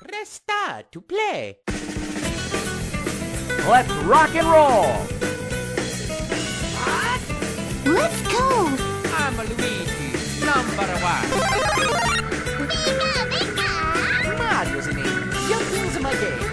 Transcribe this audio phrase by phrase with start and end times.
[0.00, 1.58] Press star to play.
[3.68, 4.86] Let's rock and roll!
[7.84, 8.66] Let's go!
[9.12, 11.28] I'm Luigi, number one.
[14.38, 15.06] Mario's in it.
[15.48, 16.48] Jumping's my game.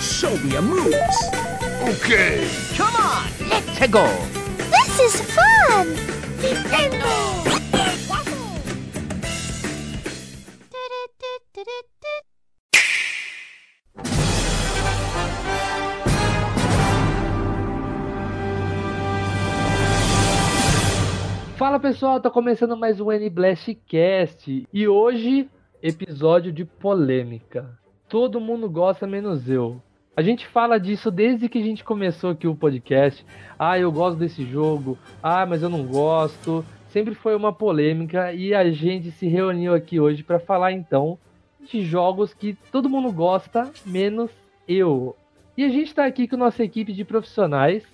[0.00, 1.18] Show me your moves!
[1.82, 2.48] Okay!
[2.76, 4.06] Come on, let's go!
[4.56, 6.14] This is fun!
[6.44, 7.53] Fala
[21.84, 25.50] pessoal, tá começando mais um N-Blast Cast e hoje
[25.82, 27.78] episódio de polêmica.
[28.08, 29.82] Todo mundo gosta menos eu.
[30.16, 33.22] A gente fala disso desde que a gente começou aqui o podcast.
[33.58, 34.96] Ah, eu gosto desse jogo.
[35.22, 36.64] Ah, mas eu não gosto.
[36.88, 41.18] Sempre foi uma polêmica e a gente se reuniu aqui hoje para falar então
[41.70, 44.30] de jogos que todo mundo gosta menos
[44.66, 45.14] eu.
[45.54, 47.84] E a gente tá aqui com nossa equipe de profissionais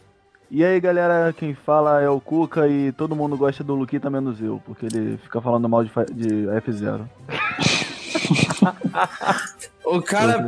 [0.50, 4.40] E aí galera, quem fala é o Cuca e todo mundo gosta do Luquita menos
[4.40, 7.06] eu, porque ele fica falando mal de, de F0.
[9.84, 10.46] O cara,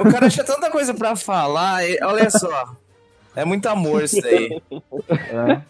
[0.00, 2.74] o cara tinha tanta coisa pra falar, e- olha só.
[3.36, 4.60] É muito amor isso daí.
[5.08, 5.60] É.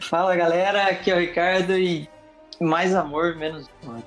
[0.00, 2.08] Fala galera, aqui é o Ricardo e
[2.60, 4.02] mais amor, menos ódio.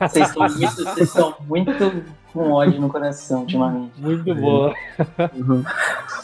[0.00, 3.92] Vocês estão muito, vocês estão muito com ódio no coração ultimamente.
[3.98, 4.74] muito boa.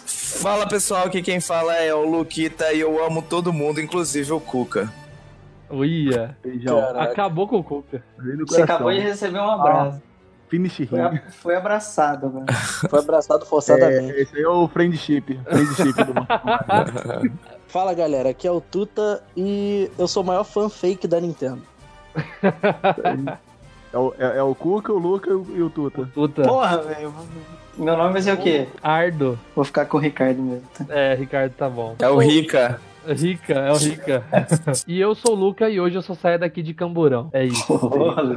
[0.06, 4.40] Fala pessoal, aqui quem fala é o Luquita e eu amo todo mundo, inclusive o
[4.40, 4.92] Cuca.
[5.70, 6.78] Uia, Beijão.
[6.98, 8.02] acabou com o Cuca.
[8.46, 10.02] Você acabou de receber um abraço.
[10.48, 11.02] Finish Foi, him.
[11.02, 12.44] a- foi abraçado, velho.
[12.90, 14.12] Foi abraçado forçadamente.
[14.12, 15.40] É, esse aí é o friendship.
[15.42, 16.14] Friendship do
[17.66, 21.62] Fala galera, aqui é o Tuta e eu sou o maior fã fake da Nintendo.
[23.94, 26.42] é, o, é, é o Cuca, o Luca e o, e o Tuta.
[26.42, 27.14] Porra, velho.
[27.78, 28.66] Meu nome vai ser o quê?
[28.82, 29.38] Ardo.
[29.54, 30.66] Vou ficar com o Ricardo mesmo.
[30.88, 31.94] É, Ricardo, tá bom.
[32.00, 32.80] É o Rica.
[33.06, 34.24] Rica, é o Rica.
[34.88, 37.28] e eu sou o Luca e hoje eu só saio daqui de Camburão.
[37.32, 37.66] É isso.
[37.66, 38.22] Porra.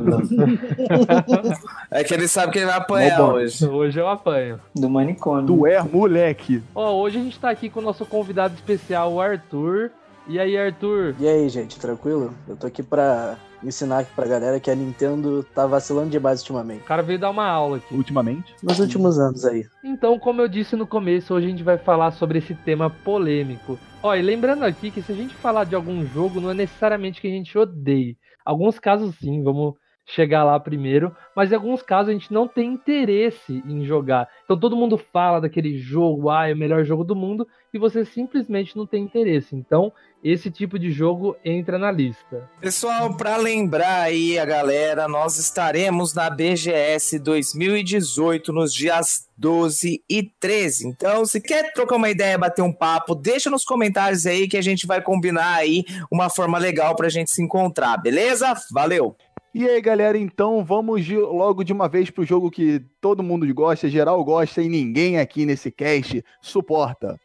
[1.89, 3.65] É que ele sabe que ele vai apanhar Bom, hoje.
[3.65, 4.59] Hoje eu apanho.
[4.75, 5.47] Do manicômio.
[5.47, 6.61] Tu é moleque.
[6.75, 9.89] Ó, hoje a gente tá aqui com o nosso convidado especial, o Arthur.
[10.27, 11.15] E aí, Arthur?
[11.17, 12.33] E aí, gente, tranquilo?
[12.47, 16.81] Eu tô aqui pra ensinar aqui pra galera que a Nintendo tá vacilando demais ultimamente.
[16.81, 17.93] O cara veio dar uma aula aqui.
[17.93, 18.55] Ultimamente.
[18.61, 19.65] Nos últimos anos aí.
[19.83, 23.77] Então, como eu disse no começo, hoje a gente vai falar sobre esse tema polêmico.
[24.01, 27.19] Ó, e lembrando aqui que se a gente falar de algum jogo, não é necessariamente
[27.19, 28.17] que a gente odeie.
[28.45, 29.75] Alguns casos sim, vamos
[30.07, 34.29] chegar lá primeiro, mas em alguns casos a gente não tem interesse em jogar.
[34.45, 38.05] Então todo mundo fala daquele jogo, ah, é o melhor jogo do mundo, e você
[38.05, 39.53] simplesmente não tem interesse.
[39.53, 39.91] Então,
[40.23, 42.49] esse tipo de jogo entra na lista.
[42.59, 50.23] Pessoal, pra lembrar aí a galera, nós estaremos na BGS 2018 nos dias 12 e
[50.39, 50.87] 13.
[50.87, 54.61] Então, se quer trocar uma ideia, bater um papo, deixa nos comentários aí que a
[54.61, 58.53] gente vai combinar aí uma forma legal pra gente se encontrar, beleza?
[58.71, 59.15] Valeu!
[59.57, 63.51] E aí, galera, então vamos de- logo de uma vez pro jogo que todo mundo
[63.55, 67.19] gosta, geral gosta e ninguém aqui nesse cast suporta.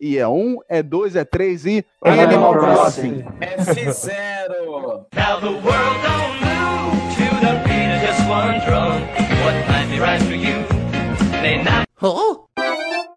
[0.00, 1.84] E é um, é dois, é três e.
[2.02, 3.22] Animal Crossing.
[3.38, 5.04] F0!
[5.14, 9.02] Now the world don't move to the beat of just one drum.
[9.44, 10.64] What might be right for you
[11.42, 11.86] may not.
[12.02, 12.46] Oh?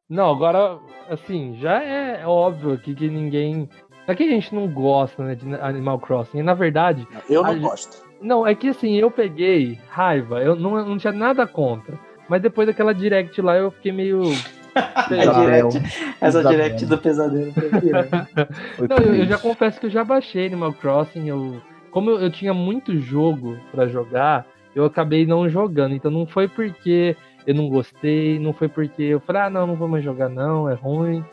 [0.09, 0.77] Não, agora,
[1.09, 3.69] assim, já é óbvio aqui que ninguém.
[4.05, 6.41] Não é que a gente não gosta né, de Animal Crossing.
[6.41, 8.06] Na verdade, Eu não A gosto.
[8.21, 11.97] Não, é que assim, eu peguei raiva, eu não, não tinha nada contra.
[12.27, 14.21] Mas depois daquela direct lá, eu fiquei meio.
[15.09, 15.81] direct,
[16.21, 17.51] essa direct do pesadelo.
[17.53, 18.07] foi pior.
[18.89, 21.27] Não, eu, eu já confesso que eu já baixei Animal Crossing.
[21.27, 24.45] Eu, como eu, eu tinha muito jogo pra jogar,
[24.75, 25.95] eu acabei não jogando.
[25.95, 27.15] Então não foi porque
[27.47, 30.69] eu não gostei, não foi porque eu falei, ah, não, não vou mais jogar, não,
[30.69, 31.23] é ruim.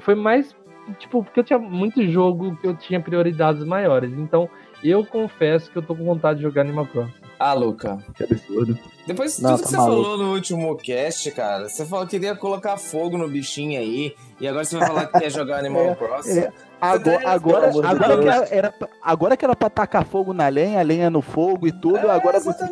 [0.00, 0.56] Foi mais,
[0.98, 4.12] tipo, porque eu tinha muito jogo que eu tinha prioridades maiores.
[4.12, 4.48] Então
[4.82, 7.12] eu confesso que eu tô com vontade de jogar Animal Crossing.
[7.38, 7.98] Ah, Luca.
[8.16, 8.76] Que absurdo.
[9.06, 10.02] Depois de tudo tá que você maluco.
[10.02, 14.48] falou no último cast, cara, você falou que queria colocar fogo no bichinho aí, e
[14.48, 16.40] agora você vai falar que quer jogar Animal Crossing.
[16.40, 16.52] é.
[16.80, 18.20] Agora, agora, de agora, Deus.
[18.24, 21.20] que era, era pra- agora que era pra tacar fogo na lenha, a lenha no
[21.20, 22.64] fogo e tudo, É, agora você.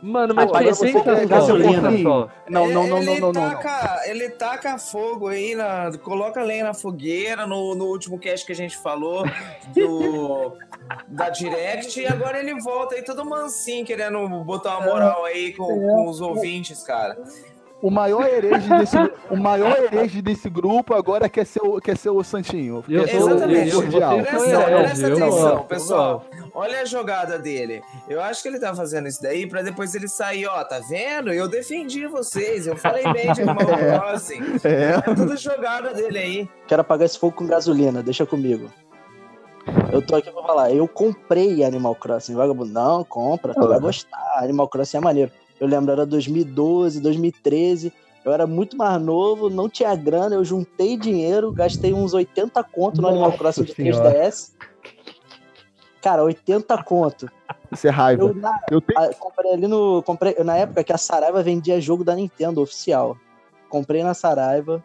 [0.00, 1.90] Mano, mas Agora pensa, você pensa quer gasolina.
[1.90, 3.42] Não, não, não, não, ele não, não.
[3.42, 3.50] não.
[3.50, 8.52] Taca, Ele taca fogo aí, na, coloca lenha na fogueira no, no último cast que
[8.52, 9.24] a gente falou
[9.74, 10.56] do,
[11.08, 15.66] da Direct, e agora ele volta aí todo mansinho, querendo botar uma moral aí com,
[15.66, 17.18] com os ouvintes, cara.
[17.80, 18.96] O maior herege desse,
[19.30, 22.82] o maior herege desse grupo agora quer ser o, quer ser o Santinho.
[22.88, 23.68] Eu Quer sou- o- Exatamente.
[23.76, 24.10] o cordial.
[24.18, 26.24] Vocês são Presta, presta eu atenção, pessoal.
[26.36, 27.80] eu Olha a jogada dele.
[28.08, 31.32] Eu acho que ele tá fazendo isso daí pra depois ele sair, ó, tá vendo?
[31.32, 33.56] Eu defendi vocês, eu falei bem de Animal
[34.10, 34.42] Crossing.
[34.64, 34.94] É.
[35.10, 36.48] É tudo jogada dele aí.
[36.66, 38.68] Quero apagar esse fogo com gasolina, deixa comigo.
[39.92, 42.72] Eu tô aqui pra falar, eu comprei Animal Crossing, vagabundo.
[42.72, 44.18] Não, compra, tu vai gostar.
[44.38, 45.30] Animal Crossing é maneiro.
[45.60, 47.92] Eu lembro, era 2012, 2013.
[48.24, 53.00] Eu era muito mais novo, não tinha grana, eu juntei dinheiro, gastei uns 80 conto
[53.00, 54.12] no Animal Crossing de Senhora.
[54.12, 54.52] 3DS.
[56.02, 57.30] Cara, 80 conto.
[57.72, 58.22] Isso é raiva.
[58.22, 58.98] Eu, na, Eu tenho.
[58.98, 60.02] ah, comprei ali no.
[60.02, 63.16] Comprei, na época que a Saraiva vendia jogo da Nintendo oficial.
[63.68, 64.82] Comprei na Saraiva.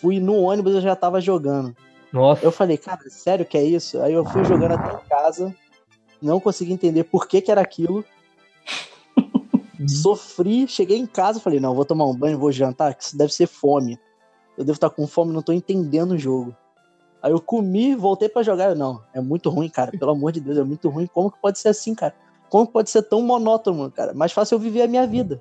[0.00, 1.74] Fui no ônibus, eu já tava jogando.
[2.12, 4.00] Nossa, Eu falei, cara, sério que é isso?
[4.02, 5.54] Aí eu fui jogando até em casa.
[6.20, 8.04] Não consegui entender por que, que era aquilo.
[9.88, 13.32] Sofri, cheguei em casa, falei, não, vou tomar um banho, vou jantar, que isso deve
[13.32, 13.98] ser fome.
[14.56, 16.54] Eu devo estar com fome, não tô entendendo o jogo.
[17.22, 18.70] Aí eu comi, voltei pra jogar.
[18.70, 19.92] Eu, não, é muito ruim, cara.
[19.92, 21.06] Pelo amor de Deus, é muito ruim.
[21.06, 22.14] Como que pode ser assim, cara?
[22.50, 24.12] Como que pode ser tão monótono, cara?
[24.12, 25.40] Mais fácil eu viver a minha vida.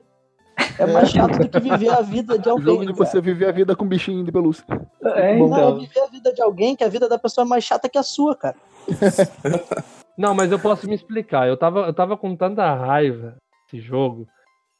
[0.78, 2.66] É mais chato do que viver a vida de alguém.
[2.66, 3.10] Jogo de cara.
[3.10, 4.64] você viver a vida com bichinho de pelúcia.
[5.04, 5.80] É, Não, então.
[5.80, 8.04] viver a vida de alguém, que a vida da pessoa é mais chata que a
[8.04, 8.56] sua, cara.
[10.18, 11.48] Não, mas eu posso me explicar.
[11.48, 13.41] Eu tava, eu tava com tanta raiva
[13.72, 14.28] esse jogo.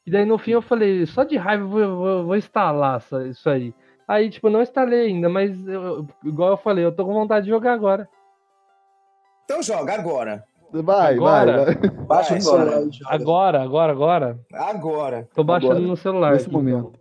[0.06, 3.26] E daí no fim eu falei, só de raiva eu vou, vou, vou instalar essa-
[3.26, 3.72] isso aí.
[4.06, 7.50] Aí, tipo, não instalei ainda, mas eu- igual eu falei, eu tô com vontade de
[7.52, 8.08] jogar agora.
[9.44, 10.44] Então joga agora.
[10.72, 11.64] Vai, Agora?
[11.66, 11.90] vai, vai.
[12.06, 12.88] Baixa joga.
[13.06, 14.40] Agora, agora, agora.
[14.54, 15.28] Agora.
[15.34, 16.32] Tô baixando Agora, no celular.
[16.32, 16.92] Nesse aqui, momento.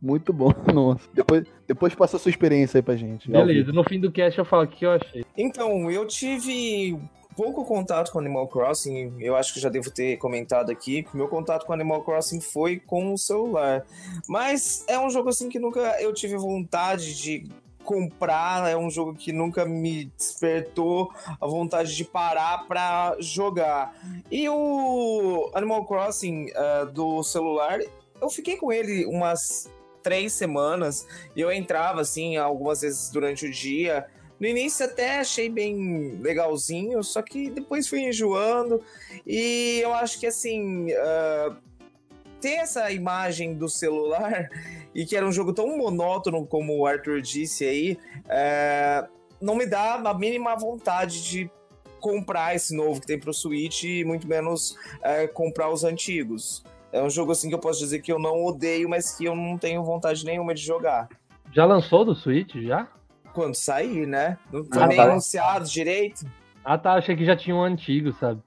[0.00, 1.08] Muito bom, nossa.
[1.14, 3.30] Depois, depois passa a sua experiência aí pra gente.
[3.30, 5.24] Beleza, no fim do cast eu falo o que eu achei.
[5.38, 6.98] Então, eu tive
[7.36, 11.66] pouco contato com Animal Crossing, eu acho que já devo ter comentado aqui, meu contato
[11.66, 13.84] com Animal Crossing foi com o celular.
[14.28, 17.46] Mas é um jogo assim que nunca eu tive vontade de
[17.84, 23.94] comprar, é um jogo que nunca me despertou a vontade de parar pra jogar.
[24.30, 27.78] E o Animal Crossing ah, do celular,
[28.20, 29.70] eu fiquei com ele umas
[30.02, 34.06] três semanas e eu entrava assim algumas vezes durante o dia.
[34.38, 38.80] No início até achei bem legalzinho, só que depois fui enjoando
[39.26, 41.56] e eu acho que assim ah,
[42.44, 44.50] ter essa imagem do celular
[44.94, 47.98] e que era um jogo tão monótono como o Arthur disse aí,
[48.28, 49.08] eh,
[49.40, 51.50] não me dá a mínima vontade de
[52.00, 56.62] comprar esse novo que tem pro Switch e muito menos eh, comprar os antigos.
[56.92, 59.34] É um jogo assim que eu posso dizer que eu não odeio, mas que eu
[59.34, 61.08] não tenho vontade nenhuma de jogar.
[61.50, 62.86] Já lançou do Switch, já?
[63.34, 64.38] Quando sair, né?
[64.52, 65.04] Não foi Ah, nem tá.
[65.04, 66.24] anunciado direito.
[66.64, 68.40] Ah tá, achei que já tinha um antigo, sabe?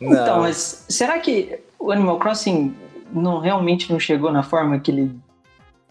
[0.00, 0.40] Então, Não.
[0.42, 2.76] mas será que o Animal Crossing
[3.12, 5.18] não realmente não chegou na forma que ele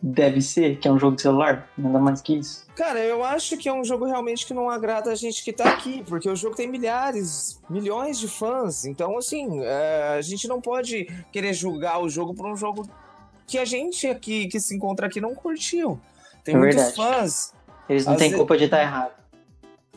[0.01, 1.67] deve ser, que é um jogo de celular?
[1.77, 2.65] Nada mais que isso.
[2.75, 5.69] Cara, eu acho que é um jogo realmente que não agrada a gente que tá
[5.71, 8.85] aqui, porque o jogo tem milhares, milhões de fãs.
[8.85, 12.87] Então, assim, é, a gente não pode querer julgar o jogo por um jogo
[13.47, 15.99] que a gente aqui, que se encontra aqui, não curtiu.
[16.43, 16.95] Tem É muitos verdade.
[16.95, 17.56] fãs.
[17.89, 19.11] Eles não Às têm culpa de estar errado.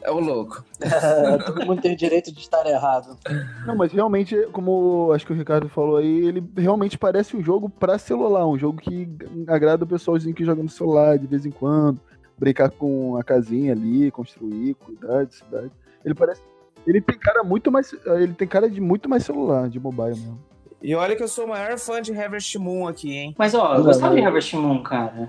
[0.03, 0.65] É o louco.
[0.81, 3.19] É, todo mundo tem o direito de estar errado.
[3.67, 7.69] Não, mas realmente, como acho que o Ricardo falou aí, ele realmente parece um jogo
[7.69, 9.09] pra celular, um jogo que
[9.47, 12.01] agrada o pessoalzinho que joga no celular de vez em quando,
[12.39, 15.71] brincar com a casinha ali, construir, cuidar de cidade.
[16.03, 16.41] Ele parece.
[16.87, 17.95] Ele tem cara muito mais.
[18.07, 20.41] Ele tem cara de muito mais celular, de mobile mesmo.
[20.83, 23.35] E olha que eu sou o maior fã de Harvest Moon aqui, hein?
[23.37, 25.29] Mas ó, eu gostava de Harvest Moon, cara.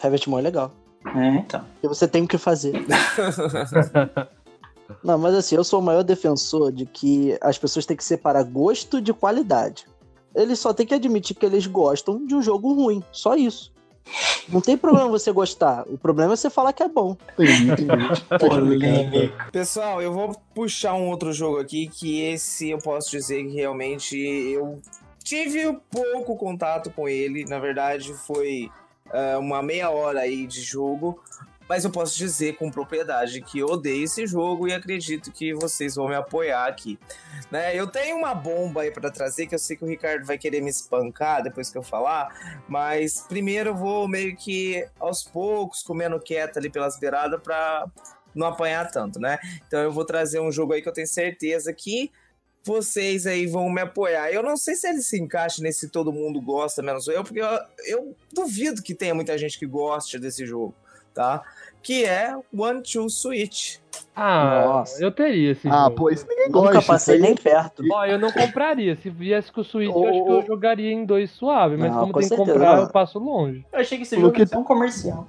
[0.00, 0.72] Harvest Moon é legal.
[1.04, 1.64] É, então.
[1.72, 2.72] Porque você tem o que fazer.
[5.04, 8.42] Não, mas assim, eu sou o maior defensor de que as pessoas têm que separar
[8.42, 9.86] gosto de qualidade.
[10.34, 13.02] Eles só têm que admitir que eles gostam de um jogo ruim.
[13.12, 13.72] Só isso.
[14.48, 15.84] Não tem problema você gostar.
[15.88, 17.16] O problema é você falar que é bom.
[19.52, 24.16] Pessoal, eu vou puxar um outro jogo aqui que esse eu posso dizer que realmente
[24.16, 24.80] eu
[25.22, 27.44] tive pouco contato com ele.
[27.44, 28.70] Na verdade, foi
[29.12, 31.22] ah, uma meia hora aí de jogo.
[31.68, 36.08] Mas eu posso dizer com propriedade que odeio esse jogo e acredito que vocês vão
[36.08, 36.98] me apoiar aqui.
[37.48, 37.76] Né?
[37.76, 40.60] Eu tenho uma bomba aí para trazer que eu sei que o Ricardo vai querer
[40.60, 42.28] me espancar depois que eu falar,
[42.68, 47.86] mas primeiro eu vou meio que aos poucos comendo quieto ali pelas beiradas para
[48.34, 49.38] não apanhar tanto, né?
[49.64, 52.10] Então eu vou trazer um jogo aí que eu tenho certeza que
[52.64, 54.30] vocês aí vão me apoiar.
[54.30, 57.48] Eu não sei se ele se encaixa nesse todo mundo gosta, menos eu, porque eu,
[57.86, 60.74] eu duvido que tenha muita gente que goste desse jogo,
[61.14, 61.42] tá?
[61.82, 63.78] Que é One Two Switch.
[64.14, 65.02] Ah, Nossa.
[65.02, 65.96] eu teria esse Ah, jogo.
[65.96, 66.74] pô, isso ninguém gosta.
[66.74, 67.82] Nunca passei nem perto.
[67.90, 68.94] Ó, eu não compraria.
[68.96, 71.78] Se viesse com o Switch, Ô, eu acho que eu jogaria em dois suave.
[71.78, 72.82] Mas Não, como com tem que comprar, não.
[72.82, 73.64] eu passo longe.
[73.72, 75.26] Eu achei que esse jogo que- ser um comercial.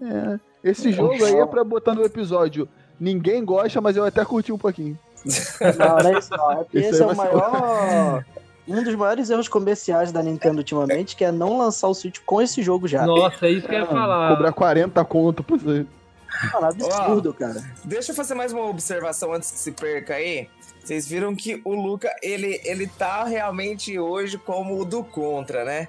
[0.00, 2.68] É, esse jogo aí é pra botar no episódio.
[2.98, 4.98] Ninguém gosta, mas eu até curti um pouquinho.
[5.24, 6.52] Não, não é isso não.
[6.52, 8.24] É Esse é o maior.
[8.66, 12.40] Um dos maiores erros comerciais da Nintendo ultimamente, que é não lançar o Switch com
[12.40, 13.04] esse jogo já.
[13.04, 14.36] Nossa, é isso que eu ia falar.
[14.36, 15.86] Cobrar 40 conto por isso.
[16.52, 17.62] Mano, absurdo, cara.
[17.84, 20.48] Deixa eu fazer mais uma observação antes que se perca aí.
[20.82, 25.88] Vocês viram que o Luca, ele, ele tá realmente hoje como o do contra, né?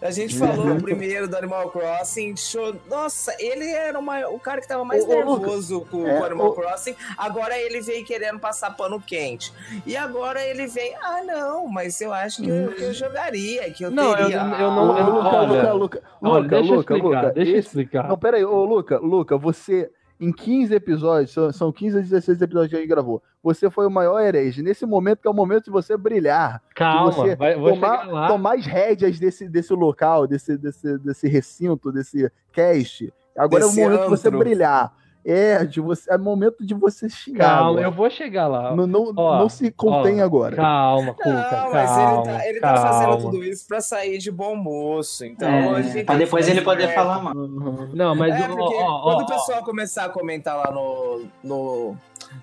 [0.00, 2.74] A gente falou primeiro do Animal Crossing, show.
[2.88, 6.20] Nossa, ele era o, maior- o cara que tava mais Ô, ô, nervoso com, é,
[6.20, 6.94] o Animal ô- Crossing.
[7.16, 9.52] Agora ele veio querendo passar pano quente.
[9.86, 13.84] E agora ele vem, ah, não, mas eu acho que eu, que eu jogaria, que
[13.84, 14.36] eu Não, eu, teria.
[14.38, 14.98] eu não.
[14.98, 17.20] Eu, Luca, olha, Luca, Luca, olha, Luca, deixa eu Luca, explicar.
[17.22, 18.08] Luca, deixa eu esse- explicar.
[18.08, 19.90] Não, pera aí, ô Luca, Luca, você,
[20.24, 23.86] em 15 episódios, são, são 15 a 16 episódios que a gente gravou, você foi
[23.86, 24.62] o maior herege.
[24.62, 28.00] Nesse momento que é o momento de você brilhar, de Calma, você vai, vou tomar,
[28.00, 28.28] chegar lá.
[28.28, 33.12] tomar as rédeas desse, desse local, desse, desse, desse recinto, desse cast.
[33.36, 34.38] Agora Desse é o momento de você antro.
[34.38, 34.92] brilhar.
[35.24, 37.44] É, de você, é momento de você xingar.
[37.56, 37.86] Calma, agora.
[37.86, 38.76] eu vou chegar lá.
[38.76, 40.54] Não, não, Ó, não se contém ó, agora.
[40.56, 41.70] Calma, Cuca, Não, calma.
[41.72, 43.20] mas ele tá, ele tá fazendo calma.
[43.22, 45.24] tudo isso pra sair de bom moço.
[45.24, 47.34] Então, É, pra que depois ele poder falar mal.
[47.34, 51.96] Não, mas é, ó, ó, quando ó, o pessoal começar a comentar lá no, no,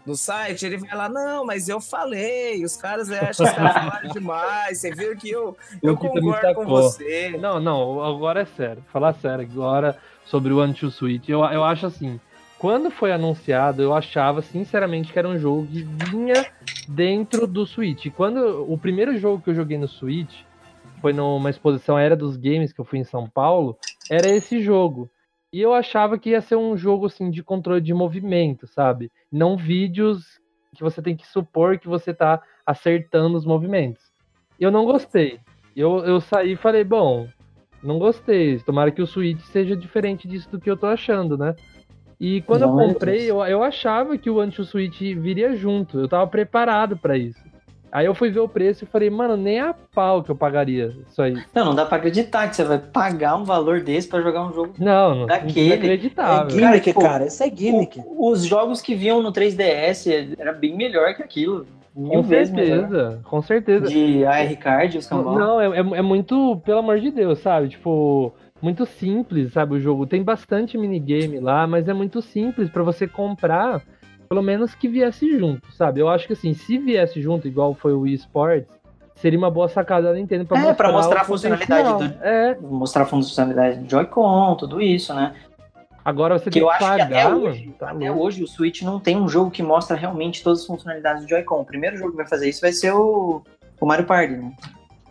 [0.06, 3.74] no site, ele vai lá, não, mas eu falei, os caras acham que os caras
[3.74, 7.38] falaram demais, você viu que eu, eu me concordo com você.
[7.40, 8.84] Não, não, agora é sério.
[8.92, 11.30] Falar sério agora sobre o One to Switch.
[11.30, 12.20] Eu, eu acho assim,
[12.62, 16.46] quando foi anunciado, eu achava sinceramente que era um jogo que vinha
[16.88, 18.06] dentro do Switch.
[18.06, 20.44] E quando o primeiro jogo que eu joguei no Switch
[21.02, 23.76] foi numa exposição Era dos Games que eu fui em São Paulo,
[24.12, 25.10] era esse jogo.
[25.52, 29.12] E eu achava que ia ser um jogo assim de controle de movimento, sabe?
[29.32, 30.40] Não vídeos
[30.76, 34.04] que você tem que supor que você tá acertando os movimentos.
[34.60, 35.40] Eu não gostei.
[35.76, 37.28] Eu, eu saí e falei, bom,
[37.82, 38.60] não gostei.
[38.60, 41.56] Tomara que o Switch seja diferente disso do que eu tô achando, né?
[42.24, 46.00] E quando Não eu comprei, eu, eu achava que o Anti-Switch viria junto.
[46.00, 47.40] Eu tava preparado pra isso.
[47.92, 50.94] Aí eu fui ver o preço e falei, mano, nem a pau que eu pagaria
[51.10, 51.34] isso aí.
[51.54, 54.54] Não, não dá pra acreditar que você vai pagar um valor desse pra jogar um
[54.54, 54.74] jogo.
[54.78, 55.66] Não, não, Daquele.
[55.74, 56.48] inacreditável.
[56.56, 58.00] É gimmick, Cara, cara, Isso é gimmick.
[58.06, 61.66] O- Os jogos que vinham no 3DS era bem melhor que aquilo.
[61.94, 62.82] Mil Com vezes melhor.
[62.88, 63.88] certeza, com certeza.
[63.88, 65.38] De AR Card, os cambal.
[65.38, 67.68] Não, é, é, é muito, pelo amor de Deus, sabe?
[67.68, 68.32] Tipo,
[68.62, 69.76] muito simples, sabe?
[69.76, 73.82] O jogo tem bastante minigame lá, mas é muito simples pra você comprar,
[74.30, 76.00] pelo menos que viesse junto, sabe?
[76.00, 78.68] Eu acho que assim, se viesse junto, igual foi o Wii Sports,
[79.16, 82.24] seria uma boa sacada da Nintendo pra É, mostrar, pra mostrar a funcionalidade potencial.
[82.24, 85.34] É, Mostrar a funcionalidade de Joy-Con, tudo isso, né?
[86.04, 87.76] agora você Que tem eu que acho que até pagar, hoje.
[87.78, 91.24] Tá até hoje o Switch não tem um jogo que mostra realmente todas as funcionalidades
[91.24, 91.62] do Joy-Con.
[91.62, 93.44] O primeiro jogo que vai fazer isso vai ser o,
[93.80, 94.52] o Mario Party, né?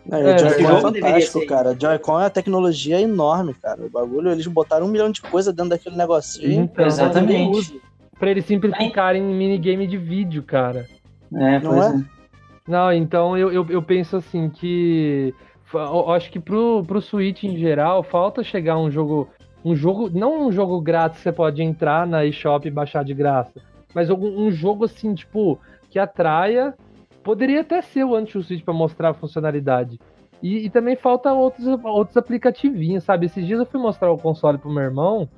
[0.09, 1.75] É, É, o Joy-Con é fantástico, cara.
[1.79, 3.85] Joy-Con é uma tecnologia enorme, cara.
[3.85, 6.63] O bagulho, eles botaram um milhão de coisa dentro daquele negocinho.
[6.63, 7.79] Então, Exatamente.
[8.19, 10.87] Pra eles simplificarem minigame de vídeo, cara.
[11.33, 11.97] É, Não pois é?
[11.97, 12.21] é.
[12.67, 15.33] Não, então eu, eu, eu penso assim que.
[15.73, 19.29] Eu acho que pro, pro Switch em geral, falta chegar um jogo.
[19.63, 20.09] Um jogo.
[20.09, 23.61] Não um jogo grátis que você pode entrar na eShop e baixar de graça.
[23.93, 26.73] Mas um, um jogo assim, tipo, que atraia.
[27.23, 29.99] Poderia até ser o anti-Switch pra mostrar a funcionalidade.
[30.41, 33.27] E, e também falta outros, outros aplicativinhos, sabe?
[33.27, 35.29] Esses dias eu fui mostrar o console pro meu irmão.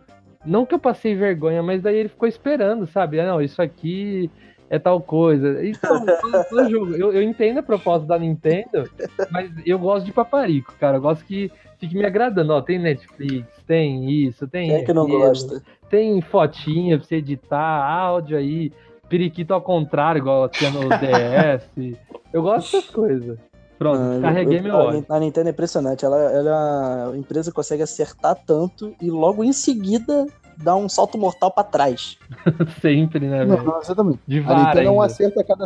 [0.46, 3.20] Não que eu passei vergonha, mas daí ele ficou esperando, sabe?
[3.20, 4.30] Ah, não, isso aqui
[4.70, 5.66] é tal coisa.
[5.66, 6.06] Então,
[6.50, 6.96] todo- jogo.
[6.96, 8.90] Eu, eu entendo a proposta da Nintendo,
[9.30, 10.98] mas eu gosto de paparico, cara.
[10.98, 12.54] Eu gosto que fique me agradando.
[12.54, 14.70] Ó, tem Netflix, tem isso, tem.
[14.70, 15.62] Quem é que não gosta?
[15.90, 18.72] Tem fotinha pra você editar, áudio aí,
[19.10, 21.98] periquito ao contrário, igual tinha no DS.
[22.32, 23.38] Eu gosto dessas coisas.
[23.78, 25.06] Pronto, Ah, carreguei eu- meu ódio.
[25.10, 26.06] A Nintendo é impressionante.
[26.06, 30.26] Ela, ela, a empresa consegue acertar tanto e logo em seguida
[30.58, 32.18] dá um salto mortal pra trás.
[32.82, 33.68] Sempre, né, Não, velho?
[33.70, 34.20] não, exatamente.
[34.28, 35.06] De A Nintendo é um ainda.
[35.06, 35.66] acerto a cada,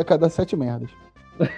[0.00, 0.90] a cada sete merdas.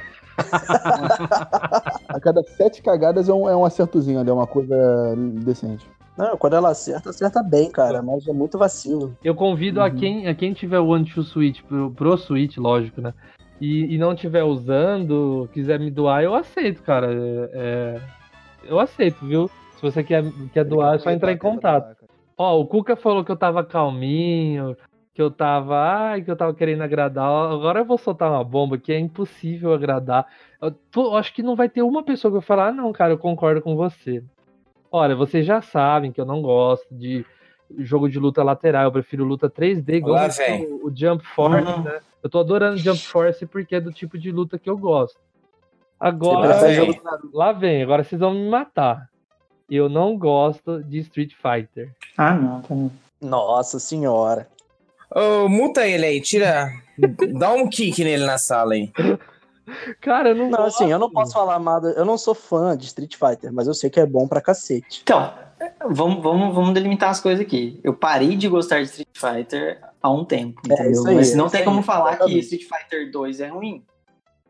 [2.09, 4.75] a cada sete cagadas é um, é um acertozinho ali, é uma coisa
[5.43, 5.89] decente.
[6.17, 8.03] Não, quando ela acerta, acerta bem, cara.
[8.03, 9.17] Mas é muito vacilo.
[9.23, 13.01] Eu convido a, quem, a quem tiver o One to Switch pro, pro Switch, lógico,
[13.01, 13.13] né?
[13.61, 17.13] E, e não tiver usando, quiser me doar, eu aceito, cara.
[17.13, 18.01] É, é-
[18.69, 19.49] eu aceito, viu?
[19.77, 21.97] Se você quer, quer doar, é só entrar em contato.
[22.37, 24.77] Ó, o Cuca falou que eu tava calminho,
[25.15, 25.77] que eu tava.
[25.77, 27.29] Ai, que eu tava querendo agradar.
[27.53, 30.27] Agora eu vou soltar uma bomba que é impossível agradar.
[30.61, 32.93] Eu tô- eu acho que não vai ter uma pessoa que vai falar, ah, não,
[32.93, 34.23] cara, eu concordo com você.
[34.91, 37.25] Olha, vocês já sabem que eu não gosto de,
[37.79, 40.29] jogo de luta lateral, eu prefiro luta 3D, igual Lá
[40.61, 41.83] o- o, Jump Force, Uhum.
[41.83, 42.01] né?
[42.23, 45.19] Eu tô adorando Jump Force porque é do tipo de luta que eu gosto.
[45.99, 47.01] Agora, vem.
[47.33, 49.09] lá vem, agora vocês vão me matar.
[49.71, 51.91] Eu não gosto de Street Fighter.
[52.17, 52.75] Ah, não, tá.
[53.21, 54.47] Nossa senhora.
[55.15, 56.69] Ô, multa ele aí, tira.
[57.39, 58.93] Dá um kick nele na sala aí.
[60.01, 60.83] Cara, eu não, Não, gosto.
[60.83, 61.89] assim, eu não posso falar nada.
[61.97, 65.01] Eu não sou fã de Street Fighter, mas eu sei que é bom pra cacete.
[65.03, 65.33] Então,
[65.91, 67.81] vamos, vamos, vamos delimitar as coisas aqui.
[67.83, 70.93] Eu parei de gostar de Street Fighter há um tempo, É, entendeu?
[70.93, 72.41] isso aí, Mas não isso tem aí, como falar que exatamente.
[72.45, 73.85] Street Fighter 2 é ruim.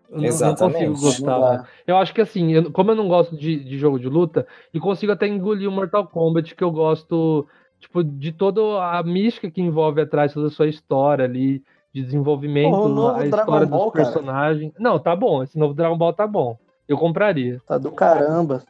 [0.09, 0.87] Eu não- não Exatamente.
[0.91, 1.59] consigo gostar.
[1.59, 1.65] Não?
[1.87, 4.79] Eu acho que assim, eu- como eu não gosto de, de jogo de luta, e
[4.79, 7.45] consigo até engolir o Mortal Kombat, que eu gosto,
[7.81, 8.61] tipo, de toda
[8.97, 11.61] a mística que envolve atrás, toda a sua história ali,
[11.97, 14.05] de desenvolvimento, Porra, o novo a história Ball, dos cara.
[14.05, 14.73] personagens.
[14.79, 16.59] Não, tá bom, esse novo Dragon Ball tá bom.
[16.87, 17.59] Eu compraria.
[17.67, 18.63] Tá do caramba.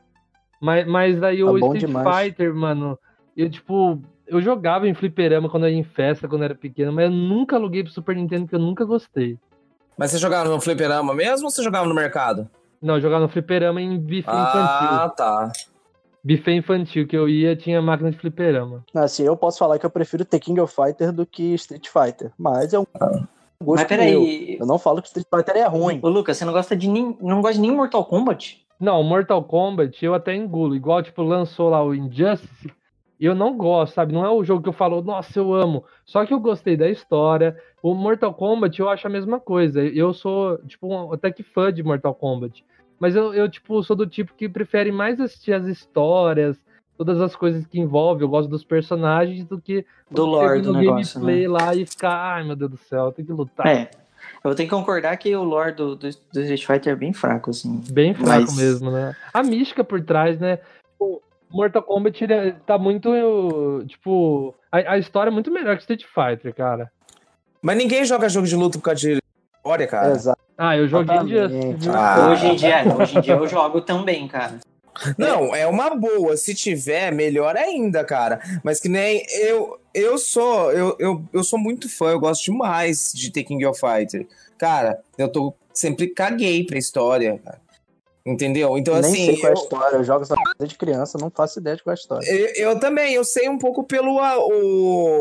[0.61, 2.25] Mas, mas aí Tá o Street demais.
[2.25, 2.97] Fighter, mano,
[3.37, 6.93] eu tipo, eu jogava em fliperama quando eu ia em festa, quando eu era pequeno,
[6.93, 9.37] mas eu nunca aluguei pro Super Nintendo porque eu nunca gostei.
[9.99, 12.49] Mas você jogava no fliperama mesmo ou você jogava no mercado?
[12.81, 14.89] Não, eu jogava no fliperama em bife infantil.
[14.89, 15.53] Ah, tá.
[16.27, 18.85] Buffet infantil que eu ia tinha máquina de fliperama.
[18.95, 22.33] Assim, eu posso falar que eu prefiro The King of Fighter do que Street Fighter.
[22.37, 23.29] Mas é um gosto
[23.61, 23.87] Mas meu.
[23.87, 26.01] peraí, Eu não falo que Street Fighter é ruim.
[26.03, 28.61] ô Lucas, você não gosta de nem, não gosta de nem Mortal Kombat?
[28.81, 30.75] Não, Mortal Kombat eu até engulo.
[30.75, 32.73] Igual, tipo, lançou lá o Injustice.
[33.19, 34.13] Eu não gosto, sabe?
[34.13, 35.85] Não é o jogo que eu falo, nossa, eu amo.
[36.05, 37.57] Só que eu gostei da história.
[37.83, 39.81] O Mortal Kombat eu acho a mesma coisa.
[39.83, 42.63] Eu sou, tipo, um, até que fã de Mortal Kombat.
[42.99, 46.57] Mas eu, eu, tipo, sou do tipo que prefere mais assistir as histórias,
[46.97, 48.23] todas as coisas que envolvem.
[48.23, 51.27] Eu gosto dos personagens do que Do lore do negócio, né?
[51.27, 53.67] gameplay lá e ficar, ai meu Deus do céu, tem que lutar.
[53.67, 53.91] É.
[54.43, 57.51] Eu tenho que concordar que o lore do, do, do Street Fighter é bem fraco,
[57.51, 57.83] assim.
[57.91, 59.15] Bem fraco Mas- mesmo, né?
[59.33, 60.59] A mística por trás, né?
[60.99, 63.11] O Mortal Kombat ele é- tá muito.
[63.87, 64.55] Tipo.
[64.73, 66.91] A, a história é muito melhor que Street Fighter, cara.
[67.61, 69.19] Mas ninguém joga jogo de luta por causa de
[69.57, 70.13] história, cara.
[70.13, 70.41] Exato.
[70.59, 71.93] Ah, eu joguei viu?
[71.95, 72.31] Ah.
[72.31, 74.59] Hoje em dia, hoje em dia eu jogo também, cara.
[75.19, 76.37] Não, é uma boa.
[76.39, 78.41] Se tiver, melhor ainda, cara.
[78.65, 83.13] Mas que nem eu, eu sou, eu, eu, eu sou muito fã, eu gosto demais
[83.15, 84.27] de The King of Fighter.
[84.57, 87.61] Cara, eu tô sempre caguei pra história, cara.
[88.25, 88.77] Entendeu?
[88.79, 89.97] Então, Nem assim, sei qual é a história.
[89.99, 92.27] Eu jogo essa coisa desde criança, não faço ideia de qual é a história.
[92.29, 95.21] eu, eu também, eu sei um pouco pelo a- o,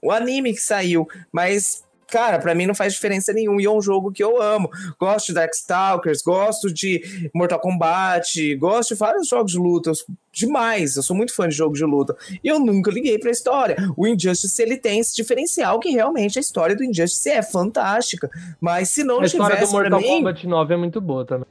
[0.00, 1.82] o anime que saiu, mas.
[2.10, 4.70] Cara, pra mim não faz diferença nenhuma e é um jogo que eu amo.
[4.98, 9.90] Gosto de Darkstalkers, gosto de Mortal Kombat, gosto de vários jogos de luta.
[9.90, 9.94] eu-
[10.32, 12.16] Demais, eu sou muito fã de jogo de luta.
[12.44, 13.76] E eu nunca liguei pra história.
[13.96, 18.30] O Injustice, ele tem esse diferencial que realmente a história do Injustice é fantástica.
[18.60, 20.18] Mas se não A história do tivesse pra Mortal mim...
[20.18, 21.46] Kombat 9 é muito boa também.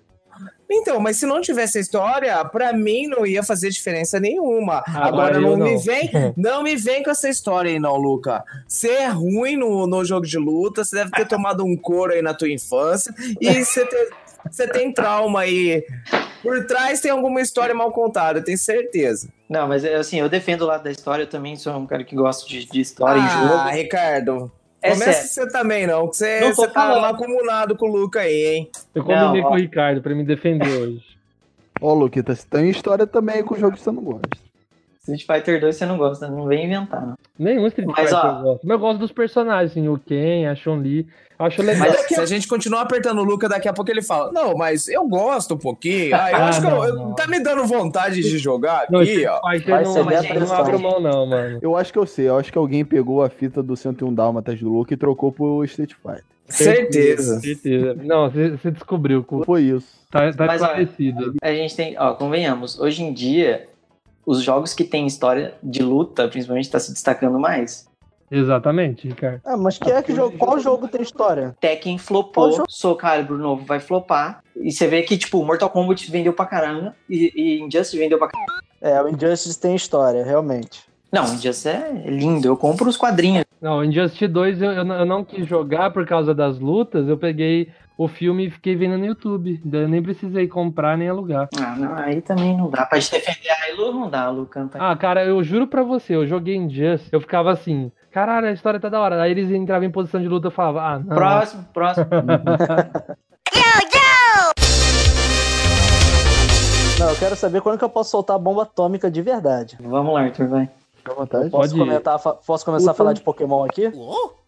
[0.69, 4.83] Então, mas se não tivesse a história, pra mim não ia fazer diferença nenhuma.
[4.87, 5.65] Agora Agora, eu não, não.
[5.65, 8.43] me vem, não me vem com essa história aí não, Luca.
[8.67, 12.21] Você é ruim no, no jogo de luta, você deve ter tomado um couro aí
[12.21, 13.87] na tua infância e você
[14.51, 15.83] você tem trauma aí.
[16.41, 19.29] Por trás tem alguma história mal contada, eu tenho certeza.
[19.49, 22.15] Não, mas assim, eu defendo o lado da história, eu também sou um cara que
[22.15, 23.69] gosta de, de história em ah, jogo.
[23.69, 24.51] Ricardo.
[24.87, 27.05] É começa você também não, você, Não você tá falando.
[27.05, 28.69] acumulado com o Luca aí, hein?
[28.93, 31.03] Eu combinei Não, com o Ricardo pra me defender hoje.
[31.81, 34.29] Ó, Luquita, você tem história também com jogos que você não gosta.
[35.01, 37.01] Street Fighter 2 você não gosta, não vem inventar.
[37.05, 37.15] Não.
[37.39, 38.27] Nenhum Street Mas, Fighter ó.
[38.39, 38.63] eu gosto.
[38.67, 41.07] Mas eu gosto dos personagens, assim, o Ken, a Chun-Li.
[41.39, 41.87] Acho legal.
[41.89, 44.87] Mas se a gente continuar apertando o Luca, daqui a pouco ele fala: Não, mas
[44.87, 46.15] eu gosto um pouquinho.
[46.15, 47.13] Ah, eu Ah, acho que eu- não, eu- não.
[47.13, 49.51] tá me dando vontade de jogar Não, aqui, Street ó.
[49.51, 50.57] Fighter Vai não, eu não pressão.
[50.57, 51.59] abro mão, não, mano.
[51.61, 54.59] Eu acho que eu sei, eu acho que alguém pegou a fita do 101 Dálmatas
[54.59, 56.23] do Luke e trocou pro Street Fighter.
[56.49, 57.39] Certeza.
[57.39, 57.93] Certeza.
[58.03, 59.25] Não, você descobriu.
[59.45, 59.87] Foi isso.
[60.09, 61.33] Tá, tá Mas, ó, esclarecido.
[61.41, 63.67] A gente tem, ó, convenhamos, hoje em dia,
[64.25, 67.85] os jogos que têm história de luta, principalmente, tá se destacando mais.
[68.29, 69.41] Exatamente, Ricardo.
[69.45, 71.55] Ah, mas que é que jogo, qual jogo tem história?
[71.59, 72.63] Tekken flopou?
[72.67, 76.95] Soul Calibur novo vai flopar, e você vê que, tipo, Mortal Kombat vendeu pra caramba,
[77.09, 78.53] e, e Injustice vendeu pra caramba.
[78.81, 80.81] É, o Injustice tem história, realmente.
[81.11, 83.45] Não, Injustice é lindo, eu compro os quadrinhos.
[83.61, 87.07] Não, Injustice 2 eu, eu, não- eu não quis jogar por causa das lutas.
[87.07, 89.59] Eu peguei o filme e fiquei vendo no YouTube.
[89.71, 91.49] Eu nem precisei comprar nem alugar.
[91.59, 92.85] Ah, não, aí também não dá.
[92.85, 94.67] Pra te defender a Halo, não dá, Lucan.
[94.67, 94.91] Tá...
[94.91, 98.79] Ah, cara, eu juro pra você, eu joguei Injustice, eu ficava assim, caralho, a história
[98.79, 99.21] tá da hora.
[99.21, 101.15] Aí eles entravam em posição de luta e eu falava, ah, não.
[101.15, 102.07] Próximo, próximo.
[106.99, 109.77] Não, eu quero saber quando que eu posso soltar a bomba atômica de verdade.
[109.79, 110.67] Vamos lá, Arthur, vai.
[110.95, 111.49] Fica à vontade.
[111.51, 113.91] Pode Posso, comentar, posso começar a falar de Pokémon aqui?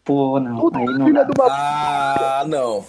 [0.04, 1.28] Pô, não, aí não dá.
[1.48, 2.84] Ah, não.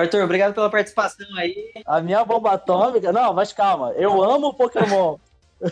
[0.00, 1.72] Arthur, obrigado pela participação aí.
[1.86, 3.12] A minha bomba atômica.
[3.12, 3.92] Não, mas calma.
[3.92, 5.16] Eu amo Pokémon.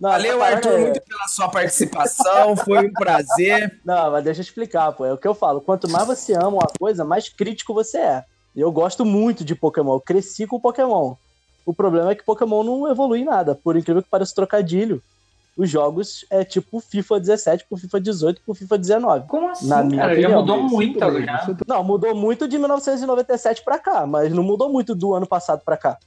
[0.00, 2.56] Não, Valeu, Arthur, é- muito pela sua participação.
[2.56, 3.78] Foi um prazer.
[3.84, 5.04] Não, mas deixa eu explicar, pô.
[5.04, 5.60] É o que eu falo.
[5.60, 8.24] Quanto mais você ama uma coisa, mais crítico você é.
[8.54, 9.94] E eu gosto muito de Pokémon.
[9.94, 11.14] Eu cresci com Pokémon.
[11.66, 13.54] O problema é que Pokémon não evolui em nada.
[13.56, 15.02] Por incrível que pareça trocadilho,
[15.58, 19.26] os jogos é tipo FIFA 17 pro FIFA 18 pro FIFA 19.
[19.26, 20.14] Como assim, Na minha cara?
[20.14, 21.38] Já opinião, mudou Sinto muito já.
[21.44, 25.60] sinto- Não, mudou muito de 1997 pra cá, mas não mudou muito do ano passado
[25.64, 25.98] pra cá.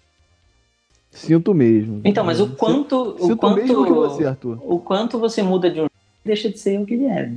[1.11, 2.01] Sinto mesmo.
[2.05, 3.15] Então, mas o quanto.
[3.19, 4.57] O Sinto quanto, mesmo que você, Arthur.
[4.63, 5.91] o quanto você muda de um jogo
[6.23, 7.31] deixa de ser o que ele é.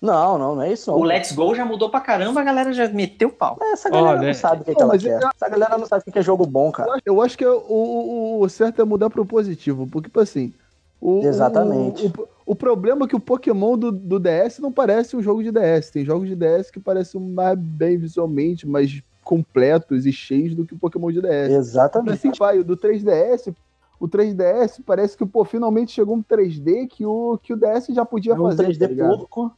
[0.00, 0.90] Não, não, não é isso.
[0.92, 0.98] Não.
[0.98, 3.58] O Let's Go já mudou pra caramba, a galera já meteu pau.
[3.72, 5.20] Essa galera Olha, não sabe o que, que Não, ela mas quer.
[5.22, 6.88] eu- Essa galera não sabe o que é jogo bom, cara.
[6.90, 10.20] Eu acho- Eu acho que o, o, o certo é mudar pro positivo, porque, tipo
[10.20, 10.52] assim.
[11.00, 12.06] O, Exatamente.
[12.06, 15.42] O, o, o problema é que o Pokémon do, do DS não parece um jogo
[15.42, 15.90] de DS.
[15.90, 20.74] Tem jogos de DS que parecem mais bem visualmente, mais completos e cheios do que
[20.74, 21.50] o Pokémon de DS.
[21.50, 22.14] Exatamente.
[22.14, 23.54] Assim vai, o do 3DS,
[24.00, 28.04] o 3DS parece que, pô, finalmente chegou um 3D que o, que o DS já
[28.04, 28.66] podia É um fazer.
[28.68, 29.50] 3D tá.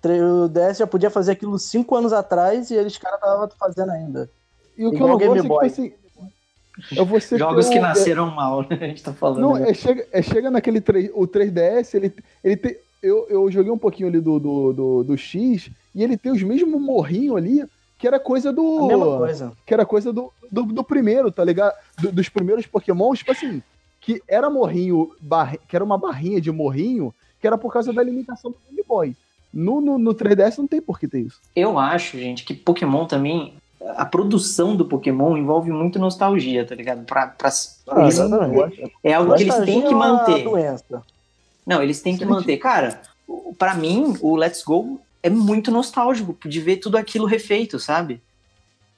[0.00, 3.90] Tre- O DS já podia fazer aquilo 5 anos atrás e eles caras estavam fazendo
[3.90, 4.30] ainda.
[4.76, 5.92] E o que Igual eu não gosto é que, tipo assim.
[7.38, 8.68] Jogos que um- nasceram mal, né?
[8.80, 9.40] A gente tá falando.
[9.40, 9.70] Não, né?
[9.70, 12.12] é chega, é chega naquele 3, o 3DS, ele,
[12.42, 12.76] ele tem.
[13.02, 16.42] Eu, eu joguei um pouquinho ali do, do, do, do X e ele tem os
[16.42, 17.64] mesmos morrinhos ali,
[17.98, 18.84] que era coisa do.
[18.84, 19.52] A mesma coisa.
[19.66, 21.74] Que era coisa do, do, do primeiro, tá ligado?
[22.00, 23.62] Do- dos primeiros Pokémon, tipo assim,
[24.00, 28.02] que era morrinho, barri- que era uma barrinha de morrinho, que era por causa da
[28.02, 29.16] limitação do Game Boy.
[29.54, 31.40] No, no, no 3DS não tem por que ter isso.
[31.56, 33.54] Eu acho, gente, que Pokémon também.
[33.96, 37.04] A produção do Pokémon envolve muito nostalgia, tá ligado?
[37.04, 37.48] Pra, pra,
[37.88, 38.18] Ah, eles-
[39.04, 40.42] é algo que eles têm que é uma manter.
[40.44, 41.02] doença.
[41.66, 42.30] Não, eles têm que Sim.
[42.30, 42.56] manter.
[42.56, 43.00] Cara,
[43.58, 48.20] pra mim, o Let's Go é muito nostálgico de ver tudo aquilo refeito, sabe?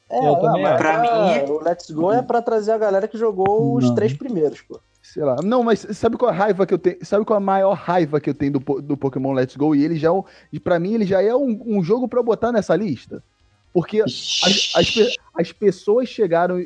[0.09, 0.63] É, Eu não, também.
[0.63, 3.85] Pra pra- mim é- o Let's Go é pra trazer a galera que jogou os
[3.85, 3.95] Não.
[3.95, 4.81] três primeiros, pô.
[5.03, 5.37] Sei lá.
[5.43, 6.97] Não, mas sabe qual a raiva que eu tenho?
[7.05, 9.75] Sabe qual a maior raiva que eu tenho do, do Pokémon Let's Go?
[9.75, 12.23] E ele já é um, e para mim ele já é um, um jogo pra
[12.23, 13.23] botar nessa lista.
[13.73, 14.41] Porque as,
[14.75, 16.65] as, as pessoas chegaram e,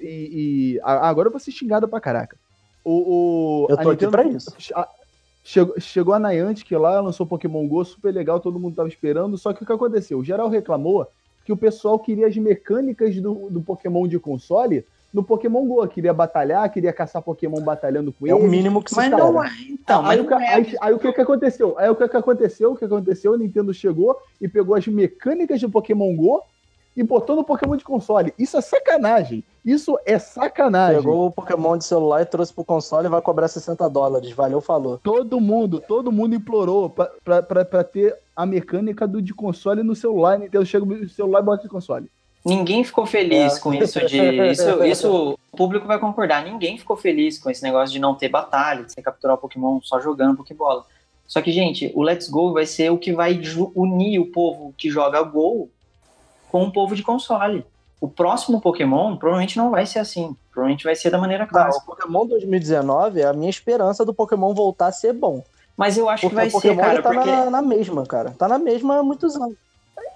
[0.77, 2.37] e- a- agora eu vou ser xingada pra caraca.
[2.85, 4.53] O, o- Eu tô aqui Nintendo- pra isso.
[4.75, 4.89] a-
[5.47, 9.37] Chegou, chegou a Niantic lá, lançou Pokémon Go, super legal, todo mundo tava esperando.
[9.37, 10.19] Só que o que aconteceu?
[10.19, 11.07] O geral reclamou
[11.45, 15.87] que o pessoal queria as mecânicas do, do Pokémon de console no Pokémon Go.
[15.87, 18.39] Queria batalhar, queria caçar Pokémon batalhando com É ele.
[18.41, 19.23] o mínimo que se Mas espera.
[19.31, 19.51] não é.
[19.69, 20.55] Então, mas aí, não o que, é.
[20.55, 21.79] aí- aí o que que aconteceu?
[21.79, 22.73] Aí o que que aconteceu?
[22.73, 23.35] O que aconteceu?
[23.35, 26.43] A Nintendo chegou e pegou as mecânicas do Pokémon Go
[26.97, 28.33] e botou no Pokémon de console.
[28.39, 29.43] Isso é sacanagem.
[29.65, 31.01] Isso é sacanagem.
[31.01, 34.31] Pegou o Pokémon de celular e trouxe pro console e vai cobrar 60 dólares.
[34.33, 34.99] Valeu, falou.
[34.99, 39.83] Todo mundo, todo mundo implorou pra, pra, pra, pra ter a mecânica do de console
[39.83, 40.39] no celular.
[40.39, 42.11] Nintendo chega no celular e bota de console.
[42.45, 43.61] Ninguém ficou feliz É.
[43.61, 44.19] com isso de.
[44.51, 46.45] Isso, isso o público vai concordar.
[46.45, 49.81] Ninguém ficou feliz com esse negócio de não ter batalha, de você capturar o Pokémon
[49.83, 50.85] só jogando Pokébola.
[51.27, 53.41] Só que, gente, o Let's Go vai ser o que vai
[53.75, 55.71] unir o povo que joga Go
[56.55, 57.67] com o povo de console.
[58.01, 60.37] O próximo Pokémon provavelmente não vai ser assim.
[60.53, 61.83] Provavelmente vai ser da maneira Não, clássica.
[61.83, 65.43] o Pokémon 2019 é a minha esperança do Pokémon voltar a ser bom.
[65.77, 67.29] Mas eu acho Porque que vai o Pokémon ser, cara, tá porque.
[67.29, 68.31] na, na mesma, cara.
[68.39, 69.57] Tá na mesma há muitos anos.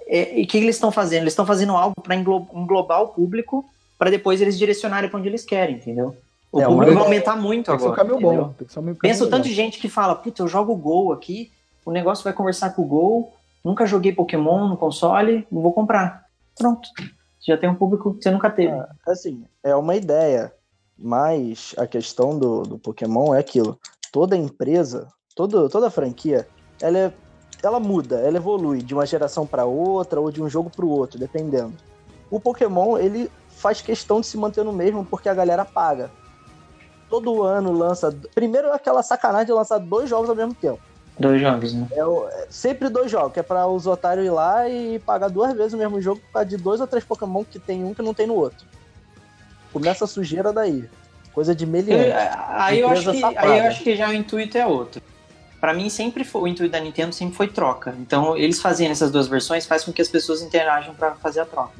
[0.06, 1.22] É, e o que eles estão fazendo?
[1.22, 3.64] Eles estão fazendo algo para englobar o público
[3.98, 6.14] para depois eles direcionarem para onde eles querem, entendeu?
[6.52, 8.08] O É, público vai aumentar muito Tem que ser um agora.
[8.08, 8.48] caminho bom.
[8.56, 10.72] Tem que ser um caminho Pensa o tanto de gente que fala, puta, eu jogo
[10.76, 11.50] Gol aqui,
[11.84, 13.32] o negócio vai conversar com o Gol,
[13.64, 16.27] nunca joguei Pokémon no console, não vou comprar.
[16.58, 16.88] Pronto.
[17.46, 18.74] Já tem um público que você nunca teve.
[19.06, 20.52] Assim, é uma ideia.
[20.98, 23.78] Mas a questão do, do Pokémon é aquilo.
[24.12, 26.48] Toda empresa, todo, toda franquia,
[26.82, 27.12] ela, é,
[27.62, 30.90] ela muda, ela evolui de uma geração para outra ou de um jogo para o
[30.90, 31.74] outro, dependendo.
[32.28, 36.10] O Pokémon, ele faz questão de se manter no mesmo porque a galera paga.
[37.08, 38.14] Todo ano lança.
[38.34, 40.80] Primeiro, aquela sacanagem de lançar dois jogos ao mesmo tempo.
[41.18, 41.86] Dois jogos, né?
[41.92, 45.28] É, o- é sempre dois jogos, que é para os otários ir lá e pagar
[45.28, 47.92] duas vezes o mesmo jogo por causa de dois ou três Pokémon que tem um
[47.92, 48.64] que não tem no outro.
[49.72, 50.88] Começa a sujeira daí.
[51.34, 52.10] Coisa de Eu- meliante.
[52.48, 55.02] aí, eu acho que, aí eu acho que já o intuito é outro.
[55.60, 57.94] Pra mim, sempre foi, o intuito da Nintendo sempre foi troca.
[57.98, 61.44] Então, eles fazendo essas duas versões faz com que as pessoas interajam pra fazer a
[61.44, 61.72] troca.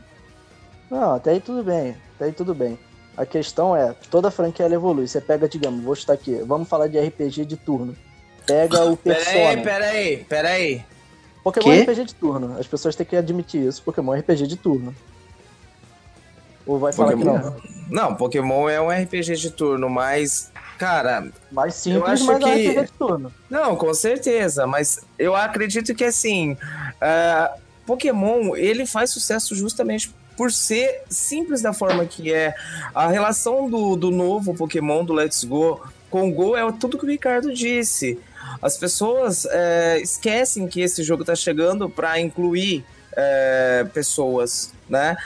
[0.90, 1.96] Não, até aí tudo bem.
[2.16, 2.76] Até aí tudo bem.
[3.16, 5.06] A questão é, toda franquia ela evolui.
[5.06, 7.94] Você pega, digamos, vou chutar aqui, vamos falar de RPG de turno.
[8.48, 9.62] Pega o Peraí, Persona.
[9.62, 10.84] peraí, peraí.
[11.44, 11.70] Pokémon Quê?
[11.78, 12.56] é RPG de turno.
[12.58, 13.82] As pessoas têm que admitir isso.
[13.82, 14.92] Pokémon é RPG de turno.
[16.66, 17.38] Ou vai falar Pokémon.
[17.38, 18.08] que não.
[18.08, 22.48] Não, Pokémon é um RPG de turno, mas, cara, Mais simples, acho mas é um
[22.54, 23.32] que- RPG de turno.
[23.48, 26.56] Não, com certeza, mas eu acredito que assim,
[27.00, 27.54] ah,
[27.86, 32.54] Pokémon ele faz sucesso justamente por ser simples da forma que é.
[32.94, 35.80] A relação do, do novo Pokémon do Let's Go
[36.10, 38.18] com o Go é tudo que o Ricardo disse.
[38.60, 42.84] As pessoas é, esquecem que esse jogo tá chegando para incluir
[43.16, 45.16] é, pessoas, né?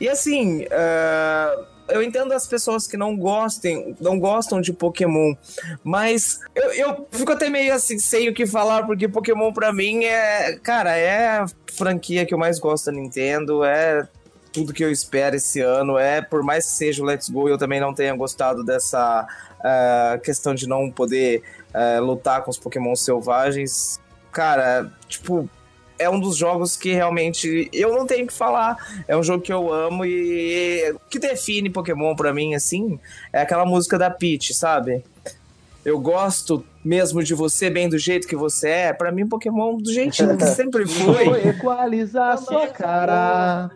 [0.00, 5.34] E assim, é, eu entendo as pessoas que não gostem, não gostam de Pokémon,
[5.82, 10.04] mas eu, eu fico até meio assim, sem o que falar, porque Pokémon pra mim
[10.04, 14.06] é, cara, é a franquia que eu mais gosto da Nintendo, é
[14.56, 17.58] tudo que eu espero esse ano, é, por mais que seja o Let's Go, eu
[17.58, 19.28] também não tenha gostado dessa
[19.60, 21.42] uh, questão de não poder
[21.74, 24.00] uh, lutar com os Pokémon selvagens.
[24.32, 25.46] Cara, tipo,
[25.98, 28.78] é um dos jogos que realmente eu não tenho que falar.
[29.06, 32.98] É um jogo que eu amo e o que define Pokémon pra mim, assim,
[33.34, 35.04] é aquela música da Peach, sabe?
[35.86, 38.92] Eu gosto mesmo de você bem do jeito que você é.
[38.92, 41.46] Pra mim, Pokémon do jeitinho que sempre foi.
[41.46, 43.70] equalizar a sua cara.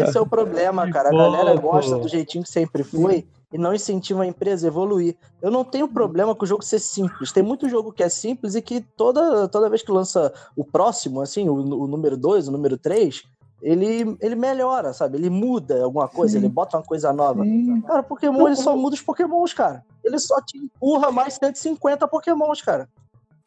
[0.00, 1.08] Esse é o problema, cara.
[1.08, 5.16] A galera gosta do jeitinho que sempre foi e não incentiva a empresa a evoluir.
[5.42, 7.32] Eu não tenho problema com o jogo ser simples.
[7.32, 11.20] Tem muito jogo que é simples e que toda, toda vez que lança o próximo,
[11.20, 13.24] assim, o, o número 2, o número 3,
[13.60, 15.18] ele, ele melhora, sabe?
[15.18, 16.38] Ele muda alguma coisa, Sim.
[16.38, 17.42] ele bota uma coisa nova.
[17.42, 17.80] Sim.
[17.82, 19.84] Cara, Pokémon ele só muda os Pokémons, cara.
[20.04, 22.88] Ele só te empurra mais 150 Pokémons, cara.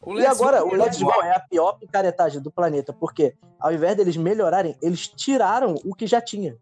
[0.04, 3.72] O E agora, Go o Let's Go é a pior picaretagem do planeta, porque ao
[3.72, 6.58] invés deles melhorarem, eles tiraram o que já tinha.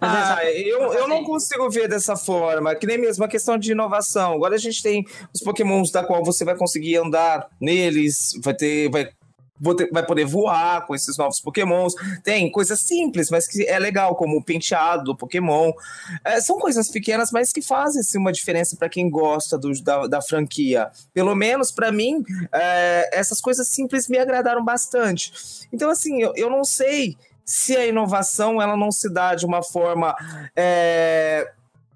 [0.00, 4.32] Ah, eu, eu não consigo ver dessa forma, que nem mesmo a questão de inovação.
[4.32, 8.90] Agora a gente tem os pokémons da qual você vai conseguir andar neles, vai ter.
[8.90, 9.10] Vai,
[9.76, 11.94] ter- vai poder voar com esses novos pokémons.
[12.24, 15.72] Tem coisas simples, mas que é legal, como o penteado do pokémon.
[16.24, 20.22] É, são coisas pequenas, mas que fazem uma diferença para quem gosta do- da, da
[20.22, 20.90] franquia.
[21.14, 25.32] Pelo menos para mim, é, essas coisas simples me agradaram bastante.
[25.72, 29.62] Então, assim, eu, eu não sei se a inovação ela não se dá de uma
[29.62, 30.14] forma
[30.56, 31.50] é,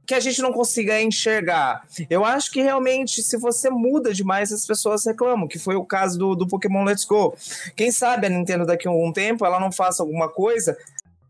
[0.07, 1.85] que a gente não consiga enxergar.
[2.09, 6.19] Eu acho que realmente, se você muda demais, as pessoas reclamam, que foi o caso
[6.19, 7.35] do, do Pokémon Let's Go.
[7.75, 10.77] Quem sabe a Nintendo daqui a algum tempo ela não faça alguma coisa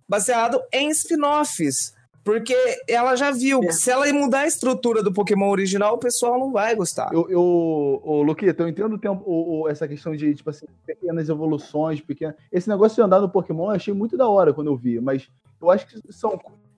[0.09, 1.95] baseado em spin-offs.
[2.23, 2.57] Porque
[2.89, 6.51] ela já viu que se ela mudar a estrutura do Pokémon original, o pessoal não
[6.51, 7.09] vai gostar.
[7.12, 11.29] Eu, eu, ô, Luquita, eu entendo o tempo, o- essa questão de, tipo assim, pequenas
[11.29, 12.35] evoluções, pequenas.
[12.51, 15.29] Esse negócio de andar no Pokémon eu achei muito da hora quando eu vi, mas
[15.62, 16.37] eu acho que são.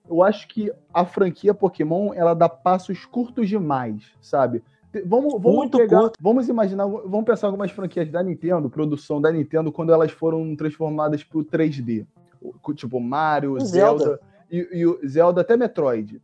[0.09, 4.63] Eu acho que a franquia Pokémon ela dá passos curtos demais, sabe?
[5.05, 6.17] Vamos, vamos Muito pegar, curto.
[6.19, 11.23] vamos imaginar, vamos pensar algumas franquias da Nintendo, produção da Nintendo, quando elas foram transformadas
[11.23, 12.07] pro 3D.
[12.41, 14.03] O- Tipo Mario, Zelda.
[14.03, 14.19] Zelda,
[14.49, 14.67] e,
[15.03, 16.19] e Zelda até Metroid.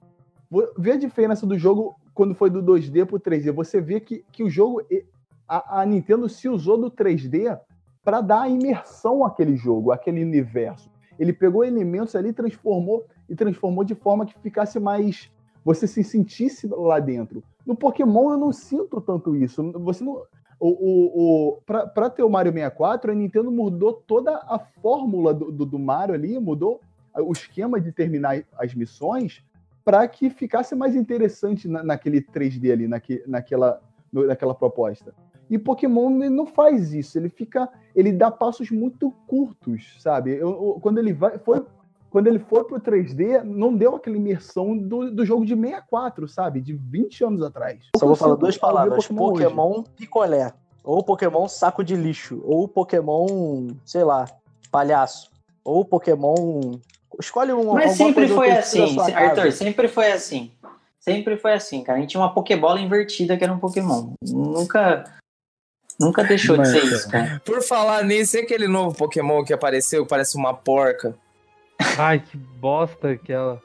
[0.77, 3.51] Vê a diferença do jogo quando foi do 2D pro 3D.
[3.51, 4.81] Você vê que, que o jogo.
[5.47, 7.59] A, a Nintendo se usou do 3D
[8.03, 10.89] para dar imersão àquele jogo, àquele universo.
[11.19, 15.29] Ele pegou elementos ali e transformou e transformou de forma que ficasse mais.
[15.63, 17.43] Você se sentisse lá dentro.
[17.65, 19.63] No Pokémon eu não sinto tanto isso.
[19.73, 20.21] Você não.
[20.57, 25.33] O, o, o, pra, pra ter o Mario 64, a Nintendo mudou toda a fórmula
[25.33, 26.79] do, do, do Mario ali, mudou
[27.17, 29.43] o esquema de terminar as missões
[29.83, 35.13] para que ficasse mais interessante na, naquele 3D ali, naque, naquela, no- naquela proposta.
[35.49, 40.31] E Pokémon não faz isso, ele fica, ele dá passos muito curtos, sabe?
[40.31, 41.63] Eu- eu- quando ele vai, foi,
[42.15, 46.61] quando ele foi pro 3D, não deu aquela imersão do, do jogo de 64, sabe?
[46.61, 47.89] De 20 anos atrás.
[47.93, 49.43] Só vou falar duas palavras: Pokémon hoje.
[49.43, 50.53] Pokémon picolé.
[50.81, 52.41] Ou Pokémon saco de lixo.
[52.45, 54.29] Ou Pokémon, sei lá,
[54.71, 55.29] palhaço.
[55.61, 56.79] Ou Pokémon.
[57.19, 57.73] Escolhe um.
[57.73, 59.51] Mas sempre foi assim, Arthur, casa.
[59.51, 60.53] sempre foi assim.
[60.97, 61.97] Sempre foi assim, cara.
[61.97, 64.13] A gente tinha uma Pokébola invertida que era um Pokémon.
[64.23, 65.03] Nunca.
[65.99, 67.41] Nunca deixou de ser Mas, isso, cara.
[67.43, 71.13] Por falar nisso, e aquele novo Pokémon que apareceu, que parece uma porca?
[71.97, 73.61] Ai, que bosta aquela.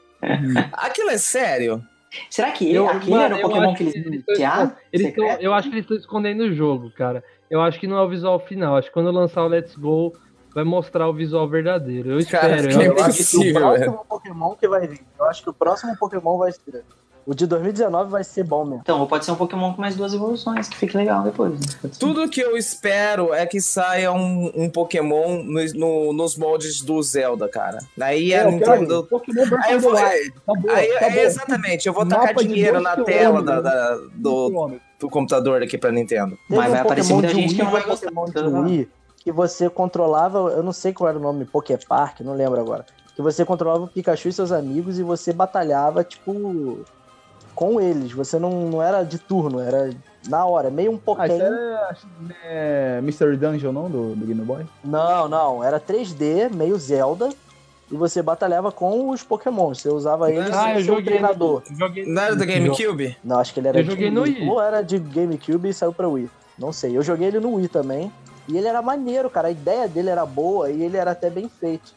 [0.73, 1.83] Aquilo é sério?
[2.29, 3.93] Será que ele, Eu- aquele mano, era o Pokémon que eles
[4.25, 4.25] que
[4.93, 7.23] eles tão- eu acho que eles estão escondendo o jogo, cara.
[7.49, 8.77] Eu acho que não é o visual final.
[8.77, 10.13] Acho que quando lançar o Let's Go,
[10.55, 12.11] vai mostrar o visual verdadeiro.
[12.21, 12.69] Eu Cara, espero.
[12.69, 15.01] que eu- Eu acho que o próximo Pokémon que vai vir.
[15.19, 16.85] Eu acho que o próximo Pokémon vai ser.
[17.27, 18.81] O de 2019 vai ser bom mesmo.
[18.83, 21.53] Então, pode ser um Pokémon com mais duas evoluções, que fique legal depois.
[21.53, 21.91] né?
[21.99, 27.01] Tudo que eu espero é que saia um, um Pokémon no- no- nos moldes do
[27.03, 27.79] Zelda, cara.
[28.01, 29.07] Aí a É, Nintendo.
[29.65, 30.33] Aí eu vou- Wild.
[30.49, 33.63] Acabou, Aí, é, exatamente, eu vou tacar Mapa de dinheiro na tela da- né?
[33.63, 34.83] da- do, Quilômetro.
[34.99, 36.39] do computador aqui pra Nintendo.
[36.49, 38.07] Teve Mas um vai aparecer muita de gente que não vai um gostar.
[38.07, 38.89] Pokémon de Então, Wii
[39.23, 42.87] que você controlava, eu não sei qual era o nome, Poképark, não lembro agora.
[43.15, 46.81] Que você controlava o Pikachu e seus amigos e você batalhava, tipo,
[47.61, 48.11] com eles.
[48.13, 49.91] Você não, não era de turno, era
[50.27, 51.35] na hora, meio um Ah, isso Pokémon.
[51.43, 51.97] era
[52.43, 53.91] é, Mystery Dungeon, não?
[53.91, 54.65] Do, do Game Boy?
[54.83, 57.29] Não, não, era 3D, meio Zelda.
[57.93, 59.75] e você batalhava com os Pokémon.
[59.75, 61.05] Você usava eles Ah, eu joguei.
[61.05, 61.63] treinador.
[61.79, 63.17] Joguei Não era do GameCube?
[63.23, 64.23] Não, acho que ele era Eu joguei de no.
[64.23, 64.49] Wii.
[64.49, 66.31] Ou era de GameCube e saiu pra Wii.
[66.59, 66.97] Não sei.
[66.97, 68.11] Eu joguei ele no Wii também.
[68.49, 69.49] E ele era maneiro, cara.
[69.49, 71.93] A ideia dele era boa e ele era até bem feito.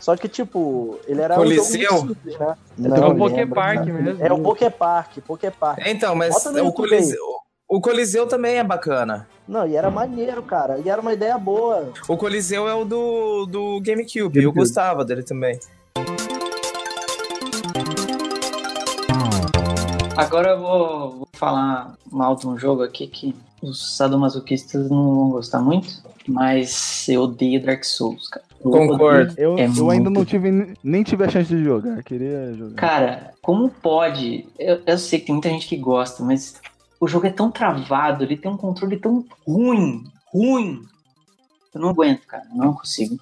[0.00, 1.80] Só que, tipo, ele era um Coliseu?
[1.90, 2.56] jogo muito simples, né?
[2.78, 3.92] É Não o lembro, Poképark cara.
[3.92, 4.24] mesmo.
[4.26, 5.82] É o Poképark, Poképark.
[5.86, 7.24] Então, mas Bota no o YouTube Coliseu,
[7.68, 9.28] o Coliseu também é bacana.
[9.46, 10.78] Não, e era maneiro, cara.
[10.84, 11.92] E era uma ideia boa.
[12.08, 14.42] O Coliseu é o do, do GameCube.
[14.42, 15.58] Eu gostava dele também.
[20.16, 25.30] Agora eu vou, vou falar mal de um jogo aqui que os sadomasoquistas não vão
[25.30, 25.88] gostar muito,
[26.28, 28.44] mas eu odeio Dark Souls, cara.
[28.62, 29.34] Concordo.
[29.38, 32.02] Eu, É eu ainda não tive, nem tive a chance de jogar.
[32.02, 32.74] Queria jogar.
[32.76, 34.46] Cara, como pode?
[34.58, 36.60] Eu, eu sei que tem muita gente que gosta, mas
[37.00, 40.82] o jogo é tão travado, ele tem um controle tão ruim, ruim.
[41.74, 43.16] Eu não aguento, cara, não consigo.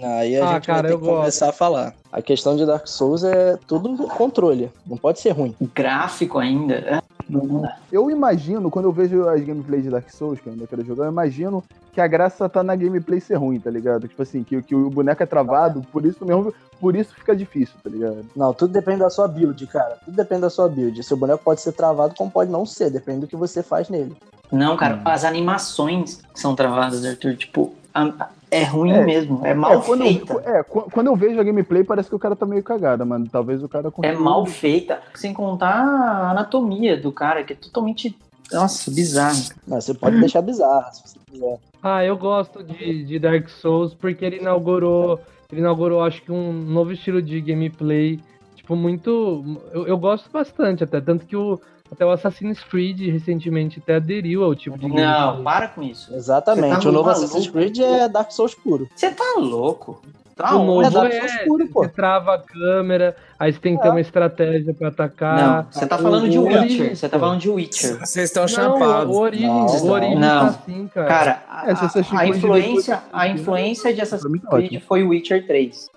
[0.00, 1.18] Aí a Ah, gente cara, vai ter eu que gosto.
[1.20, 1.94] começar a falar.
[2.12, 4.70] A questão de Dark Souls é tudo controle.
[4.86, 5.54] Não pode ser ruim.
[5.74, 6.74] Gráfico ainda.
[6.74, 7.78] é, Não dá.
[7.90, 11.06] Eu imagino, quando eu vejo as gameplays de Dark Souls, que eu ainda quero jogar,
[11.06, 11.64] eu imagino
[11.96, 14.06] que a graça tá na gameplay ser ruim, tá ligado?
[14.06, 17.74] Tipo assim, que, que o boneco é travado, por isso mesmo, por isso fica difícil,
[17.82, 18.22] tá ligado?
[18.36, 19.96] Não, tudo depende da sua build, cara.
[20.04, 21.02] Tudo depende da sua build.
[21.02, 22.90] Seu boneco pode ser travado, como pode não ser.
[22.90, 24.14] Depende do que você faz nele.
[24.52, 27.34] Não, cara, as animações são travadas, Arthur.
[27.34, 29.02] Tipo, a- é ruim É.
[29.02, 29.40] mesmo.
[29.44, 30.34] É mal é, quando feita.
[30.34, 33.06] Eu, é, qu- quando eu vejo a gameplay, parece que o cara tá meio cagado,
[33.06, 33.26] mano.
[33.32, 35.00] Talvez o cara É mal feita.
[35.14, 38.16] Sem contar a anatomia do cara, que é totalmente.
[38.52, 39.42] Nossa, bizarro.
[39.66, 41.58] Não, você pode deixar bizarro, se você quiser.
[41.82, 46.52] Ah, eu gosto de, de Dark Souls porque ele inaugurou, ele inaugurou, acho que um
[46.52, 48.20] novo estilo de gameplay,
[48.54, 53.78] tipo muito, eu, eu gosto bastante até, tanto que o até o Assassin's Creed recentemente
[53.78, 56.12] até aderiu ao tipo de Não, para com isso.
[56.14, 56.82] Exatamente.
[56.82, 57.24] Tá o novo maluco.
[57.24, 58.88] Assassin's Creed é Dark Souls puro.
[58.94, 60.02] Você tá louco?
[60.36, 60.90] Tá O onde?
[60.94, 61.82] novo é é, puro, pô.
[61.82, 63.90] você trava a câmera, aí você tem que ter É.
[63.90, 65.36] uma estratégia pra atacar.
[65.64, 66.60] Não, você tá falando de o Witcher.
[66.60, 67.98] Origins, Você tá falando de Witcher.
[68.00, 69.16] Vocês estão Não, chapados.
[69.16, 70.40] o Origins, Não, o Origins não.
[70.40, 71.06] tá assim, cara.
[71.08, 75.46] Cara, a, É, a- a em influência, a influência de Assassin's tá Creed foi Witcher
[75.46, 75.88] 3.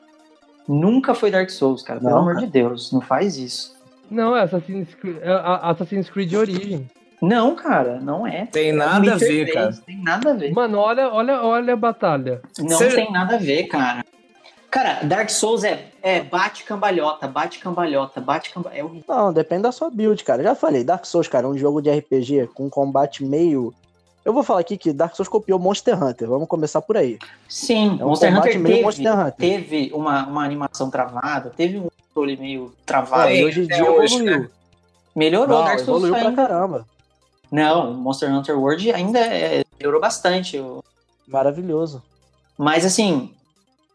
[0.65, 1.99] Nunca foi Dark Souls, cara.
[1.99, 2.45] Pelo Não, amor cara.
[2.45, 3.75] de Deus, não faz isso.
[4.09, 6.87] Não, é Assassin's Creed, é a- Assassin's Creed Origin.
[7.21, 8.45] Não, cara, não é.
[8.45, 9.73] Tem É nada a Witcher ver, 3, cara.
[9.85, 10.53] Tem nada a ver.
[10.53, 12.39] Mano, olha, olha, olha a batalha.
[12.57, 14.05] Não Você- tem nada a ver, cara.
[14.71, 18.79] Cara, Dark Souls é, é bate cambalhota, bate cambalhota, bate cambalhota.
[18.79, 19.03] É horrível.
[19.07, 20.43] Não, depende da sua build, cara.
[20.43, 23.73] Já falei, Dark Souls, cara, é um jogo de RPG com combate meio.
[24.23, 26.27] Eu vou falar aqui que Dark Souls copiou Monster Hunter.
[26.27, 27.17] Vamos começar por aí.
[27.47, 29.35] Sim, É um Monster combate Hunter meio teve, Monster Hunter.
[29.37, 33.31] teve uma, uma animação travada, teve um controle meio Ah, travado.
[33.31, 34.39] e hoje em dia hoje, evoluiu.
[34.41, 34.49] né?
[35.15, 36.41] Melhorou, Não, Dark Souls evoluiu pra ainda.
[36.47, 36.85] caramba.
[37.51, 40.59] Não, Monster Hunter World ainda é- melhorou bastante.
[40.59, 40.83] o-
[41.27, 42.03] Maravilhoso.
[42.55, 43.33] Mas assim,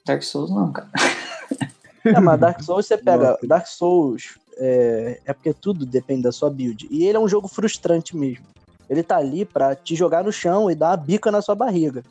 [0.04, 0.88] Dark Souls não, cara.
[2.06, 3.38] É, mas Dark Souls você pega.
[3.44, 6.86] Dark Souls é, é porque tudo depende da sua build.
[6.90, 8.44] E ele é um jogo frustrante mesmo.
[8.90, 12.04] Ele tá ali pra te jogar no chão e dar uma bica na sua barriga.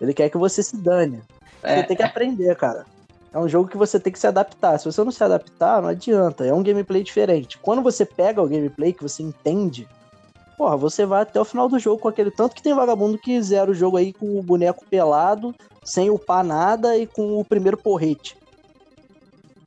[0.00, 1.20] Ele quer que você se dane.
[1.60, 2.86] Você É, tem que aprender, cara.
[3.32, 4.78] É um jogo que você tem que se adaptar.
[4.78, 6.46] Se você não se adaptar, não adianta.
[6.46, 7.58] É um gameplay diferente.
[7.58, 9.88] Quando você pega o gameplay que você entende,
[10.56, 13.40] porra, você vai até o final do jogo com aquele tanto que tem vagabundo que
[13.42, 17.76] zera o jogo aí com o boneco pelado, sem upar nada e com o primeiro
[17.76, 18.36] porrete.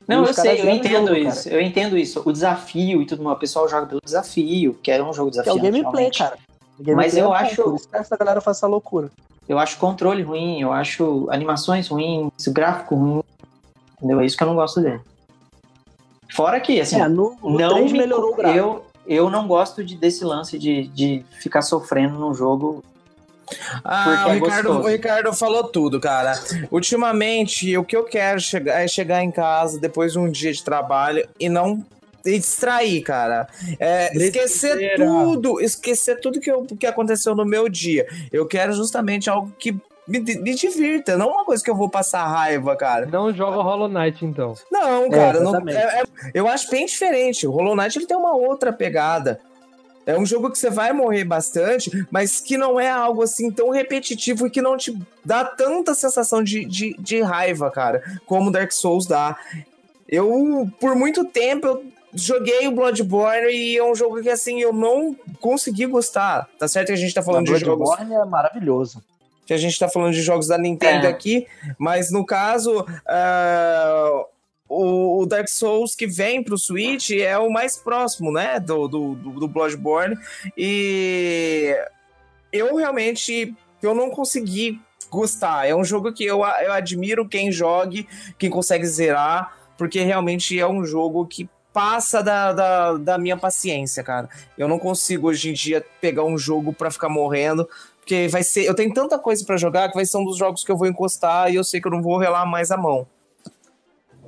[0.06, 1.48] Não, eu sei, eu entendo jogo, isso.
[1.48, 2.20] Eu entendo isso.
[2.24, 3.36] O desafio e tudo mais.
[3.36, 5.70] O pessoal joga pelo desafio, que é um jogo Que é o desafiante.
[5.82, 6.36] gameplay, cara.
[6.76, 9.08] O gameplay Mas eu é acho- Por isso que essa galera faz essa loucura.
[9.48, 13.22] Eu acho controle ruim, eu acho animações ruins, gráfico ruim.
[13.98, 14.20] Entendeu?
[14.20, 15.00] É isso que eu não gosto dele.
[16.34, 18.58] Fora que, assim, É, no, no não 3 me- melhorou o gráfico.
[18.58, 22.84] eu, eu não gosto de, desse lance de, de ficar sofrendo no jogo.
[23.84, 26.40] Ah, Porque o é Ricardo, o Ricardo falou tudo, cara.
[26.70, 30.62] Ultimamente, o que eu quero chegar, é chegar em casa depois de um dia de
[30.62, 31.84] trabalho e não
[32.24, 33.48] e distrair, cara.
[33.78, 38.06] É, esquecer tudo, esquecer tudo que, eu, que aconteceu no meu dia.
[38.30, 39.74] Eu quero justamente algo que
[40.10, 43.06] me, me divirta, não uma coisa que eu vou passar raiva, cara.
[43.06, 44.54] Não joga Hollow Knight, então.
[44.70, 45.78] Não, cara, não, exatamente.
[45.78, 47.46] é- é- eu acho bem diferente.
[47.46, 49.40] O Hollow Knight ele tem uma outra pegada.
[50.06, 53.70] É um jogo que você vai morrer bastante, mas que não é algo assim tão
[53.70, 58.72] repetitivo e que não te dá tanta sensação de, de, de raiva, cara, como Dark
[58.72, 59.36] Souls dá.
[60.08, 64.72] Eu, por muito tempo, eu joguei o Bloodborne e é um jogo que, assim, eu
[64.72, 66.48] não consegui gostar.
[66.58, 69.00] Tá certo que a gente tá falando de jogos Bloodborne é maravilhoso.
[69.50, 71.10] Que a gente tá falando de jogos da Nintendo É.
[71.10, 71.44] aqui,
[71.76, 74.24] mas no caso, ah,
[74.68, 79.16] o, o Dark Souls que vem pro Switch é o mais próximo, né, do, do,
[79.16, 80.16] do, Bloodborne,
[80.56, 81.76] e
[82.52, 84.80] eu realmente, eu não consegui
[85.10, 85.66] gostar.
[85.66, 88.06] É um jogo que eu, eu admiro quem jogue,
[88.38, 94.02] quem consegue zerar, porque realmente é um jogo que passa da, da, da minha paciência,
[94.02, 94.28] cara.
[94.56, 97.68] Eu não consigo hoje em dia pegar um jogo pra ficar morrendo,
[98.10, 98.64] porque vai ser.
[98.64, 100.88] Eu tenho tanta coisa pra jogar que vai ser um dos jogos que eu vou
[100.88, 103.06] encostar e eu sei que eu não vou relar mais a mão.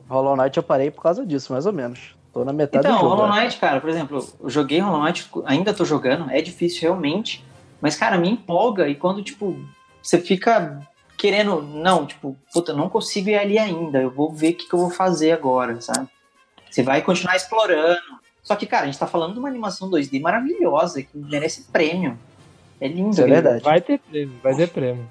[0.08, 2.14] Hollow Knight eu parei por causa disso, mais ou menos.
[2.32, 3.16] Tô na metade Então, do jogo.
[3.16, 3.42] Hollow né?
[3.42, 7.44] Knight, cara, por exemplo, eu joguei Hollow Knight, ainda tô jogando, é difícil realmente,
[7.80, 9.56] mas, cara, me empolga e quando, tipo,
[10.00, 10.80] você fica
[11.18, 14.68] querendo, não, tipo, puta, eu não consigo ir ali ainda, eu vou ver o que,
[14.68, 16.08] que eu vou fazer agora, sabe?
[16.70, 18.22] Você vai continuar explorando.
[18.42, 22.18] Só que, cara, a gente tá falando de uma animação 2D maravilhosa, que merece prêmio.
[22.82, 23.10] É lindo.
[23.10, 23.62] Isso é verdade.
[23.62, 25.08] Vai ter prêmio, vai ter prêmio.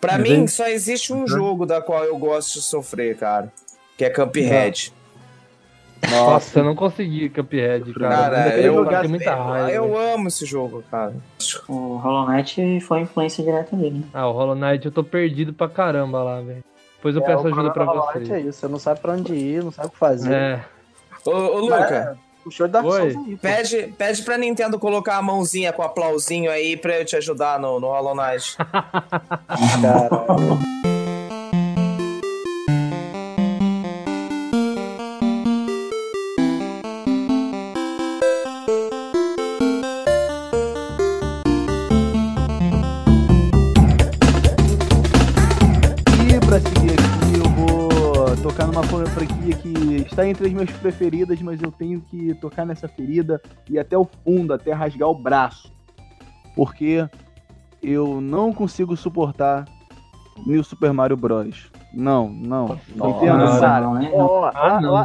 [0.00, 3.52] Pra Mas mim, só existe um jogo da qual eu gosto de sofrer, cara.
[3.96, 4.92] Que é Cuphead.
[6.10, 8.16] Nossa, eu não consegui Cuphead, cara.
[8.16, 9.70] Cara, eu, jogar, tem muita raiva.
[9.70, 11.14] eu amo esse jogo, cara.
[11.68, 13.98] O Hollow Knight foi a influência direta dele.
[14.00, 14.04] né?
[14.12, 16.62] Ah, o Hollow Knight eu tô perdido pra caramba lá, velho.
[16.96, 17.86] Depois eu É, peço ajuda pra.
[18.14, 20.32] Knight É isso, você não sabe pra onde ir, não sabe o que fazer.
[20.34, 20.64] É.
[21.24, 23.12] Ô, ô Luca, Puxou de Dark Oi.
[23.12, 23.40] Souls aí, pô.
[23.40, 27.80] pede, pede pra Nintendo colocar a mãozinha com aplausinho aí pra eu te ajudar no,
[27.80, 28.56] no Hollow Knight.
[29.80, 30.83] Caralho.
[50.34, 54.52] Entre as minhas preferidas, mas eu tenho que tocar nessa ferida e até o fundo,
[54.52, 55.72] até rasgar o braço.
[56.56, 57.08] Porque
[57.80, 59.64] eu não consigo suportar
[60.44, 61.70] New Super Mario Bros.
[61.92, 62.76] Não, não.
[62.90, 63.90] Entendo, Nossa, cara.
[63.90, 64.10] né?
[64.12, 64.50] Ó,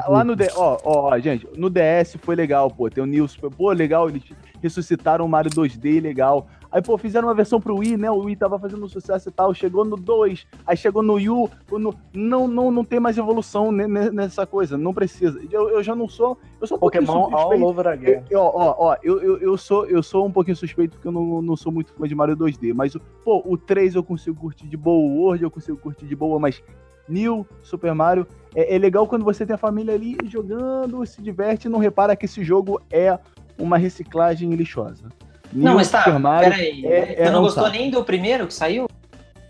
[0.07, 2.89] lá, no D, ó, ó, ó, gente, no DS foi legal, pô.
[2.89, 4.23] Tem o New Super, pô, legal, eles
[4.59, 6.47] ressuscitaram o Mario 2D, legal.
[6.71, 8.11] Aí, pô, fizeram uma versão pro Wii, né?
[8.11, 9.51] O Wii tava fazendo sucesso e tal.
[9.55, 11.49] Chegou no 2, aí chegou no Yu.
[11.71, 14.77] no- não, não, não tem mais evolução ne- ne- nessa coisa.
[14.77, 15.39] Não precisa.
[15.51, 16.37] Eu, eu já não sou.
[16.61, 17.65] Eu sou um pouquinho Pokémon all suspeito.
[17.65, 18.23] over again.
[18.29, 21.41] Eu- Ó, ó, eu, eu, eu, sou, eu sou um pouquinho suspeito porque eu não,
[21.41, 22.71] não sou muito fã de Mario 2D.
[22.73, 26.05] Mas, o- pô, o 3 eu consigo curtir de boa, o World eu consigo curtir
[26.05, 26.61] de boa, mas
[27.07, 31.67] New Super Mario é, é legal quando você tem a família ali jogando, se diverte
[31.67, 33.17] e não repara que esse jogo é
[33.57, 35.05] uma reciclagem lixosa.
[35.51, 36.85] Não, mas tá, Super Mario peraí.
[36.85, 38.87] é- é Você não gostou nem do primeiro que saiu?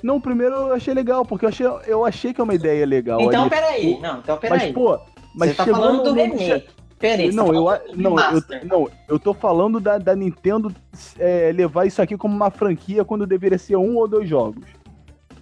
[0.02, 2.86] Não, o primeiro eu achei legal, porque eu achei, eu achei que é uma ideia
[2.86, 3.50] legal Então, ali.
[3.50, 4.00] peraí.
[4.02, 4.74] Não, então, Mas, peraí.
[4.74, 4.98] pô,
[5.36, 6.68] mas Você tá falando do remake.
[6.98, 9.98] Peraí, você não, tá eu, falando a- do não, eu, não, eu tô falando da,
[9.98, 10.74] da Nintendo
[11.18, 14.64] é, levar isso aqui como uma franquia quando deveria ser um ou dois jogos.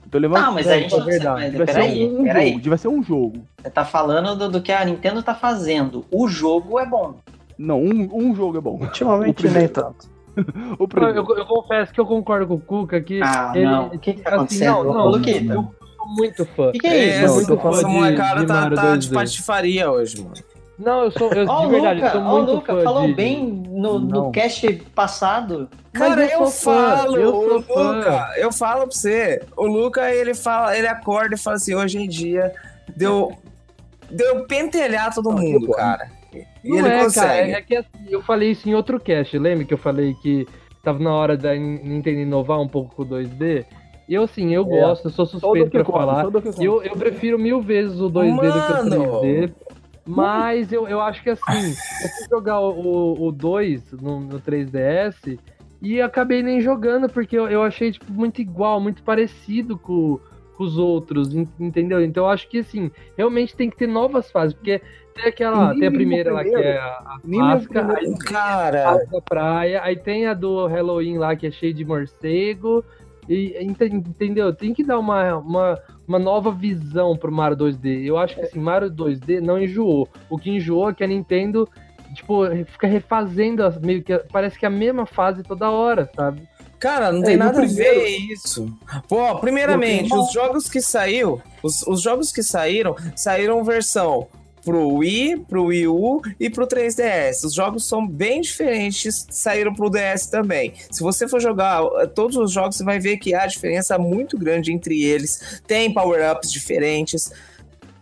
[0.06, 0.38] Eu tô levando.
[0.44, 1.58] Ah, mas é, a gente não verdade.
[1.58, 2.48] mas Peraí, ser um, um peraí.
[2.50, 2.62] jogo.
[2.62, 3.44] Devia ser um jogo.
[3.62, 6.06] Você tá falando do, do que a Nintendo tá fazendo.
[6.12, 7.16] O jogo é bom.
[7.58, 8.78] Não, um, um jogo é bom.
[8.80, 10.08] Ultimamente nem tanto.
[10.80, 11.18] O Eu, primeiro.
[11.30, 13.66] eu- eu confesso que eu concordo com o Cuca que Ah, ele.
[13.66, 13.88] não.
[13.88, 14.84] O que que tá acontecendo?
[14.84, 15.54] Não, não, Luquita.
[15.54, 15.64] eu
[15.98, 16.70] sou muito fã.
[16.70, 17.18] O que, que é isso?
[17.18, 18.98] É, Não, eu tô falando essa de- molecada de tá, tá 2D.
[19.00, 20.34] de patifaria hoje, mano.
[20.80, 21.34] Não, eu sou.
[21.34, 23.14] Eu, Ó, de o verdade, eu Luca, sou ó, o muito Luca fã falou de-
[23.16, 25.68] bem no, no cast passado.
[25.92, 27.92] Cara, eu, eu sou fã, falo, eu o sou fã.
[27.98, 29.42] Luca, eu falo pra você.
[29.58, 32.54] O Luca, ele fala, ele acorda e fala assim, hoje em dia
[32.96, 33.32] deu,
[34.12, 36.12] deu pentelhar todo mundo, cara.
[36.68, 37.52] E Não ele é, consegue.
[37.52, 40.46] cara, é que assim, eu falei isso em outro cast, lembra que eu falei que
[40.84, 43.66] tava na hora da Nintendo inovar um pouco com o 2D?
[44.10, 44.66] E eu, assim, eu É.
[44.66, 46.26] gosto, eu sou suspeito pra Kong, falar.
[46.60, 49.16] Eu, eu prefiro mil vezes o 2D do que Mano!
[49.16, 49.54] o 3D.
[50.06, 54.40] Mas eu, eu acho que assim, eu fui jogar o, o, o 2 no, no
[54.40, 55.38] 3DS
[55.82, 60.20] e acabei nem jogando, porque eu, eu achei tipo, muito igual, muito parecido com,
[60.56, 62.02] com os outros, en- entendeu?
[62.04, 64.82] Então eu acho que assim, realmente tem que ter novas fases, porque
[65.18, 67.46] tem aquela, Nem tem a primeira lá que é a, a primeiro.
[67.48, 71.74] aí tem a Cara, da praia, aí tem a do Halloween lá que é cheio
[71.74, 72.84] de morcego.
[73.30, 74.54] E, ente- entendeu?
[74.54, 78.06] Tem que dar uma, uma, uma nova visão pro Mario 2D.
[78.06, 80.08] Eu acho que assim, Mario 2D não enjoou.
[80.30, 81.68] O que enjoou é que a Nintendo,
[82.14, 84.18] tipo, fica refazendo as, meio que.
[84.32, 86.42] Parece que é a mesma fase toda hora, sabe?
[86.80, 88.72] cara, não É, tem no nada a primeiro- ver isso.
[89.10, 94.28] Pô, primeiramente, os jogos que saiu, os, os jogos que saíram, saíram versão
[94.68, 97.46] pro Wii, pro Wii U e pro 3DS.
[97.46, 100.74] Os jogos são bem diferentes, saíram pro DS também.
[100.92, 104.38] Se você for jogar eh, todos os jogos, você vai ver que há diferença muito
[104.38, 105.62] grande entre eles.
[105.66, 107.32] Tem power-ups diferentes.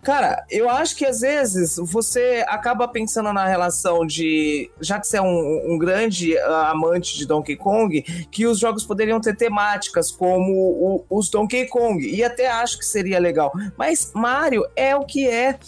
[0.02, 4.70] Cara, eu acho que às vezes você acaba pensando na relação de.
[4.82, 8.02] Já que você é um, um grande ah, amante de Donkey Kong,
[8.32, 12.04] que os jogos poderiam ter temáticas como o- os Donkey Kong.
[12.08, 13.52] E até acho que seria legal.
[13.78, 15.60] Mas Mario é o que é.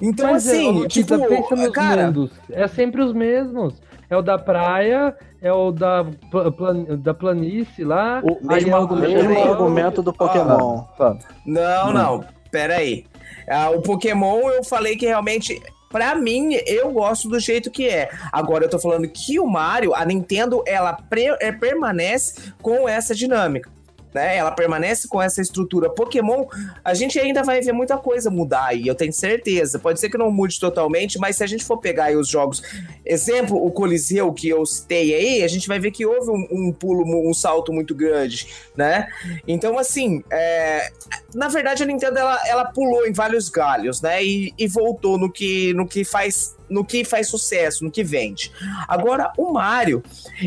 [0.00, 2.06] Então, Mas é, assim, ô, tipo, pensa nos cara.
[2.06, 2.30] mundos.
[2.50, 3.74] É sempre os mesmos.
[4.10, 8.22] é o da praia, é o da, pla- plan- da planície lá.
[8.24, 10.82] O mesmo, é argumento, do- mesmo argumento do Pokémon.
[10.96, 11.18] Tá.
[11.44, 12.24] Não, não.
[12.50, 13.04] Pera aí.
[13.50, 15.60] Ah, o Pokémon eu falei que realmente.
[15.90, 18.10] Pra mim, eu gosto do jeito que é.
[18.30, 23.14] Agora eu tô falando que o Mario, a Nintendo, ela pre- é, permanece com essa
[23.14, 23.70] dinâmica.
[24.12, 24.36] Né?
[24.36, 25.90] Ela permanece com essa estrutura.
[25.90, 26.46] Pokémon,
[26.84, 29.78] a gente ainda vai ver muita coisa mudar aí, eu tenho certeza.
[29.78, 32.62] Pode ser que não mude totalmente, mas se a gente for pegar aí os jogos,
[33.04, 36.72] exemplo, o Coliseu que eu citei aí, a gente vai ver que houve um, um
[36.72, 39.08] pulo, um salto muito grande, né?
[39.46, 40.90] Então, assim, é,
[41.34, 44.22] na verdade, a Nintendo ela, ela pulou em vários galhos, né?
[44.24, 48.52] E, e voltou no que, no que faz no que faz sucesso, no que vende.
[48.86, 50.02] Agora, o Mario,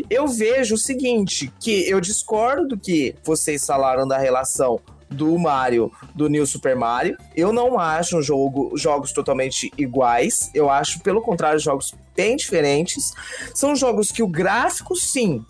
[0.09, 4.79] eu vejo o seguinte, que eu discordo do que vocês falaram da relação
[5.11, 7.17] do Mario, do New Super Mario.
[7.35, 10.49] Eu não acho um jogo, jogos totalmente iguais.
[10.53, 13.11] Eu acho, pelo contrário, jogos bem diferentes.
[13.53, 15.45] São jogos que o gráfico, sim.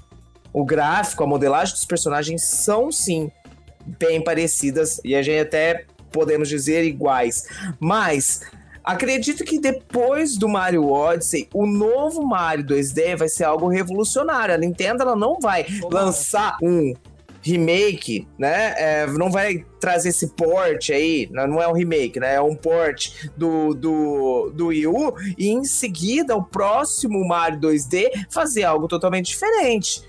[0.51, 3.31] O gráfico, a modelagem dos personagens são, sim,
[3.99, 4.99] bem parecidas.
[5.05, 7.47] E a gente até podemos dizer iguais.
[7.79, 8.41] Mas
[8.83, 14.55] acredito que depois do Mario Odyssey, o novo Mario 2D vai ser algo revolucionário.
[14.55, 16.93] A Nintendo ela não vai lançar um
[17.41, 18.73] remake, né?
[18.77, 22.35] É, não vai trazer esse port aí, não não é um remake, né?
[22.35, 28.27] É um port do, do, do Wii U e em seguida o próximo Mario 2D
[28.29, 30.03] fazer algo totalmente diferente.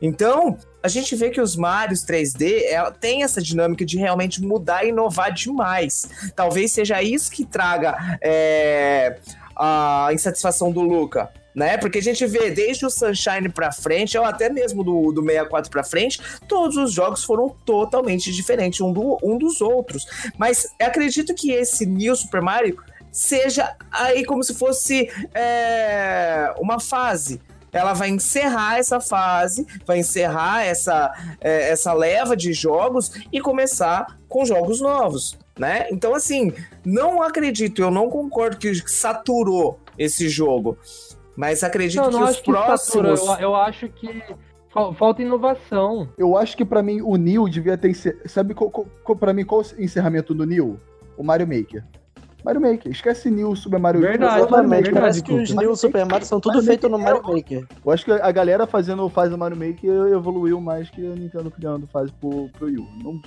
[0.00, 4.84] Então, a gente vê que os Marios 3D ela tem essa dinâmica de realmente mudar
[4.84, 6.08] e inovar demais.
[6.34, 9.18] Talvez seja isso que traga é,
[9.56, 11.30] a insatisfação do Luca.
[11.54, 11.76] Né?
[11.76, 15.68] Porque a gente vê desde o Sunshine pra frente, ou até mesmo do, do 64
[15.68, 20.06] pra frente, todos os jogos foram totalmente diferentes um, do, um dos outros.
[20.38, 22.78] Mas acredito que esse New Super Mario
[23.10, 27.40] seja aí como se fosse é, uma fase
[27.72, 34.18] ela vai encerrar essa fase, vai encerrar essa, é, essa leva de jogos e começar
[34.28, 35.86] com jogos novos, né?
[35.90, 36.52] Então, assim,
[36.84, 40.78] não acredito, eu não concordo que saturou esse jogo,
[41.36, 42.66] mas acredito Não, que não os acho que satura,
[43.08, 43.28] próximos...
[43.28, 44.22] eu, eu acho que
[44.72, 46.08] fal- falta inovação.
[46.18, 47.94] Eu acho que pra mim o Neo devia ter.
[48.26, 48.54] Sabe
[49.18, 50.80] pra mim qual o encerramento do Neo?
[51.16, 51.84] O Mario Maker.
[52.44, 52.90] Mario Maker.
[52.90, 54.92] Esquece Neo Super Mario Verdade, Mario Maker.
[54.94, 57.66] parece que os New Super Mario são tudo Mario feito no Maker Mario Maker.
[57.84, 61.50] Eu acho que a galera fazendo fase do Mario Maker evoluiu mais que a Nintendo
[61.50, 62.88] criando fase pro, pro Wii U.
[63.02, 63.20] Não,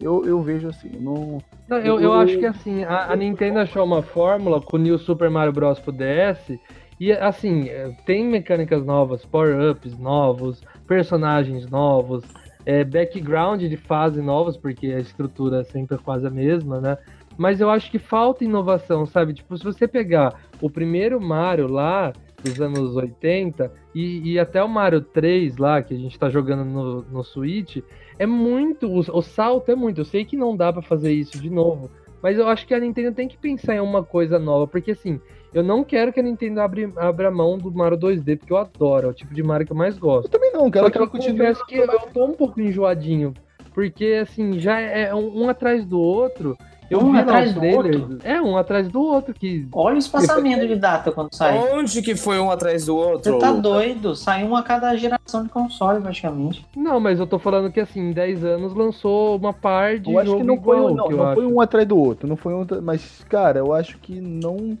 [0.00, 1.38] eu, eu vejo assim, eu não.
[1.68, 4.98] Não, eu, eu acho que assim, a, a Nintendo achou uma fórmula com o New
[4.98, 5.80] Super Mario Bros.
[5.80, 6.58] pro DS.
[7.00, 12.24] E assim, é, tem mecânicas novas, power-ups novos, personagens novos,
[12.66, 16.98] é, background de fase novos, porque a estrutura é sempre quase a mesma, né?
[17.38, 19.32] Mas eu acho que falta inovação, sabe?
[19.32, 22.12] Tipo, se você pegar o primeiro Mario lá,
[22.42, 26.64] dos anos 80, e, e até o Mario 3 lá, que a gente tá jogando
[26.64, 27.78] no, no Switch,
[28.18, 28.88] é muito.
[28.88, 30.00] O, o salto é muito.
[30.00, 31.88] Eu sei que não dá pra fazer isso de novo.
[32.20, 34.66] Mas eu acho que a Nintendo tem que pensar em uma coisa nova.
[34.66, 35.20] Porque assim,
[35.54, 39.06] eu não quero que a Nintendo abra, abra mão do Mario 2D, porque eu adoro.
[39.06, 40.26] É o tipo de Mario que eu mais gosto.
[40.26, 41.38] Eu também não, quero que ela eu continue.
[41.38, 43.32] confesso que eu tô um pouco enjoadinho.
[43.72, 46.58] Porque, assim, já é um, um atrás do outro.
[46.90, 48.18] Eu Um vi atrás do outro?
[48.24, 49.34] É, um atrás do outro.
[49.34, 49.68] Que...
[49.72, 51.56] Olha o espaçamento de data quando sai.
[51.72, 53.34] Onde que foi um atrás do outro?
[53.34, 54.14] Você tá doido?
[54.16, 56.66] Sai um a cada geração de console, praticamente.
[56.74, 60.18] Não, mas eu tô falando que, assim, em 10 anos lançou uma par de Eu
[60.18, 62.36] acho jogo que não foi, igual, um, não, não foi um atrás do outro, não
[62.36, 64.78] foi um, mas cara, eu acho que não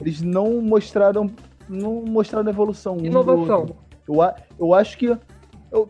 [0.00, 1.30] eles não mostraram
[1.68, 2.94] não mostraram evolução.
[2.94, 3.60] um do Inovação.
[3.60, 3.76] outro.
[4.08, 4.16] Eu,
[4.58, 5.16] eu acho que
[5.70, 5.88] eu,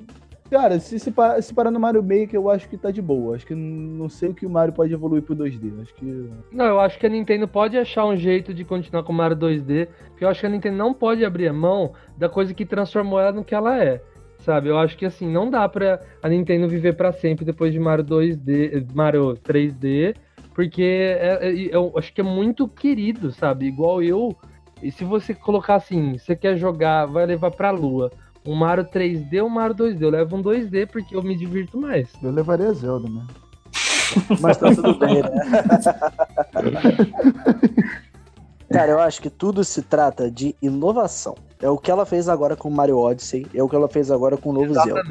[0.50, 3.36] cara, se se, pa- se parar no Mario Maker, eu acho que tá de boa.
[3.36, 5.80] Acho que não sei o que o Mario pode evoluir pro 2D.
[5.82, 9.12] Acho que Não, eu acho que a Nintendo pode achar um jeito de continuar com
[9.12, 12.28] o Mario 2D, porque eu acho que a Nintendo não pode abrir a mão da
[12.28, 14.02] coisa que transformou ela no que ela é.
[14.40, 14.68] Sabe?
[14.68, 18.04] Eu acho que assim, não dá pra a Nintendo viver pra sempre depois de Mario
[18.04, 20.14] 2D, eh, Mario 3D,
[20.54, 23.66] porque é- é- eu acho que é muito querido, sabe?
[23.66, 24.34] Igual eu.
[24.82, 28.10] E se você colocar assim, você quer jogar, vai levar pra lua.
[28.44, 30.02] Um Mario 3D ou um Mario 2D?
[30.02, 32.08] Eu levo um 2D porque eu me divirto mais.
[32.22, 33.26] eu levaria a Zelda, né?
[34.40, 35.30] Mas tá tudo bem, né?
[38.72, 41.34] Cara, eu acho que tudo se trata de inovação.
[41.60, 44.10] É o que ela fez agora com o Mario Odyssey, é o que ela fez
[44.10, 45.02] agora com o novo Zelda.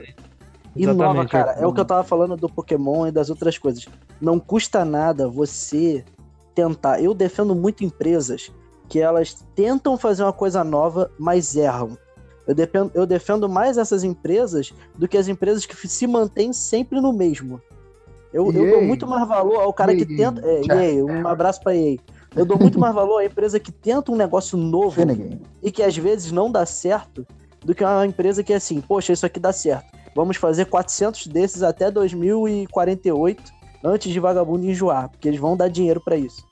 [0.75, 1.49] Inova, Exatamente, cara.
[1.51, 1.63] Arthur.
[1.63, 3.85] É o que eu tava falando do Pokémon e das outras coisas.
[4.21, 6.05] Não custa nada você
[6.55, 7.01] tentar.
[7.01, 8.51] Eu defendo muito empresas
[8.87, 11.97] que elas tentam fazer uma coisa nova, mas erram.
[12.49, 16.99] Eu defendo, eu defendo mais essas empresas do que as empresas que se mantêm sempre
[16.99, 17.61] no mesmo.
[18.33, 20.41] Eu, eu dou muito mais valor ao cara que tenta.
[20.43, 20.61] É,
[20.95, 21.97] EA, um abraço pra EA.
[22.35, 24.99] Eu dou muito mais valor à empresa que tenta um negócio novo
[25.61, 27.23] e que às vezes não dá certo
[27.63, 29.85] do que uma empresa que é assim, poxa, isso aqui dá certo.
[30.15, 33.43] Vamos fazer 400 desses até 2048
[33.83, 36.43] antes de vagabundo enjoar, porque eles vão dar dinheiro pra isso.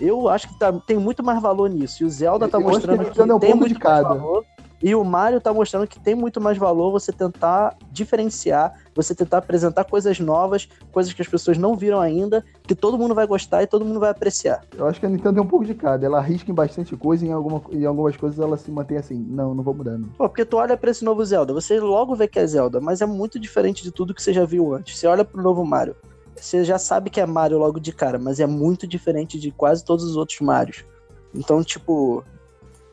[0.00, 2.02] Eu acho que tá- tem muito mais valor nisso.
[2.02, 4.08] E o Zelda tá Eu que mostrando eles que, de um tem muito de cada.
[4.14, 4.44] valor.
[4.82, 9.38] E o Mario tá mostrando que tem muito mais valor você tentar diferenciar, você tentar
[9.38, 13.62] apresentar coisas novas, coisas que as pessoas não viram ainda, que todo mundo vai gostar
[13.62, 14.62] e todo mundo vai apreciar.
[14.76, 16.06] Eu acho que a Nintendo tem um pouco de cada.
[16.06, 19.18] Ela arrisca em bastante coisa e em, alguma, em algumas coisas ela se mantém assim.
[19.28, 20.08] Não, não vou mudar, não.
[20.10, 23.00] Pô, porque tu olha pra esse novo Zelda, você logo vê que é Zelda, mas
[23.00, 24.96] é muito diferente de tudo que você já viu antes.
[24.96, 25.96] Você olha pro novo Mario,
[26.36, 29.84] você já sabe que é Mario logo de cara, mas é muito diferente de quase
[29.84, 30.84] todos os outros Marios.
[31.34, 32.24] Então, tipo,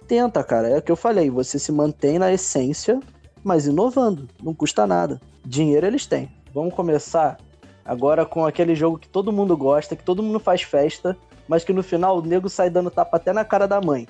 [0.06, 0.70] tenta, cara.
[0.70, 3.00] É o que eu falei, você se mantém na essência,
[3.44, 4.28] mas inovando.
[4.42, 5.20] Não custa nada.
[5.44, 6.30] Dinheiro eles têm.
[6.54, 7.38] Vamos começar
[7.84, 11.16] agora com aquele jogo que todo mundo gosta, que todo mundo faz festa,
[11.48, 14.08] mas que no final o nego sai dando tapa até na cara da mãe.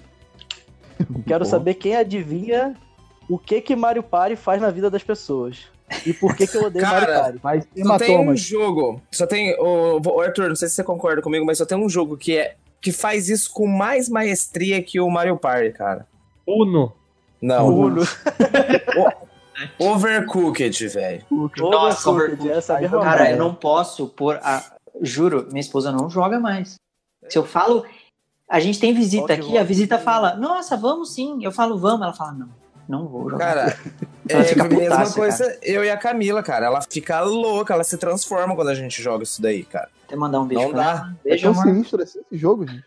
[1.27, 1.49] Quero Pô.
[1.49, 2.75] saber quem adivinha
[3.29, 5.65] o que que Mario Party faz na vida das pessoas.
[6.05, 7.67] E por que que eu odeio Cara, Mario Party.
[7.75, 9.01] Mas Só tem um jogo.
[9.11, 9.59] Só tem.
[9.59, 12.37] Ô, ô, Arthur, não sei se você concorda comigo, mas só tem um jogo que
[12.37, 12.55] é.
[12.81, 16.07] Que faz isso com mais maestria que o Mario Party, cara.
[16.47, 16.93] Uno.
[17.41, 17.67] Não.
[17.67, 18.01] Uno.
[19.79, 21.25] Overcooked, velho.
[21.57, 24.63] Nossa, Overcooked, essa é Cara, eu não posso pôr a.
[25.01, 26.75] Juro, minha esposa não joga mais.
[27.29, 27.85] Se eu falo.
[28.47, 31.43] A gente tem visita aqui, a visita fala, nossa, vamos sim.
[31.43, 32.03] Eu falo, vamos.
[32.03, 32.49] Ela fala, não,
[32.87, 33.45] não vou jogar.
[33.55, 33.77] Cara,
[34.29, 36.65] Ela é fica a mesma coisa eu e a Camila, cara.
[36.67, 39.89] Ela fica louca, ela se transforma quando a gente joga isso daí, cara.
[40.07, 40.89] Até mandar um beijo Não pra dá.
[40.91, 41.15] ela.
[41.25, 41.63] É Beijo, tão amor.
[41.73, 42.83] sinistro assim esse jogo, gente.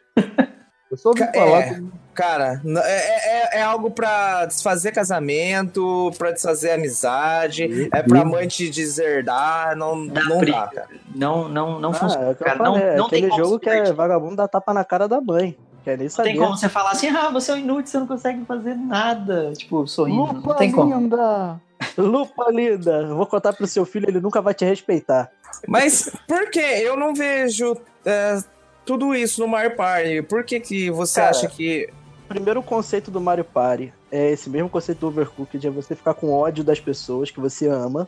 [0.90, 1.60] Eu só ouvi Ca- falar.
[1.60, 1.82] é.
[2.14, 8.48] Cara, n- é, é, é algo pra desfazer casamento, pra desfazer amizade, é pra mãe
[8.48, 10.58] te deserdar, não Dá não briga.
[10.58, 10.88] dá, cara.
[11.14, 12.30] Não, não, não Ah, funciona.
[12.30, 14.36] é que Cara, falei, não, é não tem aquele como jogo se que é vagabundo
[14.36, 15.56] dá tapa na cara da mãe.
[15.88, 18.06] Quer nem Não tem como você falar assim, ah, você é um inútil, você não
[18.06, 19.54] consegue fazer nada.
[19.54, 20.18] Tipo, sorrindo.
[20.18, 20.94] Não Lupa tem como.
[20.94, 21.58] linda.
[21.96, 25.30] Lupa linda, eu vou contar pro seu filho, ele nunca vai te respeitar.
[25.66, 27.74] Mas por que eu não vejo
[28.04, 28.38] é,
[28.84, 30.20] tudo isso no Mario Party?
[30.20, 31.88] Por que, que você Cara, acha que.
[32.28, 36.30] Primeiro conceito do Mario Party é esse mesmo conceito do Overcooked, é você ficar com
[36.30, 38.06] ódio das pessoas que você ama.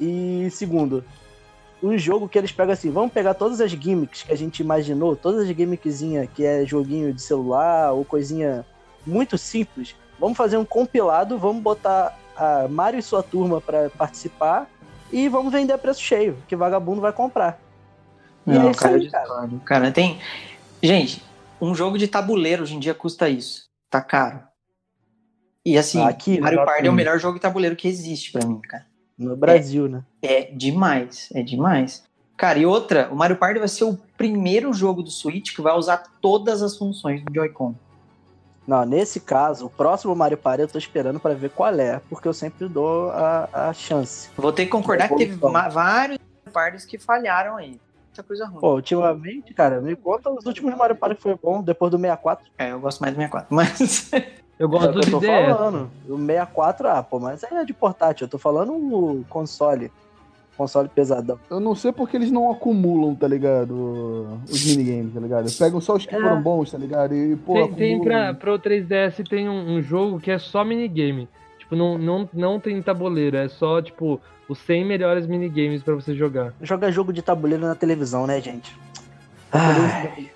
[0.00, 1.04] E segundo,
[1.82, 5.14] um jogo que eles pegam assim, vamos pegar todas as gimmicks que a gente imaginou,
[5.14, 8.64] todas as gimmickzinhas que é joguinho de celular ou coisinha
[9.06, 14.68] muito simples, vamos fazer um compilado, vamos botar a Mario e sua turma pra participar
[15.12, 17.60] e vamos vender a preço cheio, que vagabundo vai comprar.
[18.44, 19.50] Não, é cara, aí, cara.
[19.64, 20.20] Cara, tem.
[20.82, 21.22] Gente,
[21.60, 23.68] um jogo de tabuleiro hoje em dia custa isso.
[23.90, 24.40] Tá caro.
[25.64, 28.60] E assim, Aqui, Mario Party é o melhor jogo de tabuleiro que existe pra mim,
[28.60, 28.86] cara.
[29.18, 30.04] No Brasil, né?
[30.20, 32.04] É demais, é demais.
[32.36, 35.74] Cara, e outra, o Mario Party vai ser o primeiro jogo do Switch que vai
[35.74, 37.74] usar todas as funções do Joy-Con.
[38.66, 42.26] Não, nesse caso, o próximo Mario Party eu tô esperando pra ver qual é, porque
[42.26, 44.28] eu sempre dou a, a chance.
[44.36, 47.80] Vou ter que concordar que teve vários Mario Parties que falharam aí.
[48.06, 48.60] Muita coisa ruim.
[48.60, 52.44] Pô, ultimamente, cara, me conta os últimos Mario Party que foi bom, depois do 64.
[52.58, 54.10] É, eu gosto mais do 64, mas.
[54.58, 55.28] Eu É gosto o que eu tô DS.
[55.56, 55.90] falando.
[56.08, 59.90] O 64, ah, pô, mas aí é de portátil, eu tô falando o console.
[60.56, 61.38] Console pesadão.
[61.50, 64.38] Eu não sei porque eles não acumulam, tá ligado?
[64.48, 65.52] Os minigames, tá ligado?
[65.58, 66.18] Pegam só os que É.
[66.18, 67.14] foram bons, tá ligado?
[67.14, 71.28] E, pô, Tem, tem pra, pro 3DS tem um, um jogo que é só minigame.
[71.58, 76.14] Tipo, não, não, não tem tabuleiro, é só, tipo, os 100 melhores minigames pra você
[76.14, 76.54] jogar.
[76.62, 78.74] Joga jogo de tabuleiro na televisão, né, gente?
[79.52, 80.30] Ai,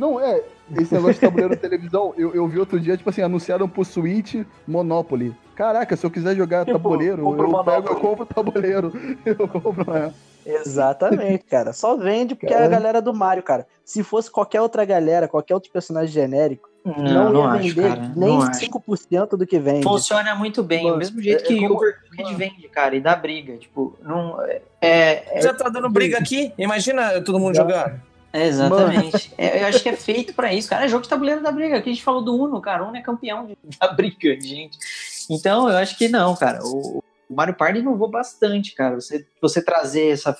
[0.00, 0.42] Não, é.
[0.80, 3.84] Esse negócio de tabuleiro na televisão, eu, eu vi outro dia, tipo assim, anunciaram pro
[3.84, 4.36] Switch
[4.66, 5.34] Monopoly.
[5.54, 8.00] Caraca, se eu quiser jogar Tipo, tabuleiro, o eu pego, eu Monopoly.
[8.00, 8.92] compro tabuleiro.
[9.26, 10.10] Eu compro, é.
[10.46, 11.72] Exatamente, cara.
[11.74, 12.70] Só vende porque é a Cara.
[12.70, 13.66] galera do Mario, cara.
[13.84, 17.88] Se fosse qualquer outra galera, qualquer outro personagem genérico, Não, não, não, ia acho, vender
[17.88, 18.12] cara.
[18.16, 18.60] nem não acho.
[18.60, 19.82] 5% do que vende.
[19.82, 23.00] Funciona muito bem, Mano, do mesmo jeito é- é que o Overcooked vende, cara, e
[23.02, 23.56] dá briga.
[23.58, 24.40] Tipo, não.
[24.42, 26.52] É, é- Já tá dando briga aqui?
[26.56, 27.62] Imagina todo mundo Já.
[27.62, 28.00] jogando.
[28.32, 29.32] É exatamente.
[29.36, 30.84] É, eu acho que é feito pra isso, cara.
[30.84, 31.76] É jogo de tabuleiro da briga.
[31.78, 32.84] Aqui a gente falou do Uno, cara.
[32.84, 34.78] O Uno é campeão de- da briga, gente.
[35.28, 36.60] Então, eu acho que não, cara.
[36.64, 38.94] O, o Mario Party inovou bastante, cara.
[39.00, 40.36] Você, você trazer essa,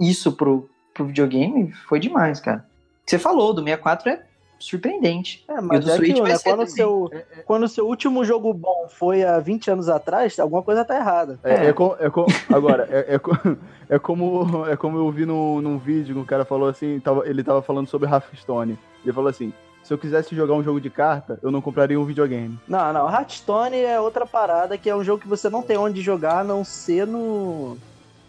[0.00, 2.66] isso pro, pro videogame foi demais, cara.
[3.06, 4.22] Você falou, do 64 é
[4.58, 5.44] surpreendente.
[5.48, 6.38] É, E o mas do é Switch aquilo, vai né?
[6.38, 6.74] ser Quando o também.
[6.74, 7.10] seu,
[7.46, 11.38] quando o seu último jogo bom foi há 20 anos atrás, alguma coisa tá errada.
[11.44, 13.30] É, é co- é co- agora, é, é, co-
[13.88, 17.26] é como, é como eu vi num, num vídeo que um cara falou assim, tava-
[17.28, 18.78] ele tava falando sobre Hearthstone.
[19.04, 19.52] Ele falou assim,
[19.82, 22.58] se eu quisesse jogar um jogo de carta, eu não compraria um videogame.
[22.68, 23.08] Não, não.
[23.10, 26.44] Hearthstone é outra parada que é um jogo que você não tem onde jogar a
[26.44, 27.78] não ser no,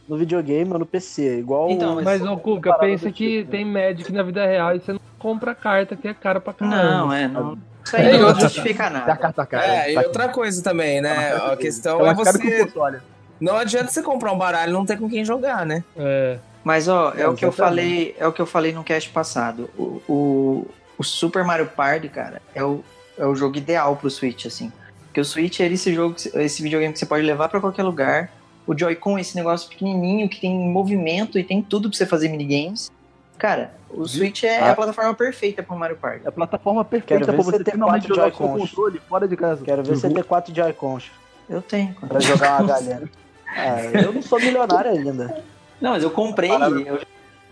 [0.09, 1.37] no videogame ou no PC.
[1.39, 4.79] Igual Então, o- Mas, ô Cuca, pensa que tipo, tem Magic na vida real e
[4.79, 6.83] você não compra a carta, que é cara pra caramba.
[6.83, 7.57] Não, é, não.
[7.85, 9.15] Isso aí É, não outra- justifica Da nada.
[9.15, 9.65] carta cara.
[9.65, 11.33] É, e tá outra coisa também, né?
[11.35, 12.65] A questão É é que o você.
[12.65, 12.97] console.
[13.39, 15.83] Não adianta você comprar um baralho e não ter com quem jogar, né?
[15.95, 16.37] É.
[16.63, 19.09] Mas ó, é, É, o que eu falei, é o que eu falei no cast
[19.11, 19.69] passado.
[19.77, 22.83] O, o, o Super Mario Party, cara, é o,
[23.17, 24.71] é o jogo ideal pro Switch, assim.
[25.05, 27.83] Porque o Switch é esse jogo, que- esse videogame que você pode levar pra qualquer
[27.83, 28.29] lugar.
[28.69, 32.29] O Joy-Con é esse negócio pequenininho que tem movimento e tem tudo pra você fazer
[32.29, 32.91] minigames.
[33.35, 34.71] Cara, o Switch é Ah.
[34.71, 36.21] a plataforma perfeita pro Mario Party.
[36.23, 39.65] É a plataforma perfeita pra você você ter finalmente jogar com controle fora de casa.
[39.65, 41.05] Quero ver você ter quatro Joy-Cons
[41.49, 41.95] Eu tenho.
[41.95, 42.07] cara.
[42.07, 43.09] pra jogar uma galera.
[43.47, 45.43] Ah, eu não sou milionário ainda.
[45.81, 47.05] Não, mas eu comprei, eu já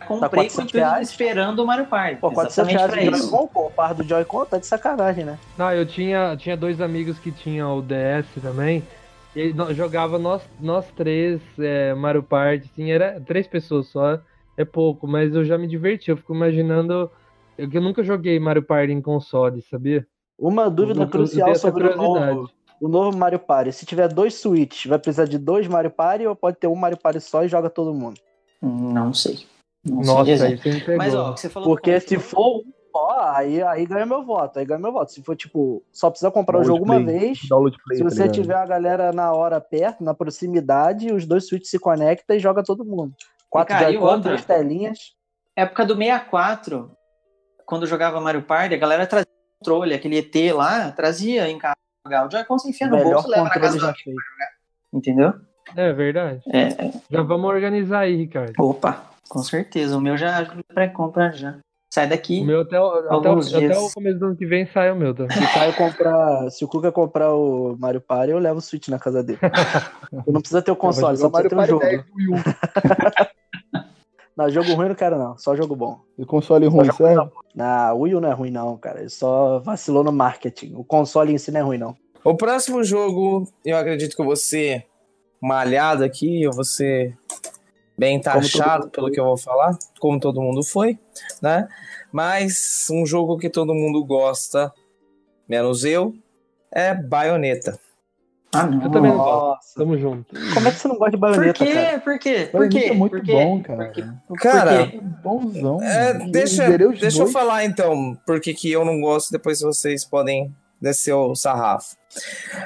[0.06, 1.10] comprei 400 com o intuito reais?
[1.10, 2.18] esperando o Mario Party.
[2.18, 3.48] Pô, 400 Exatamente reais pra de isso.
[3.52, 5.40] Pô, o par do Joy-Con tá de sacanagem, né?
[5.58, 8.84] Não, eu tinha, tinha dois amigos que tinham o DS também.
[9.40, 14.20] E nós jogava nós, nós três é, Mario Party, assim, era três pessoas só.
[14.58, 16.10] É pouco, mas eu já me diverti.
[16.10, 17.12] Eu fico imaginando.
[17.56, 20.08] Eu, que eu nunca joguei Mario Party em console, sabia?
[20.40, 22.50] Uma dúvida Eu- crucial sobre o novo,
[22.82, 23.72] o novo Mario Party.
[23.74, 26.98] Se tiver dois Switch, vai precisar de dois Mario Party ou pode ter um Mario
[26.98, 28.20] Party só e joga todo mundo?
[28.62, 29.46] Não sei.
[29.86, 30.46] Não sei Nossa, dizer.
[30.48, 30.98] aí você me pegou.
[30.98, 32.72] Mas ó, você falou Porque se controle- for um
[33.36, 34.60] aí, aí ganha meu voto.
[34.60, 35.12] Aí ganha meu voto.
[35.12, 37.28] Se for tipo, só precisa comprar o jogo uma Download play.
[37.28, 37.40] vez.
[37.50, 38.34] Download play, Se tá você ligado?
[38.36, 42.64] tiver a galera na hora perto, na proximidade, os dois Switch se conectam e joga
[42.64, 43.14] todo mundo.
[43.50, 44.22] Quatro cara, e Joy-Con, outra?
[44.32, 45.00] três telinhas.
[45.56, 46.92] época do 64,
[47.66, 49.28] quando eu jogava Mario Party, a galera trazia
[49.60, 51.76] controle, aquele ET lá, trazia em casa.
[52.06, 54.20] O Joy-Con você enfia no Melhor bolso e leva na casa do já feito.
[54.94, 55.34] entendeu?
[55.76, 56.42] É verdade.
[56.54, 56.70] É,
[57.12, 58.54] Já vamos organizar aí, Ricardo.
[58.58, 59.98] opa, com certeza.
[59.98, 61.58] O meu já pré-compra já.
[61.98, 62.42] Sai daqui.
[62.42, 64.96] O meu até, o- até, o, até o começo do ano que vem sai o
[64.96, 65.16] meu.
[65.16, 65.28] Tá?
[65.32, 68.88] Se o Caio comprar, se o Cuca comprar o Mario Party, eu levo o Switch
[68.90, 69.40] na casa dele.
[70.28, 71.80] Eu não precisa ter o console, só precisa ter um jogo.
[71.82, 73.84] Party 10 Wii U.
[74.38, 76.00] Não, jogo ruim eu não quero não, só jogo bom.
[76.20, 77.32] E console ruim, sério?
[77.56, 79.00] Na Wii U não é ruim não, cara.
[79.00, 80.76] Ele só vacilou no marketing.
[80.76, 81.96] O console em si não é ruim não.
[82.24, 84.86] O próximo jogo, eu acredito que eu vou ser
[85.42, 87.18] malhado aqui, eu vou ser
[87.98, 91.00] bem todo taxado mundo pelo que eu vou falar, como todo mundo foi,
[91.42, 91.68] né?
[92.12, 94.72] Mas um jogo que todo mundo gosta,
[95.48, 96.14] menos eu,
[96.72, 97.80] é Bayonetta.
[98.54, 98.82] Ah, não.
[98.82, 99.76] Eu também não gosto.
[99.76, 100.34] Tamo junto.
[100.54, 101.74] Como é que você não gosta de Por baioneta, quê?
[101.74, 102.00] cara?
[102.00, 102.50] Por quê?
[102.52, 102.80] Por quê?
[102.86, 103.32] é muito Por quê?
[103.34, 103.86] bom, cara.
[103.86, 104.04] Por quê?
[104.28, 105.00] Por Cara, quê?
[105.24, 105.84] Bonzão.
[105.84, 111.14] É, deixa deixa eu falar então, porque que eu não gosto, depois vocês podem descer
[111.14, 111.96] o sarrafo.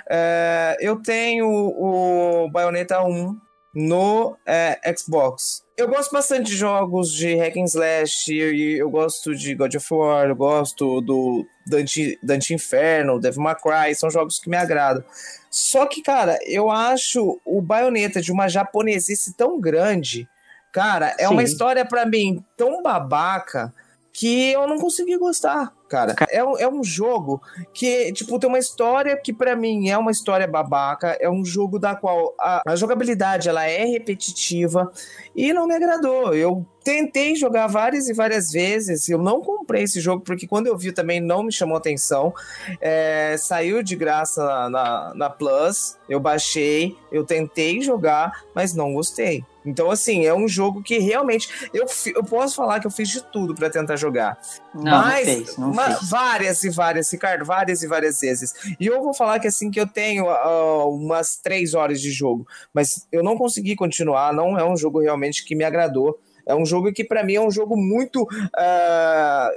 [0.10, 3.38] É, eu tenho o Bayonetta 1
[3.74, 5.64] no é, Xbox.
[5.78, 9.94] Eu gosto bastante de jogos de hack and slash, e eu gosto de God of
[9.94, 15.04] War, eu gosto do Dante, Dante Inferno, Devil May Cry, são jogos que me agradam.
[15.50, 20.28] Só que, cara, eu acho o Bayonetta de uma japonesice tão grande,
[20.72, 21.52] cara, é uma Sim.
[21.52, 23.74] história pra mim tão babaca
[24.14, 26.16] que eu não consegui gostar, cara.
[26.32, 27.42] É, um- é um jogo
[27.74, 31.78] que, tipo, tem uma história que pra mim é uma história babaca, é um jogo
[31.78, 34.92] da qual a, a jogabilidade ela é repetitiva
[35.36, 36.34] e não me agradou.
[36.34, 40.78] Eu tentei jogar várias e várias vezes, eu não comprei esse jogo porque quando eu
[40.78, 42.34] vi também não me chamou atenção.
[42.80, 48.94] É, saiu de graça na, na, na Plus, eu baixei, eu tentei jogar, mas não
[48.94, 49.44] gostei.
[49.64, 51.86] Então, assim, é um jogo que realmente eu,
[52.16, 54.40] eu posso falar que eu fiz de tudo pra tentar jogar.
[54.74, 55.81] Não, não Mas, fez, não ma- fez.
[56.04, 58.54] Várias e várias, Ricardo, várias e várias vezes.
[58.80, 62.46] E eu vou falar que assim que eu tenho ah, umas três horas de jogo,
[62.74, 64.34] mas eu não consegui continuar.
[64.34, 66.20] Não é um jogo realmente que me agradou.
[66.46, 68.28] É um jogo que pra mim é um jogo muito,
[68.58, 69.50] ah,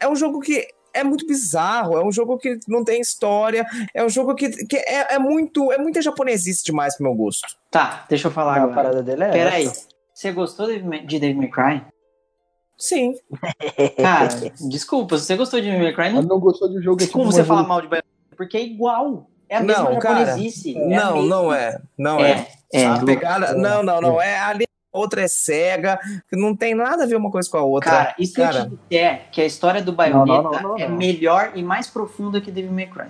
[0.00, 1.98] é um jogo que é muito bizarro.
[1.98, 3.66] É um jogo que não tem história.
[3.94, 7.46] É um jogo que, que é, é muito, é muita japonesice demais pro meu gosto.
[7.70, 8.74] Tá, deixa eu falar a agora.
[8.74, 9.86] parada dele é Peraí, essa.
[10.14, 11.95] você gostou de de Devil May Cry?
[12.78, 13.14] Sim.
[14.00, 14.28] Cara,
[14.68, 17.02] desculpa, se você gostou de Devil May Cry, não não gostou do jogo.
[17.02, 17.68] é tem como tipo você falar evolução.
[17.68, 19.30] mal de Bayonetta, porque é igual.
[19.48, 20.26] É a mesma Não, cara.
[20.26, 20.76] japonesice.
[20.76, 21.80] é não, não é.
[21.96, 22.48] Não é.
[22.72, 22.86] É, é.
[22.86, 23.54] a pegada.
[23.54, 24.20] Não, não, não.
[24.20, 24.66] É ali.
[24.92, 27.90] Outra é cega, que não tem nada a ver uma coisa com a outra.
[27.90, 28.62] Cara, e se Cara.
[28.64, 30.96] te disser que a história do Bayonetta é não.
[30.96, 33.08] melhor e mais profunda que Devil May Cry?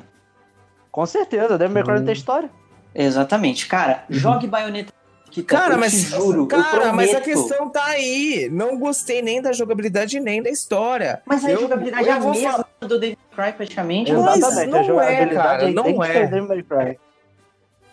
[0.90, 2.50] Com certeza, Devil May Cry não tem história.
[2.92, 3.68] Exatamente.
[3.68, 4.92] Cara, jogue Bayonetta.
[5.36, 8.48] Que tá, Cara, eu mas, juro, cara, mas a questão tá aí.
[8.50, 11.20] Não gostei nem da jogabilidade nem da história.
[11.26, 14.12] Mas a Eu- jogabilidade eu é a mesma falar- do Devil May Cry, praticamente.
[14.14, 16.96] Mas Exatamente, não a jogabilidade é, cara, é não é.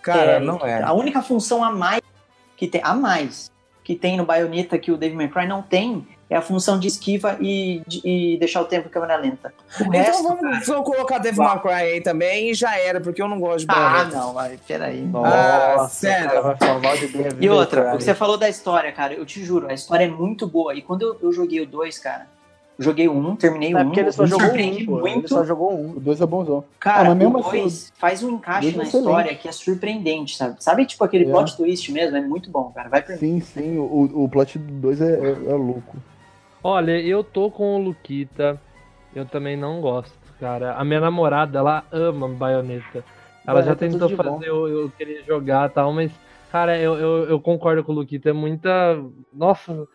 [0.02, 0.82] Cara, não é.
[0.84, 2.02] A única função a mais
[2.56, 3.52] que tem, a mais
[3.84, 6.88] que tem no Bayonetta que o Devil May Cry não tem é a função de
[6.88, 9.54] esquiva e, de- e deixar o tempo em câmera lenta.
[9.80, 13.22] O Então resto, vamos, vamos colocar Devil May Cry aí também e já era, porque
[13.22, 14.18] eu não gosto de Ah, Bayonetta.
[14.18, 15.08] não, vai, peraí.
[15.14, 16.26] Ah, Nossa, sério?
[16.26, 19.14] o cara vai falar mal de E outra, o que você falou da história, cara,
[19.14, 20.74] eu te juro, a história é muito boa.
[20.74, 22.26] E quando eu, eu joguei o 2, cara,
[22.80, 23.86] Joguei um, terminei É um.
[23.86, 24.58] porque ele só jogou um, pô.
[24.58, 25.30] Ele muito.
[25.30, 25.92] só jogou um.
[25.92, 26.64] O 2 é bonzão.
[26.80, 29.06] Cara, Ah, mesmo o assim, 2 faz um encaixe dois é na excelente.
[29.08, 30.56] história que é surpreendente, sabe?
[30.64, 31.30] Sabe, tipo, aquele É.
[31.32, 32.18] plot twist mesmo?
[32.18, 32.90] É muito bom, cara.
[32.90, 33.18] Vai por mim.
[33.18, 35.98] Sim, sim, o, o plot do 2 é, é, é louco.
[36.64, 38.60] Olha, eu tô com o Luquita.
[39.16, 40.74] Eu também não gosto, cara.
[40.74, 43.04] A minha namorada, ela ama baioneta.
[43.46, 46.12] Ela já Bayonetta é tentou fazer eu, eu querer jogar e tal, mas,
[46.52, 48.30] cara, eu, eu, eu concordo com o Luquita.
[48.30, 48.98] É muita.
[49.32, 49.88] Nossa,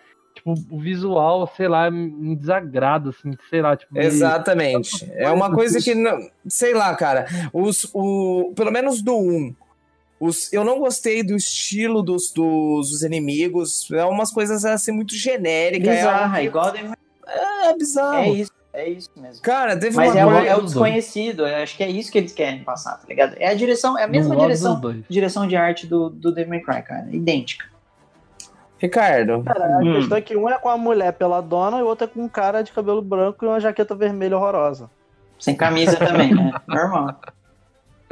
[0.55, 3.95] tipo, o visual, sei lá, me desagrada, assim, sei lá, tipo.
[3.95, 5.11] me- Exatamente.
[5.15, 7.27] É uma coisa que, não, sei lá, cara.
[7.53, 9.55] Os, o, pelo menos do 1.
[10.21, 13.89] Os, eu não gostei do estilo dos, dos, dos inimigos.
[13.93, 15.97] É umas coisas assim muito genéricas.
[15.97, 18.17] Bizarra, é, igual May é, bizarro.
[18.17, 19.43] É isso, é isso mesmo.
[19.43, 22.19] Cara, teve Mas uma é o, é o desconhecido, eu acho que é isso que
[22.19, 23.37] eles querem passar, tá ligado?
[23.39, 26.83] É a direção, é a mesma direção, direção de arte do, do Devil May Cry,
[26.83, 27.07] cara.
[27.13, 27.67] Idêntica.
[28.79, 29.43] Ricardo.
[29.45, 29.95] Cara, a Hum.
[29.95, 32.29] questão é que um é com a mulher peladona e o outro é com um
[32.29, 34.89] cara de cabelo branco e uma jaqueta vermelha horrorosa.
[35.39, 36.53] Sem camisa também, né?
[36.67, 37.21] Normal.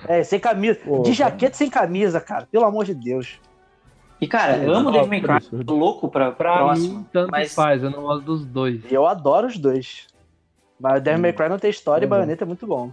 [0.07, 0.79] É, sem camisa.
[0.85, 2.47] Pô, de jaqueta sem camisa, cara.
[2.51, 3.41] Pelo amor de Deus.
[4.21, 5.39] E, cara, eu amo o Devil May Cry,
[5.69, 6.99] louco pra, Pra próximo.
[7.01, 8.81] mim, tanto mas faz, eu não gosto dos dois.
[8.91, 10.07] E eu adoro os dois.
[10.81, 12.11] Mas o Devil May Cry não tem história e Uhum.
[12.11, 12.91] Bayonetta é muito bom.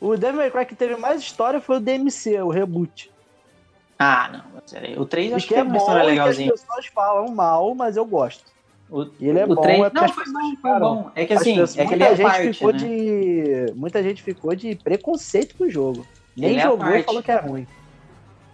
[0.00, 3.10] O Devil May Cry que teve mais história foi o DMC, o reboot.
[3.98, 4.54] Ah, não.
[5.02, 6.86] O 3 E acho que que é tem bom uma história e que as pessoas
[6.86, 8.44] falam mal, mas eu gosto.
[8.90, 9.78] O, E ele é bom, 3...
[9.84, 11.10] é Não, foi bom, foi bom.
[11.14, 12.78] É que As assim, pessoas- é que ele muita é gente parte, ficou né?
[12.78, 13.72] de.
[13.74, 16.06] Muita gente ficou de preconceito com o jogo.
[16.36, 17.04] Nem Ele é jogou e parte.
[17.04, 17.66] falou que é ruim.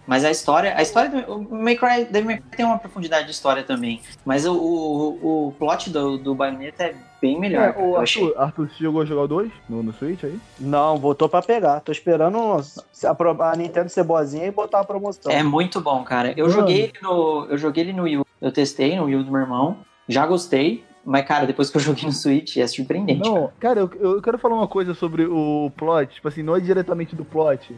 [0.05, 3.25] Mas a história, a história do o May Cry, Devil May Cry tem uma profundidade
[3.25, 4.01] de história também.
[4.25, 7.69] Mas o, o, o plot do, do Bayonetta é bem melhor.
[7.69, 8.23] É, cara, o eu achei.
[8.23, 10.39] Arthur, Arthur você chegou a jogar o 2 no, no Switch aí?
[10.59, 11.79] Não, voltou pra pegar.
[11.81, 15.31] Tô esperando a, a Nintendo ser boazinha e botar a promoção.
[15.31, 16.33] É muito bom, cara.
[16.35, 16.59] Eu Mano.
[16.59, 18.17] joguei ele no, eu joguei ele no Wii.
[18.17, 18.25] U.
[18.41, 19.77] Eu testei no Wii U do meu irmão.
[20.07, 20.83] Já gostei.
[21.03, 23.21] Mas, cara, depois que eu joguei no Switch, é surpreendente.
[23.21, 23.33] cara.
[23.33, 26.59] Não, cara, eu, eu quero falar uma coisa sobre o plot, tipo assim, não é
[26.59, 27.75] diretamente do plot,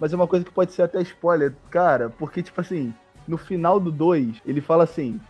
[0.00, 2.92] mas é uma coisa que pode ser até spoiler, cara, porque, tipo assim,
[3.26, 5.20] no final do 2, ele fala assim,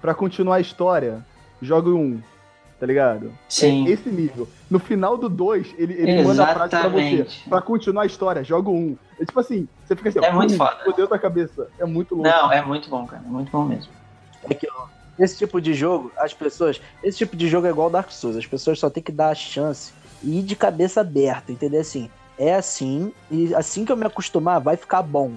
[0.00, 1.24] pra continuar a história,
[1.62, 2.20] joga o 1,
[2.80, 3.32] tá ligado?
[3.48, 3.86] Sim.
[3.86, 4.48] É esse nível.
[4.70, 8.42] No final do 2, ele, ele manda a frase pra você, pra continuar a história,
[8.44, 8.98] joga o 1.
[9.20, 12.14] É tipo assim, você fica assim, É muito "Hum, foda." Fodeu tua cabeça, é muito
[12.14, 12.28] louco.
[12.28, 13.22] Não, é muito bom, cara.
[13.24, 13.92] É muito bom mesmo.
[14.42, 14.86] É que, ó,
[15.18, 16.80] esse tipo de jogo, as pessoas.
[17.02, 18.36] Esse tipo de jogo é igual Dark Souls.
[18.36, 21.80] As pessoas só tem que dar a chance e ir de cabeça aberta, entendeu?
[21.80, 25.32] Assim, é assim, e assim que eu me acostumar, vai ficar bom.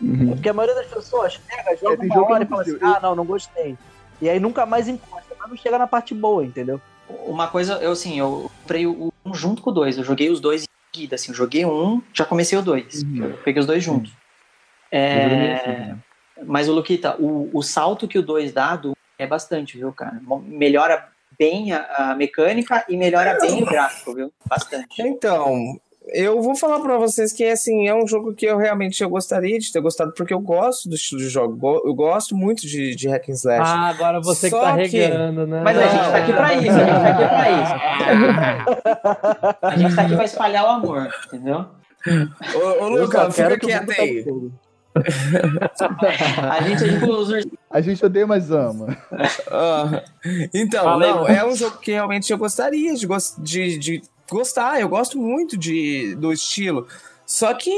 [0.00, 0.30] Uhum.
[0.30, 3.00] É porque a maioria das pessoas pega, joga É, uma hora e fala assim, ah,
[3.02, 3.76] não, não gostei.
[4.20, 6.80] E aí nunca mais encosta, mas não chega na parte boa, entendeu?
[7.26, 9.98] Uma coisa, eu assim, eu comprei o 1 junto com o 2.
[9.98, 11.30] Eu joguei os dois em seguida, assim.
[11.30, 13.02] Eu joguei um, já comecei o 2.
[13.02, 13.34] Uhum.
[13.44, 14.12] Peguei os dois juntos.
[14.90, 15.94] É...
[16.44, 20.20] Mas o Luquita, o, o salto que o 2 dá do é bastante, viu, cara?
[20.44, 21.08] Melhora
[21.38, 24.32] bem a, a mecânica e melhora bem o gráfico, viu?
[24.46, 25.02] Bastante.
[25.02, 25.80] Então,
[26.12, 29.58] eu vou falar pra vocês que assim, é um jogo que eu realmente eu gostaria
[29.58, 31.56] de ter gostado, porque eu gosto do estilo de jogo.
[31.56, 33.70] Go- Eu gosto muito de, de hack and slash.
[33.70, 35.60] Ah, agora você Só que tá que- regando, né?
[35.64, 37.74] Mas a gente tá aqui pra isso, a gente tá aqui pra isso.
[39.62, 41.64] A gente tá aqui pra espalhar o amor, entendeu?
[42.54, 44.24] Ô, ô Eu Luca, só quero fica quieto tá aí.
[46.50, 48.96] A gente é tipo os A gente odeia, mas ama.
[49.50, 50.02] Ah,
[50.54, 53.06] então, não, é um jogo que realmente eu gostaria de,
[53.38, 54.02] de, de
[54.34, 54.80] gostar.
[54.80, 56.86] Eu gosto muito de, do estilo.
[57.26, 57.70] Só que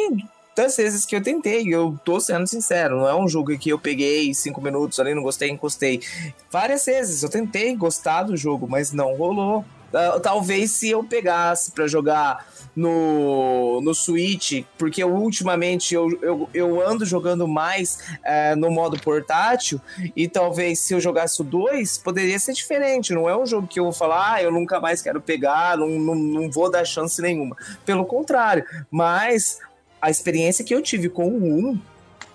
[0.55, 3.79] das vezes que eu tentei, eu tô sendo sincero, não é um jogo que eu
[3.79, 6.03] peguei cinco minutos ali, não gostei, encostei.
[6.51, 9.65] Várias vezes eu tentei gostar do jogo, mas não rolou.
[9.93, 16.49] Ah, Talvez se eu pegasse pra jogar no, no Switch, porque eu, ultimamente eu, eu,
[16.55, 19.81] eu ando jogando mais eh, no modo portátil,
[20.17, 23.13] e talvez se eu jogasse o 2, poderia ser diferente.
[23.13, 25.89] Não é um jogo que eu vou falar, ah, eu nunca mais quero pegar, não,
[25.89, 27.57] não, não vou dar chance nenhuma.
[27.85, 29.59] Pelo contrário, mas
[30.01, 31.81] a experiência que eu tive com o 1,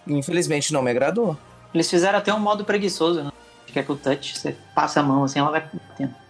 [0.07, 1.38] infelizmente não me agradou.
[1.73, 3.31] Eles fizeram até um modo preguiçoso, né?
[3.67, 6.24] Que é com o touch, você passa a mão assim, ela vai batendo.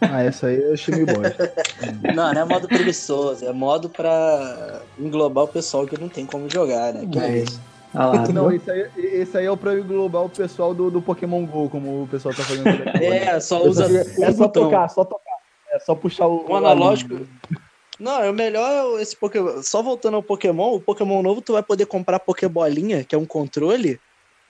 [0.00, 1.52] Ah, essa aí eu achei meio bosta.
[2.14, 6.48] Não, não é modo preguiçoso, é modo pra englobar o pessoal que não tem como
[6.48, 7.06] jogar, né?
[7.10, 7.60] Que é isso.
[7.94, 11.02] Olha lá, Não, esse aí, esse aí é o pra englobar o pessoal do, do
[11.02, 12.64] Pokémon GO, como o pessoal tá fazendo.
[13.02, 14.64] É, só usa é só botão.
[14.64, 15.34] tocar, só tocar.
[15.72, 16.46] É só puxar o.
[16.48, 17.20] Um analógico.
[17.98, 19.62] Não, é o melhor é o- esse Pokémon.
[19.62, 23.26] Só voltando ao Pokémon, o Pokémon novo tu vai poder comprar Pokébolinha, que é um
[23.26, 24.00] controle,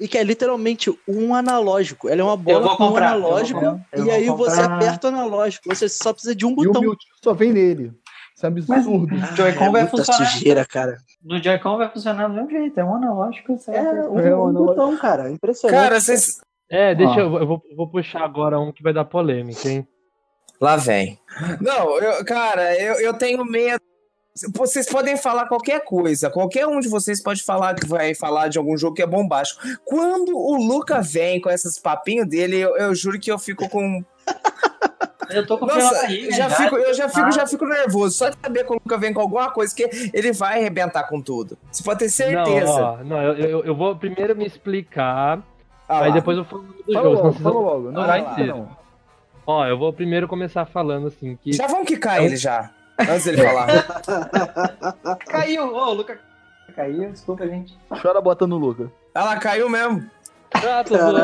[0.00, 2.08] e que é literalmente um analógico.
[2.08, 3.60] Ela é uma bola com um analógico,
[3.94, 4.76] e aí você comprar.
[4.76, 5.68] aperta o analógico.
[5.68, 6.80] Você só precisa de um E o botão.
[6.80, 7.92] Mewtwo só vem nele.
[8.34, 9.14] Isso é absurdo.
[9.14, 10.30] O Joy-Con é vai funcionar.
[10.30, 10.96] sujeira, cara.
[11.22, 13.58] No Joy-Con vai funcionar do mesmo jeito, é um analógico.
[13.58, 14.64] Você É, um, É, um analógico.
[14.64, 15.30] botão, cara.
[15.30, 15.78] Impressionante.
[15.78, 16.40] Cara, vocês.
[16.70, 17.18] É, deixa Ó.
[17.20, 19.86] eu, eu vou, vou puxar agora um que vai dar polêmica, hein?
[20.60, 21.18] Lá vem.
[21.60, 23.82] Não, eu, cara, eu, eu tenho medo.
[24.54, 26.30] Vocês podem falar qualquer coisa.
[26.30, 29.60] Qualquer um de vocês pode falar que vai falar de algum jogo que é bombástico.
[29.84, 34.04] Quando o Luca vem com esses papinhos dele, eu, eu juro que eu fico com.
[35.30, 36.32] Eu tô com Nossa, barriga.
[36.32, 37.30] já fico, eu já fico, Ah.
[37.30, 38.16] já fico nervoso.
[38.16, 41.20] Só de saber que o Luca vem com alguma coisa que ele vai arrebentar com
[41.20, 41.56] tudo.
[41.70, 42.66] Você pode ter certeza.
[42.66, 45.40] Não, ó, não eu, eu, eu vou primeiro me explicar,
[45.88, 46.14] Ah aí lá.
[46.14, 47.90] depois eu falo do Fala jogo, logo, fala vão logo.
[47.92, 48.76] Não, adorar não.
[49.46, 52.70] Ó, eu vou primeiro começar falando assim, que Já vamos quicar É um- ele já.
[53.08, 53.68] Antes dele falar.
[55.28, 56.18] Caiu, ô, o Luca
[56.74, 57.76] caiu, desculpa, gente.
[58.00, 58.90] Chora bota no Luca.
[59.14, 60.08] Ela caiu mesmo.
[60.54, 61.20] Ah, tô zoando.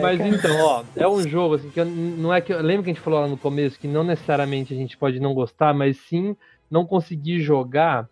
[0.00, 2.90] Mas então, ó, é um jogo assim que eu, não é que eu, lembra que
[2.90, 5.96] a gente falou lá no começo que não necessariamente a gente pode não gostar, mas
[6.08, 6.36] sim
[6.70, 8.08] não conseguir jogar.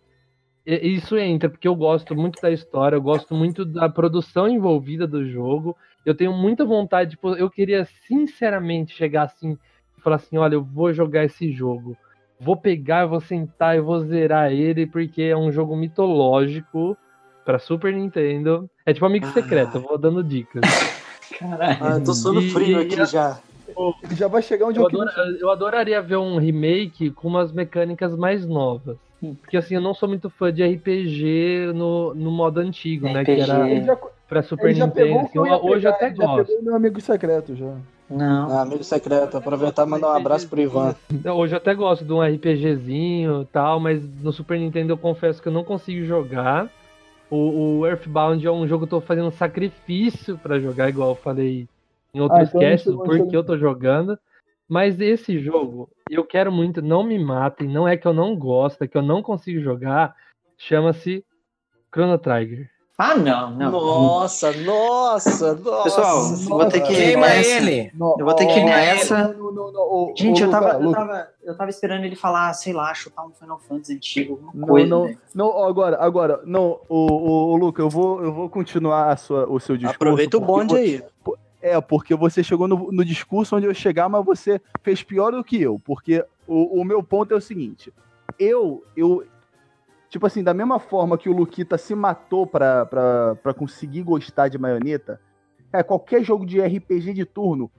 [0.65, 5.05] E- Isso entra porque eu gosto muito da história, eu gosto muito da produção envolvida
[5.05, 5.75] do jogo.
[6.07, 9.57] Eu tenho muita vontade, tipo, eu queria sinceramente chegar assim
[9.97, 11.97] e falar assim, olha, eu vou jogar esse jogo.
[12.39, 16.97] Vou pegar, eu vou sentar e vou zerar ele porque é um jogo mitológico
[17.43, 18.69] para Super Nintendo.
[18.85, 20.61] É tipo amigo secreto, eu vou dando dicas.
[21.37, 21.77] Caralho.
[21.81, 23.41] Ah, eu tô suando frio aqui já.
[24.01, 27.51] Ele já vai chegar onde Eu, eu adora- eu adoraria ver um remake com umas
[27.51, 28.97] mecânicas mais novas.
[29.41, 33.25] Porque assim, eu não sou muito fã de RPG no, no modo antigo, né?
[33.25, 33.97] Que era Ele já,
[34.27, 35.27] pra Super ele já pegou Nintendo.
[35.27, 36.47] o que eu assim, hoje até já gosto.
[36.47, 37.73] pegou meu amigo secreto já.
[38.09, 38.49] Não.
[38.51, 40.95] Ah, amigo secreto, aproveitar e mandar um abraço pro Ivan.
[41.35, 45.41] Hoje eu até gosto de um RPGzinho e tal, mas no Super Nintendo eu confesso
[45.41, 46.69] que eu não consigo jogar.
[47.29, 51.15] O, o Earthbound é um jogo que eu tô fazendo sacrifício pra jogar, igual eu
[51.15, 51.67] falei
[52.13, 54.17] em outros Ah, então casts, porque eu tô jogando.
[54.69, 58.81] Mas esse jogo, eu quero muito, não me matem, não é que eu não gosto,
[58.83, 60.15] é que eu não consigo jogar.
[60.57, 61.23] Chama-se
[61.93, 62.69] Chrono Trigger.
[62.99, 63.71] Ah, não, não.
[63.71, 65.83] Nossa, nossa, nossa.
[65.83, 67.49] Pessoal, eu vou ter que ir Queima nessa.
[67.49, 67.91] ele.
[67.95, 69.35] Eu vou ter que ir nessa.
[70.15, 73.59] Gente, eu, tava, eu, tava, eu tava esperando ele falar, sei lá, chutar um Final
[73.59, 74.87] Fantasy antigo, alguma Não, coisa.
[74.89, 75.19] não, velho.
[75.35, 79.47] não, agora, agora, não, o, o, o Luca, eu vou, eu vou continuar a sua,
[79.47, 79.95] o seu discurso.
[79.95, 81.03] Aproveita o bonde aí.
[81.61, 85.43] É, porque você chegou no, no discurso onde eu chegar, mas você fez pior do
[85.43, 85.79] que eu.
[85.85, 87.93] Porque o, o meu ponto é o seguinte:
[88.39, 89.23] eu, eu.
[90.09, 94.47] Tipo assim, da mesma forma que o Luquita se matou pra, pra, pra conseguir gostar
[94.47, 95.19] de maioneta,
[95.71, 97.69] é, qualquer jogo de RPG de turno,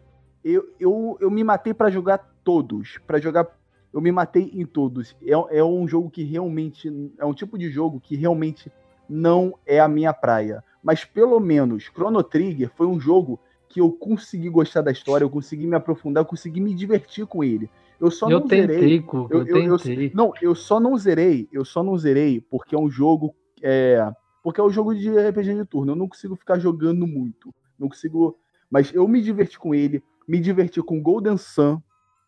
[0.45, 2.99] eu, eu, eu me matei pra jogar todos.
[3.07, 3.47] Pra jogar.
[3.93, 5.17] Eu me matei em todos.
[5.23, 6.91] É, é um jogo que realmente.
[7.19, 8.71] É um tipo de jogo que realmente
[9.09, 10.63] não é a minha praia.
[10.83, 15.31] Mas pelo menos Chrono Trigger foi um jogo que eu consegui gostar da história, eu
[15.31, 17.71] consegui me aprofundar, eu consegui me divertir com ele.
[18.01, 19.01] Eu só eu não tentei, zerei.
[19.03, 20.13] Cuca, Eu, eu, eu, tentei.
[20.15, 23.35] não, eu só não zerei, eu só não zerei porque é um jogo.
[23.63, 24.09] É,
[24.43, 25.93] porque é um jogo de RPG de turno.
[25.93, 27.53] Eu não consigo ficar jogando muito.
[27.79, 28.39] Não consigo.
[28.71, 31.81] Mas eu me diverti com ele, me diverti com Golden Sun,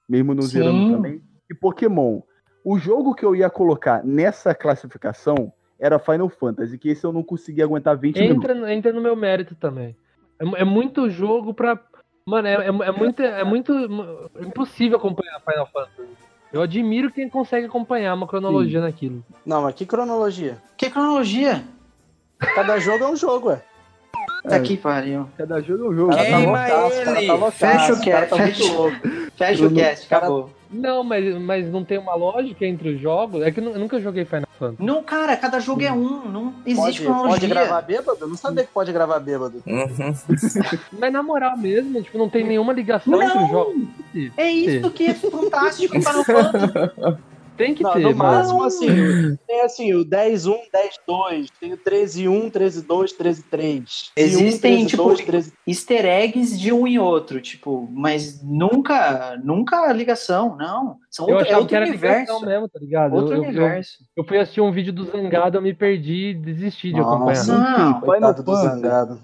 [0.09, 0.49] mesmo não Sim.
[0.49, 2.21] zerando também, e Pokémon.
[2.65, 7.23] O jogo que eu ia colocar nessa classificação era Final Fantasy, que esse eu não
[7.23, 8.43] consegui aguentar 20 minutos.
[8.45, 9.97] Entra, no- entra no meu mérito também.
[10.39, 11.81] É, é muito jogo pra.
[12.31, 13.73] Mano, é, é, é muito, é muito
[14.41, 16.09] impossível acompanhar Final Fantasy.
[16.53, 19.25] Eu admiro quem consegue acompanhar uma cronologia naquilo.
[19.45, 20.59] Não, mas que cronologia?
[20.77, 21.65] Que cronologia?
[22.39, 23.63] Cada jogo é um jogo, ué.
[24.49, 25.29] Tá aqui, pariu.
[25.37, 26.17] Cada jogo é um jogo.
[26.17, 27.27] Tá Queima loucaço, cara, ele!
[27.27, 28.73] tá loucaço, Fecha o cara cast, tá muito fecha.
[28.73, 28.97] louco.
[29.37, 30.51] Fecha o cast, acabou.
[30.71, 33.43] Não, mas, mas não tem uma lógica entre os jogos.
[33.43, 36.29] É que eu nunca joguei Final Não, cara, cada jogo é um.
[36.29, 37.31] Não existe Pode, cronologia.
[37.33, 38.19] pode gravar bêbado?
[38.21, 39.63] Eu não sabia que pode gravar bêbado.
[39.67, 40.15] Uhum.
[40.99, 43.45] Mas na moral mesmo, tipo, não tem nenhuma ligação entre Não.
[43.45, 43.77] os jogos.
[44.37, 47.19] É isso que é fantástico em Final Fantasy.
[47.61, 50.57] Tem que Não, ter, no máximo, assim, tem assim, o 10-1,
[51.07, 54.11] 10-2, tem o 13-1, 13-2, 13-3.
[54.17, 60.57] Existem, tipo, 13-2, 13 Easter eggs de um em outro, tipo, mas nunca, nunca ligação,
[60.57, 60.97] não.
[61.11, 62.47] São Eu outro, é outro que era universo.
[62.47, 63.15] mesmo, tá ligado?
[63.15, 63.99] Outro eu, eu- universo.
[64.17, 67.27] Eu, fui assistir um vídeo do Zangado, eu me perdi e desisti de acompanhar.
[67.47, 69.21] Nossa, Não, coitado do zangado.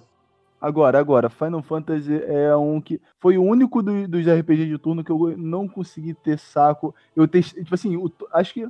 [0.67, 3.01] Agora, agora, Final Fantasy é um que.
[3.21, 6.93] Foi o único do- dos RPG de turno que eu não consegui ter saco.
[7.15, 7.63] Eu testei.
[7.63, 8.65] Tipo assim, o- acho que.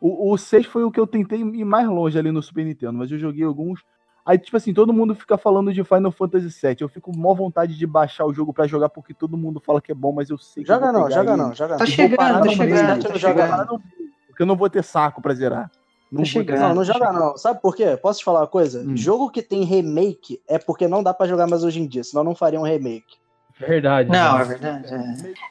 [0.00, 2.92] O, o 6 foi o que eu tentei ir mais longe ali no Super Nintendo,
[2.92, 3.80] mas eu joguei alguns.
[4.26, 6.76] Aí, tipo assim, todo mundo fica falando de Final Fantasy VII.
[6.80, 9.80] Eu fico com maior vontade de baixar o jogo pra jogar, porque todo mundo fala
[9.80, 10.68] que é bom, mas eu sei que.
[10.68, 11.42] Joga não, joga ele.
[11.42, 11.86] não, joga Tá não.
[11.86, 13.82] Parar chegando, tá meio, chegando, tá chegando.
[14.28, 15.70] Porque eu não vou ter saco pra zerar.
[16.10, 16.60] Não chegando.
[16.60, 17.36] Não, não joga não.
[17.36, 17.96] Sabe por quê?
[18.00, 18.80] Posso te falar uma coisa?
[18.80, 18.96] Hum.
[18.96, 22.24] Jogo que tem remake é porque não dá pra jogar mais hoje em dia, senão
[22.24, 23.16] não faria um remake.
[23.60, 24.08] Verdade.
[24.08, 24.42] Não, né?
[24.42, 24.86] é verdade.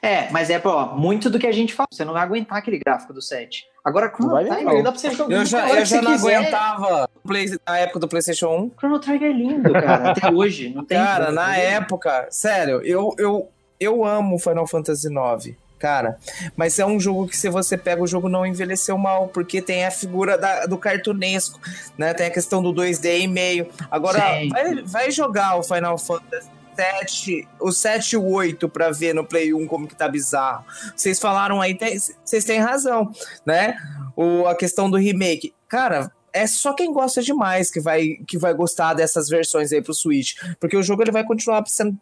[0.01, 1.88] É, É, mas é, pô, muito do que a gente fala.
[1.91, 3.66] Você não vai aguentar aquele gráfico do 7.
[3.84, 4.84] Agora, Chrono vai Trigger não.
[4.84, 6.36] dá pra você jogar Eu já, eu já você não quiser.
[6.38, 8.72] aguentava Play- na época do PlayStation 1.
[8.80, 10.74] Chrono Trigger é lindo, cara, até hoje.
[10.74, 15.55] Não tem Cara, na época, sério, eu, eu, eu amo Final Fantasy IX.
[15.80, 16.18] Cara,
[16.56, 19.86] mas é um jogo que se você pega o jogo não envelheceu mal, porque tem
[19.86, 21.60] a figura da- do cartunesco,
[21.98, 22.14] né?
[22.16, 23.68] Tem a questão do 2D e meio.
[23.92, 24.20] Agora,
[24.50, 29.24] vai, vai jogar o Final Fantasy 7, o 7 e o 8 pra ver no
[29.26, 30.64] Play 1 como que tá bizarro.
[30.96, 31.78] Vocês falaram aí,
[32.24, 33.12] vocês têm razão,
[33.46, 33.76] né?
[34.16, 35.54] O, a questão do remake.
[35.68, 39.94] Cara, é só quem gosta demais que vai, que vai gostar dessas versões aí pro
[39.94, 40.34] Switch.
[40.60, 41.98] Porque o jogo ele vai continuar sendo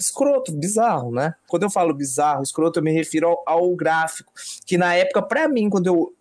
[0.00, 1.34] escroto, bizarro, né?
[1.46, 4.32] Quando eu falo bizarro, escroto, eu me refiro ao, ao gráfico.
[4.66, 6.12] Que na época, pra mim, quando eu,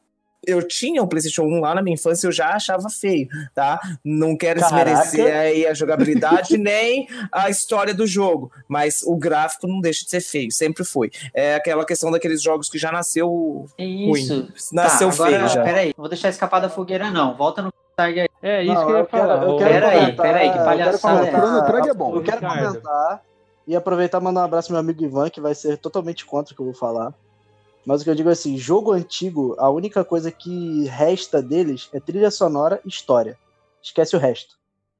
[0.46, 3.80] eu tinha o PlayStation 1 lá na minha infância, eu já achava feio, tá?
[4.04, 4.94] Não quero Caraca.
[5.02, 10.10] desmerecer aí a jogabilidade nem a história do jogo, mas o gráfico não deixa de
[10.12, 11.10] ser feio, sempre foi.
[11.34, 14.34] É aquela questão daqueles jogos que já nasceu Isso.
[14.34, 14.54] ruim.
[14.74, 15.64] Nasceu tá, agora, feio já.
[15.64, 17.36] Peraí, não vou deixar escapar da fogueira, não.
[17.36, 18.30] Volta no Trigger aí.
[18.42, 19.44] É isso Não, que eu ia quero- falar.
[19.44, 22.16] eu Ô, quero Pera aí, comentar- pera aí, que palhaçada comentar- é é bom.
[22.16, 22.68] Eu quero Ricardo.
[22.80, 23.22] comentar
[23.70, 26.52] e aproveitar e mandar um abraço pro meu amigo Ivan, que vai ser totalmente contra
[26.52, 27.14] o que eu vou falar.
[27.86, 31.88] Mas o que eu digo é assim, jogo antigo, a única coisa que resta deles
[31.94, 33.38] é trilha sonora e história.
[33.80, 34.58] Esquece o resto.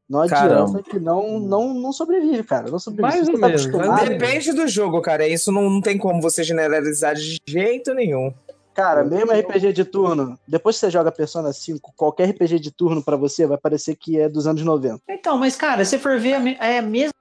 [0.08, 0.84] Não adianta Caramba.
[0.84, 2.70] que não, não, não sobrevive, cara.
[2.70, 3.18] Não sobrevive.
[3.18, 5.28] Mais ou tá menos, Depende do jogo, cara.
[5.28, 8.32] Isso não, não tem como você generalizar de jeito nenhum.
[8.76, 13.04] Cara, mesmo RPG de turno, depois que você joga Persona 5, qualquer RPG de turno
[13.04, 15.02] pra você vai parecer que é dos anos 90.
[15.10, 17.14] Então, mas, cara, se for ver, é a é a mesma,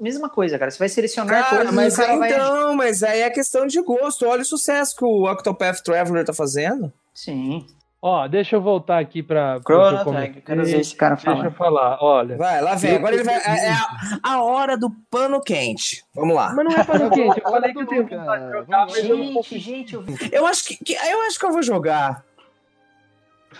[0.00, 0.70] mesma coisa, cara.
[0.70, 2.30] Você vai selecionar Cara, coisas mas cara vai...
[2.32, 4.26] então, mas aí é questão de gosto.
[4.26, 6.92] Olha o sucesso que o Octopath Traveler tá fazendo.
[7.12, 7.66] Sim.
[8.06, 9.54] Ó, deixa eu voltar aqui pra.
[9.56, 10.26] eu Chrono comentei.
[10.26, 11.96] Trigger, quero ver esse cara Deixa eu falar.
[11.96, 12.36] falar, olha.
[12.36, 12.90] Vai, lá vem.
[12.90, 13.34] Eu- Agora ele vai.
[13.36, 13.88] É, é a,
[14.34, 16.04] a hora do pano quente.
[16.14, 16.52] Vamos lá.
[16.54, 19.16] Mas não é para quente, eu falei que eu tenho vontade de jogar, mas eu
[19.16, 20.04] não Gente, gente, eu...
[20.30, 22.22] Eu acho que, que- eu acho que eu vou jogar.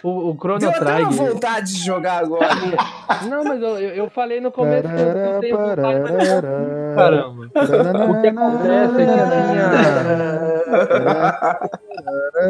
[0.03, 1.11] O, o Chrono Deu Trigger.
[1.11, 2.49] vontade de jogar agora.
[3.29, 6.95] Não, mas eu, eu eu falei no começo que eu, eu tenho vontade, mas não
[6.95, 7.45] caramba.
[7.45, 9.07] O que acontece é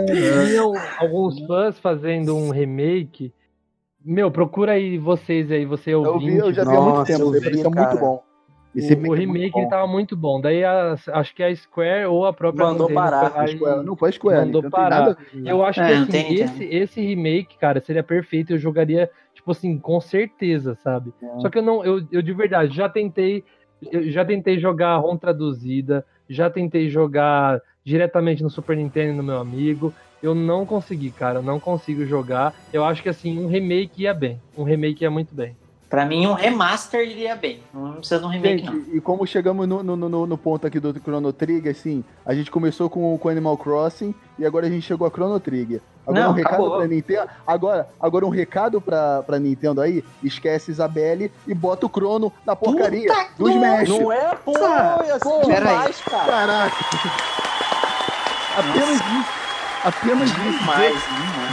[0.06, 3.32] que tinha, tinham alguns fãs fazendo um remake.
[4.04, 6.32] Meu, procura aí vocês aí, você Eu ouvinte.
[6.32, 7.22] vi, eu já vi há muito tempo.
[7.22, 7.88] eu vi, é cara.
[7.88, 8.22] muito bom.
[8.74, 9.58] Esse O, o remake é muito remake bom.
[9.60, 10.40] ele tava muito bom.
[10.40, 13.96] Daí a- acho que a Square ou a própria Mandou Nintendo parar, e Square, não
[13.96, 15.00] foi a Square, mandou parar.
[15.00, 15.18] nada.
[15.44, 18.52] Eu acho É, que assim, tem esse, esse remake, cara, seria perfeito.
[18.52, 21.12] Eu jogaria, tipo assim, com certeza, sabe?
[21.40, 23.44] Só que eu não, eu, eu de verdade já tentei,
[23.92, 29.38] eu já tentei jogar ROM traduzida, já tentei jogar diretamente no Super Nintendo no meu
[29.38, 29.94] amigo.
[30.22, 32.54] Eu não consegui, cara, eu não consigo jogar.
[32.72, 34.40] Eu acho que assim, um remake ia bem.
[34.56, 35.54] Um remake ia muito bem.
[35.94, 37.60] Pra mim, um remaster iria bem.
[37.72, 38.72] Não precisa de um remake, não.
[38.72, 42.34] Gente, e como chegamos no, no, no, no ponto aqui do Chrono Trigger, assim, a
[42.34, 45.80] gente começou com, com Animal Crossing e agora a gente chegou a Chrono Trigger.
[46.04, 46.76] Agora Não, um recado acabou.
[46.78, 47.28] pra Nintendo.
[47.46, 52.56] Agora, agora um recado pra, pra Nintendo aí, esquece Isabelle e bota o Chrono na
[52.56, 53.88] porcaria do Smash.
[53.90, 56.24] Não é, pô, Cara, é pô, demais, cara.
[56.24, 56.76] Caraca.
[58.58, 59.44] Apenas isso.
[59.84, 60.64] Apenas isso.
[60.66, 61.04] Mais,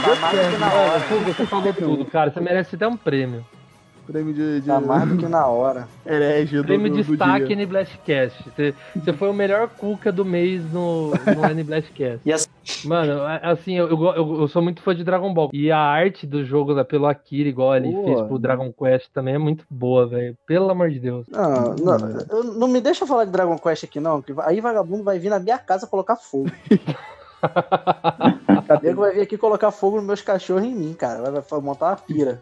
[0.02, 0.98] Tá mais que na hora.
[1.32, 2.32] Você falou tudo, cara.
[2.32, 3.46] Você merece até um prêmio.
[4.06, 5.86] Prêmio de, de Tá mais do que na hora.
[6.04, 7.56] herege do, Prêmio do, de do destaque dia.
[7.56, 8.50] no Blastcast.
[8.50, 8.74] Você,
[9.12, 12.20] foi o melhor cuca do mês no, no N Blastcast.
[12.32, 12.48] As-
[12.84, 15.50] Mano, assim, eu, eu, eu- sou muito fã de Dragon Ball.
[15.52, 19.34] E a arte do jogo da pelo Akira, igual ele fez pro Dragon Quest, também
[19.34, 20.36] é muito boa, velho.
[20.46, 21.26] Pelo amor de Deus.
[21.28, 25.02] Não, não, eu- não me deixa falar de Dragon Quest aqui, não, que aí vagabundo
[25.04, 26.50] vai vir na minha casa colocar fogo.
[28.82, 31.30] Nego vai vir aqui colocar fogo nos meus cachorros e em mim, cara.
[31.30, 32.40] Vai, vai montar uma pira.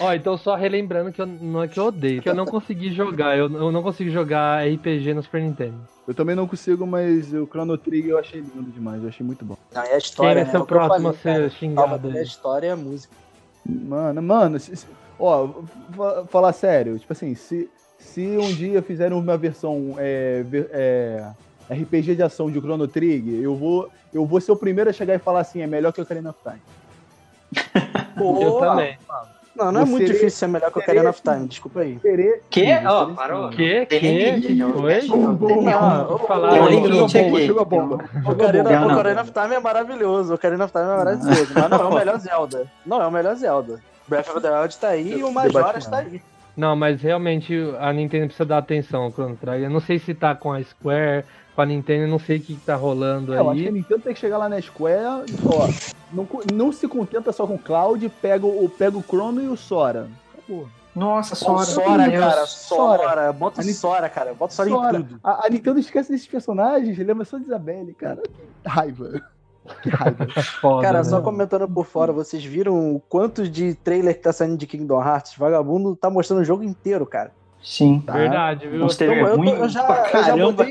[0.00, 2.90] Ó, então só relembrando que eu, não é que eu odeio, que eu não consegui
[2.92, 3.36] jogar.
[3.36, 5.80] Eu, eu não consigo jogar RPG no Super Nintendo.
[6.06, 9.02] Eu também não consigo, mas o Chrono Trigger eu achei lindo demais.
[9.02, 9.56] Eu achei muito bom.
[9.72, 10.58] Não, é a história, Quem né?
[10.58, 11.50] É o que eu próximo a ser cara.
[11.50, 13.14] xingado a história e a música.
[13.64, 14.86] Mano, mano, se- se-
[15.18, 15.62] ó,
[15.94, 21.32] fa- falar sério, tipo assim, se, se um dia fizerem uma versão é, é,
[21.70, 25.14] RPG de ação de Chrono Trigger, eu vou, eu vou ser o primeiro a chegar
[25.14, 26.60] e falar assim, é melhor que o Ocarina of Time.
[28.18, 28.98] Pô, Eu também.
[29.54, 31.98] Não, não é muito serei- difícil ser melhor que o Ocarina of Time, desculpa aí.
[32.00, 32.72] Serei- Que?
[32.86, 33.50] Ó, parou.
[33.50, 33.84] Que?
[33.86, 33.98] Que?
[33.98, 34.72] limite, Que não.
[34.72, 35.02] foi?
[35.06, 38.94] Não, Falaram aí, limite chegou a bomba, Ocarina, Não, o não.
[38.98, 40.32] Ocarina of Time é maravilhoso.
[40.32, 41.52] O Ocarina of Time é maravilhoso.
[41.54, 42.66] Mas não é o melhor Zelda.
[42.86, 43.80] Não é o melhor Zelda.
[44.08, 46.20] Breath of the Wild tá aí e o Majora's tá aí.
[46.56, 49.64] Não, mas realmente a Nintendo precisa dar atenção ao Chrono Trigger.
[49.64, 51.24] Eu não sei se tá com a Square,
[51.54, 53.66] com a Nintendo, eu não sei o que, que tá rolando É, eu acho que
[53.66, 53.74] a aí.
[53.74, 55.68] Nintendo tem que chegar lá na Square, ó,
[56.12, 59.48] não, co- não se contenta só com o Cloud, pega o, pega o Chrono e
[59.48, 60.08] o Sora.
[60.36, 60.68] Acabou.
[60.94, 62.10] Nossa, Sora, Sora.
[62.10, 62.46] Cara.
[62.46, 62.98] Sora.
[63.02, 63.32] Sora.
[63.32, 64.34] Bota Nintendo- Sora, cara.
[64.34, 64.98] Bota Sora, Sora.
[64.98, 65.20] em tudo.
[65.24, 68.22] A, a Nintendo esquece desses personagens, lembra só de Isabelle, cara.
[68.22, 69.22] Que raiva.
[69.82, 70.26] Que raiva.
[70.60, 71.04] Foda, Cara, né?
[71.04, 75.00] só comentando por fora, vocês viram o quanto de trailer que tá saindo de Kingdom
[75.02, 75.34] Hearts?
[75.38, 77.30] Vagabundo tá mostrando o jogo inteiro, cara.
[77.62, 78.02] Sim.
[78.04, 78.12] Tá.
[78.12, 78.84] Verdade, viu?
[78.84, 80.64] Então, eu, tô- eu já, pra eu já.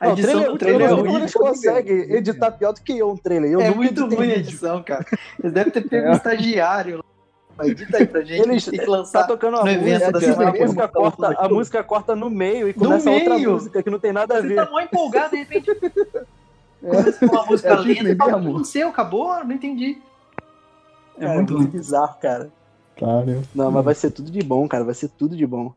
[0.00, 1.20] A Não, edição trailer, do trailer é sei como ruim.
[1.20, 3.50] eles conseguem editar pior do que eu um trailer.
[3.52, 5.04] Eu É muito ruim a edição, cara.
[5.42, 6.98] Eles devem ter pego um estagiário.
[7.58, 7.66] lá.
[7.66, 8.40] Edita aí pra gente.
[8.48, 9.26] Eles tem que tá lançar.
[9.26, 10.52] tocando a no evento música, da assim, a, semana.
[10.52, 13.50] música corta, a música corta no meio e começa outra meio?
[13.52, 14.54] música que não tem nada a Você ver.
[14.54, 15.66] tá mó empolgado, de repente.
[16.80, 18.02] Começa com uma música É lenta.
[18.04, 18.16] mesmo.
[18.18, 18.88] fala, O que aconteceu?
[18.88, 19.44] Acabou?
[19.44, 19.98] Não entendi.
[21.18, 21.66] É Cara, muito ruim.
[21.66, 22.50] bizarro, cara.
[22.96, 24.84] Cara, Não, mas vai ser tudo de bom, cara.
[24.84, 25.72] Vai ser tudo de bom.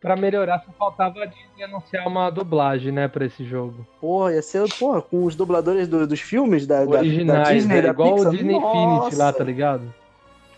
[0.00, 3.86] Pra melhorar, só faltava a Disney anunciar uma dublagem, né, pra esse jogo.
[4.00, 7.74] Porra, ia ser, porra, com os dubladores do- dos filmes da, da, Originais, da Disney,
[7.74, 7.82] né?
[7.82, 8.28] da igual Pixar.
[8.28, 9.32] o Disney Infinity lá, Nossa.
[9.38, 9.94] tá ligado?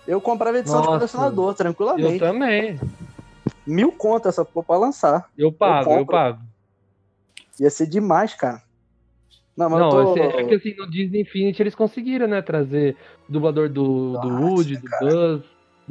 [0.07, 0.99] Eu comprava edição de Nossa.
[0.99, 2.19] colecionador, Eu tranquilamente.
[2.21, 2.81] também.
[3.67, 5.29] Mil conto essa porra pra lançar.
[5.37, 6.13] Eu pago, eu, compro.
[6.17, 6.41] pago.
[7.59, 8.63] Ia ser demais, cara.
[9.57, 10.17] Não, mas Não, eu tô...
[10.25, 12.97] esse- é que assim, no Disney Infinity eles conseguiram, né, trazer
[13.29, 15.43] o dublador do, do Nossa, Woody, do Buzz,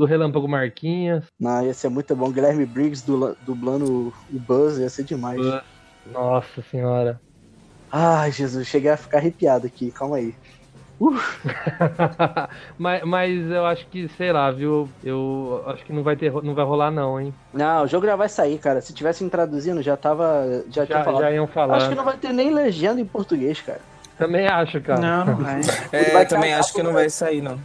[0.02, 1.26] do Relâmpago Marquinhas.
[1.40, 2.32] Não, ia ser muito bom.
[2.32, 5.38] Guilherme Briggs dubla- dublando o Buzz, ia ser demais.
[5.38, 5.62] Buzz.
[6.12, 7.22] Nossa senhora.
[7.92, 10.34] Ai, Jesus, cheguei a ficar arrepiado aqui, calma aí.
[12.78, 14.90] mas, mas eu acho que, sei lá, viu?
[15.04, 17.34] Eu acho que não vai ter, não vai rolar não, hein?
[17.54, 18.82] Não, o jogo já vai sair, cara.
[18.82, 20.64] Se tivessem traduzindo, já tava.
[20.72, 21.22] Já, tinha Já, falado.
[21.22, 21.78] já iam falar.
[21.78, 23.82] Acho que não vai ter nem legenda em português, cara.
[24.18, 25.00] Também acho, cara.
[25.00, 25.62] Não, não vai.
[25.92, 27.60] É, vai também acho que não vai sair, não.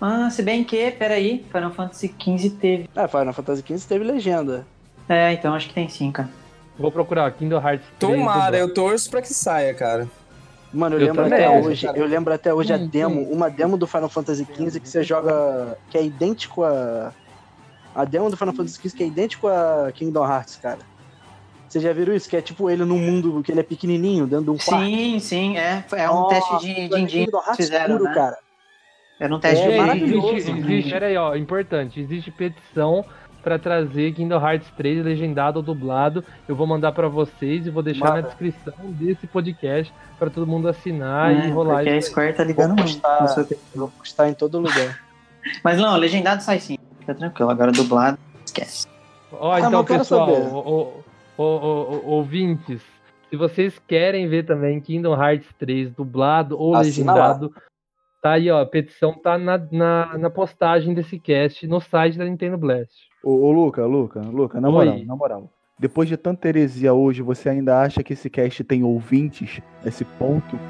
[0.00, 2.88] Ah, se bem que, peraí, Final Fantasy XV teve.
[2.96, 4.66] Ah, Final Fantasy XV teve legenda.
[5.08, 6.28] É, então acho que tem sim, cara.
[6.78, 8.16] Vou procurar Kingdom Hearts 3.
[8.18, 10.08] Tomara, eu torço pra que saia, cara.
[10.72, 11.86] Mano, eu, Eu lembro também até hoje.
[11.86, 11.98] cara.
[11.98, 15.02] Eu lembro até hoje a Hum, demo, uma demo do Final Fantasy XV que você
[15.02, 15.76] joga.
[15.90, 17.12] que é idêntico a.
[17.94, 20.78] A demo do Final Fantasy XV que é idêntico a Kingdom Hearts, cara.
[21.68, 22.28] Vocês já viram isso?
[22.28, 24.84] Que é tipo ele num mundo que ele é pequenininho, dentro de um quarto.
[24.86, 25.84] Sim, sim, é.
[25.92, 28.14] É um Nossa, teste de Kingdom din-din que Hearts fizeram, puro, né?
[28.14, 28.38] cara.
[29.20, 30.72] Era um teste É maravilhoso, existe, cara.
[30.72, 32.00] existe, peraí, ó, importante.
[32.00, 33.04] Existe petição
[33.42, 36.24] pra trazer Kingdom Hearts 3 legendado ou dublado.
[36.48, 40.68] Eu vou mandar pra vocês e vou deixar na descrição desse podcast pra todo mundo
[40.68, 42.02] assinar É, e rolar porque a aí.
[42.02, 43.00] Square tá ligando Vou muito.
[43.00, 43.46] postar.
[43.74, 44.98] Vou postar em todo lugar.
[45.62, 46.76] Mas não, legendado sai sim.
[46.98, 48.86] Fica tranquilo, agora dublado, esquece.
[49.32, 51.04] Ó, Ah, então, pessoal, o- o-
[51.38, 52.82] o- o- o- ouvintes,
[53.30, 57.54] se vocês querem ver também Kingdom Hearts 3 dublado ou Assina legendado,
[58.20, 62.24] tá aí, ó, a petição tá na, na, na postagem desse cast no site da
[62.24, 62.92] Nintendo Blast.
[63.24, 64.74] Ô, ô Luca, Luca, Luca, na Oi.
[64.74, 65.50] moral, na moral.
[65.78, 69.60] Depois de tanta heresia hoje, você ainda acha que esse cast tem ouvintes?
[69.84, 70.56] Esse ponto?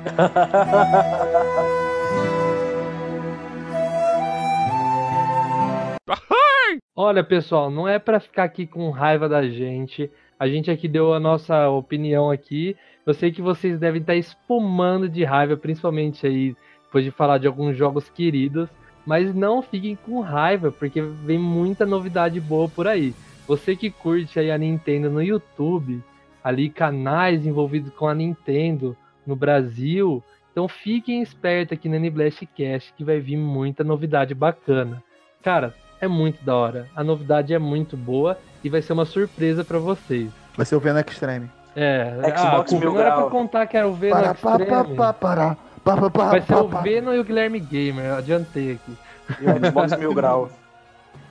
[6.94, 10.10] Olha, pessoal, não é pra ficar aqui com raiva da gente.
[10.38, 12.76] A gente aqui deu a nossa opinião aqui.
[13.06, 16.54] Eu sei que vocês devem estar espumando de raiva, principalmente aí
[16.90, 18.68] depois de falar de alguns jogos queridos,
[19.06, 23.14] mas não fiquem com raiva, porque vem muita novidade boa por aí.
[23.46, 26.02] Você que curte aí a Nintendo no YouTube,
[26.42, 32.92] ali canais envolvidos com a Nintendo no Brasil, então fiquem espertos aqui no N-Blast Cast
[32.94, 35.02] que vai vir muita novidade bacana.
[35.42, 36.88] Cara, é muito da hora.
[36.94, 40.28] A novidade é muito boa e vai ser uma surpresa pra vocês.
[40.56, 41.48] Vai ser o Venom Extreme.
[41.76, 43.30] É, Xbox ah, Mil não era pra Grau.
[43.30, 44.96] contar que era o Venom Para, pa, pa, Extreme.
[44.96, 45.69] pa, para.
[45.84, 46.68] Pa, pa, pa, Vai ser o.
[46.68, 48.96] Venom e o Guilherme Gamer, eu adiantei aqui.
[49.40, 50.50] E o Xbox Mil Grau.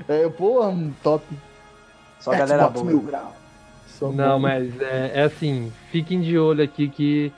[0.08, 1.24] É, pô, um top.
[2.20, 2.86] Só galera Xbox boa.
[2.86, 3.36] Mil Grau.
[3.88, 4.40] Só Não, bom.
[4.40, 7.34] mas é, é assim, fiquem de olho aqui que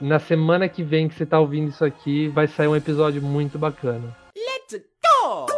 [0.00, 3.58] na semana que vem que você tá ouvindo isso aqui, vai sair um episódio muito
[3.58, 4.16] bacana.
[4.36, 5.57] Let's go!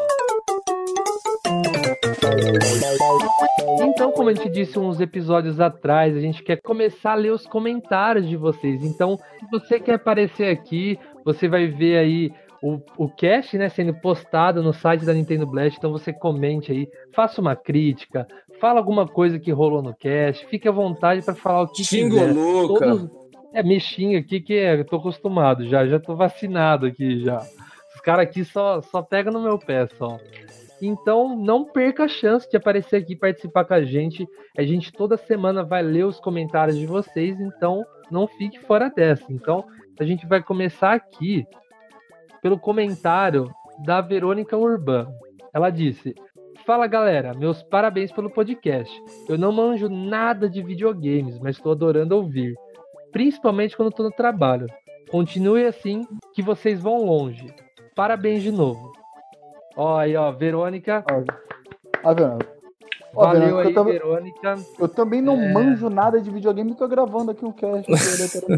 [3.83, 7.47] Então, como a gente disse uns episódios atrás, a gente quer começar a ler os
[7.47, 8.83] comentários de vocês.
[8.85, 13.95] Então, se você quer aparecer aqui, você vai ver aí o, o cast né, sendo
[13.95, 15.77] postado no site da Nintendo Blast.
[15.79, 18.27] Então, você comente aí, faça uma crítica,
[18.61, 22.17] fala alguma coisa que rolou no cast, fique à vontade para falar o que Xingo
[22.17, 22.33] quiser.
[22.33, 22.87] Luca.
[22.87, 23.21] Todos...
[23.53, 27.39] É, me xinga aqui que é, eu tô acostumado já, já tô vacinado aqui já.
[27.95, 30.19] Os caras aqui só, só pegam no meu pé só.
[30.86, 34.27] Então não perca a chance de aparecer aqui participar com a gente.
[34.57, 39.32] A gente toda semana vai ler os comentários de vocês, então não fique fora dessa.
[39.32, 39.65] Então
[39.98, 41.44] a gente vai começar aqui
[42.43, 43.51] pelo comentário
[43.85, 45.07] da Verônica Urban.
[45.52, 46.15] Ela disse:
[46.65, 48.94] Fala galera, meus parabéns pelo podcast.
[49.28, 52.55] Eu não manjo nada de videogames, mas estou adorando ouvir,
[53.11, 54.66] principalmente quando estou no trabalho.
[55.11, 57.52] Continue assim, que vocês vão longe.
[57.97, 58.93] Parabéns de novo.
[59.76, 61.05] Ó, aí, ó, Verônica.
[62.05, 62.38] Ah, Venom.
[63.14, 64.55] Ó, Valeu Verônica, aí, eu também- Verônica.
[64.78, 65.52] Eu também não É.
[65.52, 67.86] manjo nada de videogame e tô gravando aqui um cast?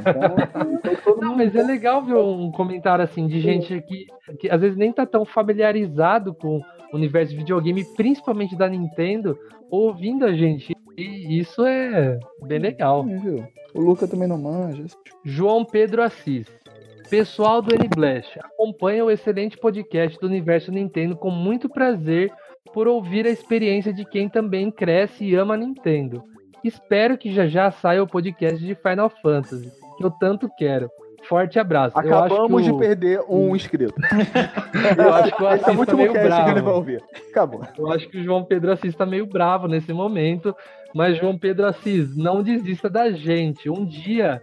[0.00, 4.06] Então, então Não, mas é legal ver um comentário assim de gente que,
[4.38, 9.38] que às vezes nem tá tão familiarizado com o universo de videogame, principalmente da Nintendo,
[9.70, 10.74] ouvindo a gente.
[10.96, 13.04] E isso é bem legal.
[13.08, 13.44] É, viu?
[13.74, 14.84] O Luca também não manja.
[15.24, 16.46] João Pedro Assis.
[17.12, 22.32] Pessoal do N-Blast, acompanha o excelente podcast do Universo Nintendo com muito prazer
[22.72, 26.24] por ouvir a experiência de quem também cresce e ama a Nintendo.
[26.64, 30.88] Espero que já já saia o podcast de Final Fantasy, que eu tanto quero.
[31.28, 31.98] Forte abraço.
[31.98, 33.92] Acabamos que o- de perder um inscrito.
[34.96, 36.70] Eu acho que o é Assis tá último meio cast que ele vai bravo.
[36.76, 37.04] ouvir.
[37.30, 37.60] Acabou.
[37.78, 40.56] Eu acho que o João Pedro Assis tá meio bravo nesse momento.
[40.94, 43.68] Mas, João Pedro Assis, não desista da gente.
[43.70, 44.42] Um dia.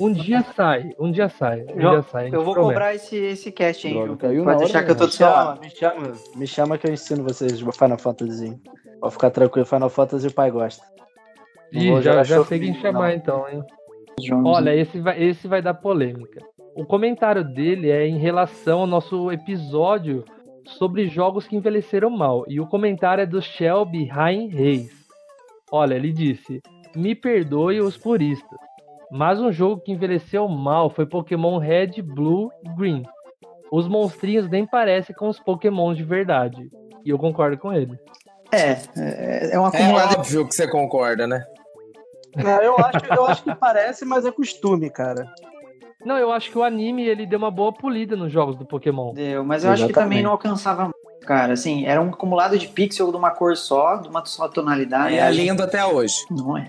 [0.00, 0.90] Um dia sai.
[0.98, 1.62] Um dia sai.
[1.62, 2.28] Um João, dia sai.
[2.32, 2.74] Eu vou promete.
[2.74, 5.08] cobrar esse, esse cast, hein, Droga, hora, deixar que eu tô né?
[5.08, 5.60] do seu lado.
[5.60, 8.60] me chama, me chama que eu ensino vocês de Final Fantasy.
[9.00, 10.84] Pode ficar tranquilo, Final Fantasy o pai gosta.
[11.72, 13.16] Ih, vou já, já sei quem chamar não.
[13.16, 13.62] então, hein?
[14.20, 16.40] João, Olha, esse vai, esse vai dar polêmica.
[16.76, 20.24] O comentário dele é em relação ao nosso episódio
[20.64, 22.44] sobre jogos que envelheceram mal.
[22.48, 24.90] E o comentário é do Shelby Rain Reis.
[25.70, 26.60] Olha, ele disse:
[26.94, 28.58] Me perdoe os puristas,
[29.16, 33.04] mas um jogo que envelheceu mal foi Pokémon Red, Blue e Green.
[33.70, 36.68] Os monstrinhos nem parecem com os Pokémons de verdade.
[37.04, 37.96] E eu concordo com ele.
[38.50, 40.18] É, é, é um É acumulado.
[40.18, 41.44] óbvio que você concorda, né?
[42.36, 45.24] Não, eu, acho, eu acho que parece, mas é costume, cara.
[46.04, 49.14] Não, eu acho que o anime ele deu uma boa polida nos jogos do Pokémon.
[49.14, 50.22] Deu, mas eu acho que também Exatamente.
[50.24, 51.52] não alcançava muito, cara.
[51.52, 55.16] Assim, era um acumulado de pixel de uma cor só, de uma só tonalidade.
[55.16, 56.16] É lindo até hoje.
[56.30, 56.68] Não é?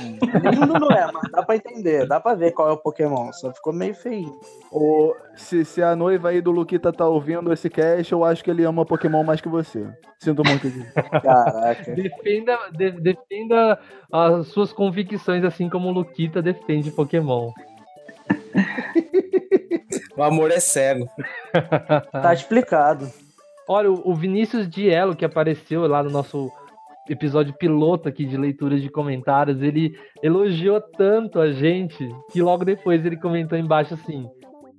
[0.00, 3.32] Lindo não é, mas dá pra entender, dá pra ver qual é o Pokémon.
[3.32, 4.38] Só ficou meio feio.
[4.72, 8.50] O, se, se a noiva aí do Luquita tá ouvindo esse cast, eu acho que
[8.50, 9.86] ele ama Pokémon mais que você.
[10.18, 10.92] Sinto muito disso.
[11.22, 11.94] Caraca.
[11.94, 13.78] Defenda, de- defenda
[14.12, 17.50] as suas convicções, assim como o Luquita defende Pokémon.
[20.16, 21.08] O amor é cego.
[22.10, 23.08] Tá explicado.
[23.68, 26.50] Olha, o o Vinícius Diello, que apareceu lá no nosso
[27.08, 33.04] episódio piloto aqui de leitura de comentários, ele elogiou tanto a gente que logo depois
[33.04, 34.26] ele comentou embaixo assim: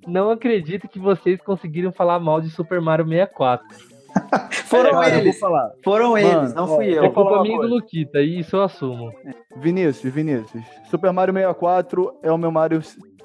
[0.06, 3.66] Não acredito que vocês conseguiram falar mal de Super Mario 64.
[4.66, 5.70] Foram eles, falar.
[5.84, 7.12] foram Mano, eles, não ó, fui É eu.
[7.12, 7.66] falar culpa minha e do.
[7.68, 9.12] Luquita, e isso eu assumo.
[9.56, 10.64] Vinícius, Vinícius.
[10.90, 12.80] Super Mario 64 é o meu Mario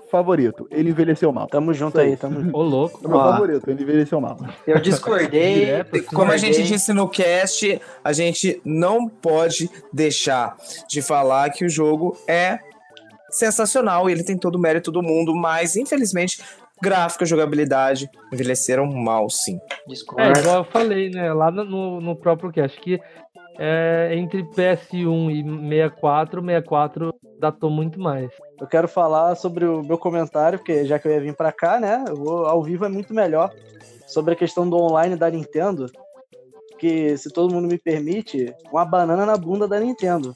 [0.10, 0.68] favorito.
[0.72, 1.48] Ele envelheceu mal.
[1.48, 2.58] Tamo junto aí, tamo junto.
[2.58, 3.00] Ô, louco.
[3.04, 3.32] É o meu Ó.
[3.32, 4.38] favorito, ele envelheceu mal.
[4.66, 5.56] Eu discordei.
[5.66, 6.72] Direto, Como a gente discordei.
[6.78, 10.56] disse no cast, a gente não pode deixar
[10.90, 12.60] de falar que o jogo é
[13.30, 16.42] sensacional e ele tem todo o mérito do mundo, mas infelizmente
[16.82, 19.58] gráfica, jogabilidade envelheceram mal, sim.
[19.58, 20.40] É, Discordo.
[20.40, 21.34] igual eu falei, né?
[21.34, 23.00] Lá no- no, no próprio cast, que
[23.58, 28.32] é, entre PS1 e 64, 64 datou muito mais.
[28.60, 31.80] Eu quero falar sobre o meu comentário, porque já que eu ia vir pra cá,
[31.80, 32.04] né?
[32.08, 33.52] Eu vou, ao vivo é muito melhor.
[34.08, 35.88] Sobre a questão do online da Nintendo.
[36.80, 40.36] Que, se todo mundo me permite, uma banana na bunda da Nintendo.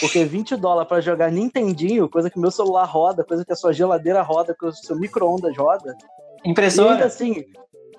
[0.00, 3.72] Porque 20 dólares pra jogar Nintendinho, coisa que meu celular roda, coisa que a sua
[3.72, 5.90] geladeira roda, que o seu micro-ondas roda.
[6.44, 7.04] E ainda Impressora.
[7.04, 7.44] assim,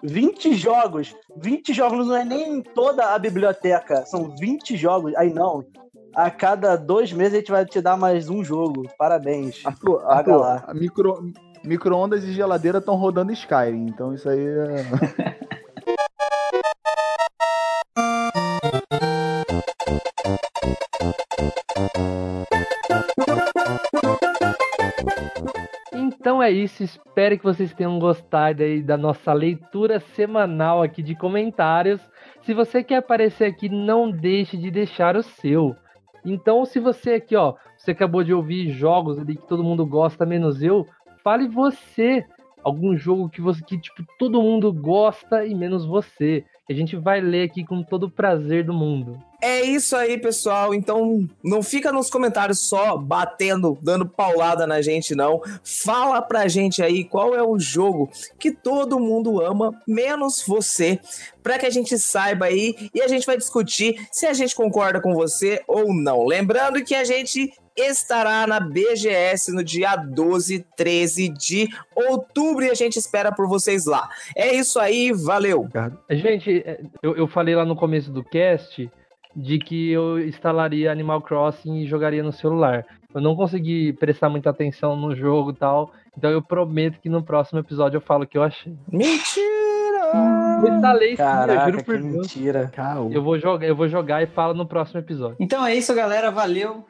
[0.03, 1.15] 20 jogos.
[1.37, 4.05] 20 jogos não é nem toda a biblioteca.
[4.05, 5.15] São 20 jogos.
[5.15, 5.65] Aí não.
[6.15, 8.87] A cada dois meses a gente vai te dar mais um jogo.
[8.97, 9.65] Parabéns.
[9.65, 10.63] Arthur, Arthur lá.
[10.67, 11.31] a micro,
[11.63, 15.39] micro-ondas e geladeira estão rodando Skyrim, então isso aí é...
[26.19, 31.15] Então é isso, espero que vocês tenham gostado aí da nossa leitura semanal aqui de
[31.15, 32.01] comentários.
[32.41, 35.73] Se você quer aparecer aqui, não deixe de deixar o seu.
[36.25, 40.25] Então, se você aqui, ó, você acabou de ouvir jogos ali que todo mundo gosta,
[40.25, 40.85] menos eu,
[41.23, 42.25] fale você
[42.61, 46.43] algum jogo que você que tipo todo mundo gosta e menos você.
[46.69, 49.19] A gente vai ler aqui com todo o prazer do mundo.
[49.41, 50.71] É isso aí, pessoal.
[50.73, 55.41] Então, não fica nos comentários só batendo, dando paulada na gente, não.
[55.63, 60.99] Fala pra gente aí qual é o jogo que todo mundo ama, menos você,
[61.41, 65.01] pra que a gente saiba aí e a gente vai discutir se a gente concorda
[65.01, 66.25] com você ou não.
[66.25, 72.69] Lembrando que a gente estará na BGS no dia 12 e 13 de outubro e
[72.69, 74.09] a gente espera por vocês lá.
[74.35, 75.67] É isso aí, valeu!
[76.09, 78.89] Gente, é, eu, eu falei lá no começo do cast
[79.35, 82.85] de que eu instalaria Animal Crossing e jogaria no celular.
[83.13, 87.23] Eu não consegui prestar muita atenção no jogo e tal, então eu prometo que no
[87.23, 88.75] próximo episódio eu falo o que eu achei.
[88.91, 89.59] Mentira!
[90.63, 92.15] Eu instalei sim, eu Caraca, juro que por Deus.
[92.15, 92.71] mentira.
[92.73, 93.09] Caô.
[93.11, 95.37] Eu vou jogar, eu vou jogar e falo no próximo episódio.
[95.39, 96.31] Então é isso, galera.
[96.31, 96.85] Valeu.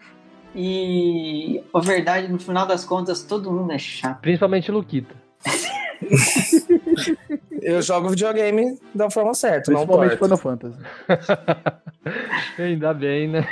[0.56, 4.22] E a verdade, no final das contas, todo mundo é chato.
[4.22, 5.16] Principalmente Luquita.
[7.62, 10.38] Eu jogo videogame da forma certa, não Principalmente torto.
[10.38, 10.80] Final Fantasy.
[12.58, 13.48] Ainda bem, né?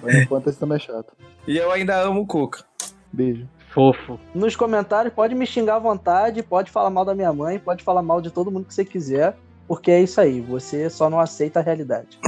[0.00, 1.12] Final Fantasy também é chato.
[1.46, 2.64] E eu ainda amo o Cuca.
[3.12, 3.48] Beijo.
[3.70, 4.18] Fofo.
[4.34, 8.02] Nos comentários, pode me xingar à vontade, pode falar mal da minha mãe, pode falar
[8.02, 9.36] mal de todo mundo que você quiser,
[9.68, 12.18] porque é isso aí, você só não aceita a realidade.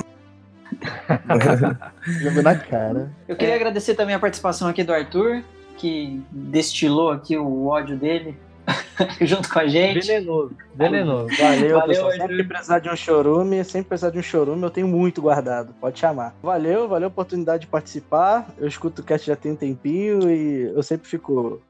[2.22, 3.10] Jogo na cara.
[3.26, 5.42] Eu queria agradecer também a participação aqui do Arthur,
[5.76, 8.36] que destilou aqui o ódio dele
[9.20, 10.06] junto com a gente.
[10.06, 10.56] Venenoso.
[10.74, 11.36] Venenoso.
[11.36, 12.10] Valeu, Valeu, pessoal.
[12.10, 12.28] Arthur.
[12.28, 15.74] Sempre precisar de um chorume, sempre precisar de um chorume, eu tenho muito guardado.
[15.80, 16.34] Pode chamar.
[16.42, 18.48] Valeu, valeu a oportunidade de participar.
[18.58, 21.62] Eu escuto o cast já tem um tempinho e eu sempre fico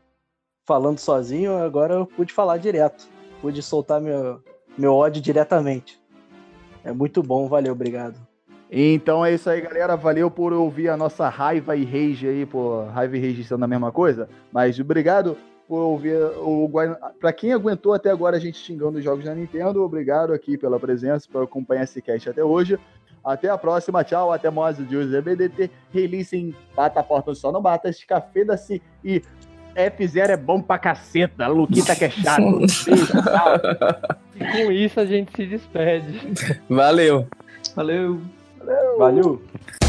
[0.66, 3.09] falando sozinho, agora eu pude falar direto.
[3.40, 4.43] Pude soltar meu,
[4.76, 5.98] meu ódio diretamente.
[6.85, 8.27] É muito bom, valeu, obrigado.
[8.70, 9.97] Então é isso aí, galera.
[9.97, 12.85] Valeu por ouvir a nossa raiva e rage aí, pô.
[12.85, 14.28] Raiva e rage sendo a mesma coisa.
[14.53, 15.36] Mas obrigado
[15.66, 16.70] por ouvir o
[17.20, 20.81] Pra quem aguentou até agora a gente xingando os jogos da Nintendo, obrigado aqui pela
[20.81, 22.78] presença, por acompanhar esse cast até hoje.
[23.24, 24.32] Até a próxima, tchau.
[24.32, 25.70] Até mais de hoje, BDT.
[25.93, 29.23] Release em Bata a Porta Só Não Bata, Escafeda-se e
[29.74, 31.47] F0 é bom pra caceta.
[31.47, 32.43] Luquita que é chato.
[32.86, 33.55] Beijo, tchau.
[34.35, 36.61] E com isso a gente se despede.
[36.69, 37.27] Valeu.
[37.77, 38.20] Valeu.
[38.69, 39.40] Valeu.
[39.40, 39.88] Listen!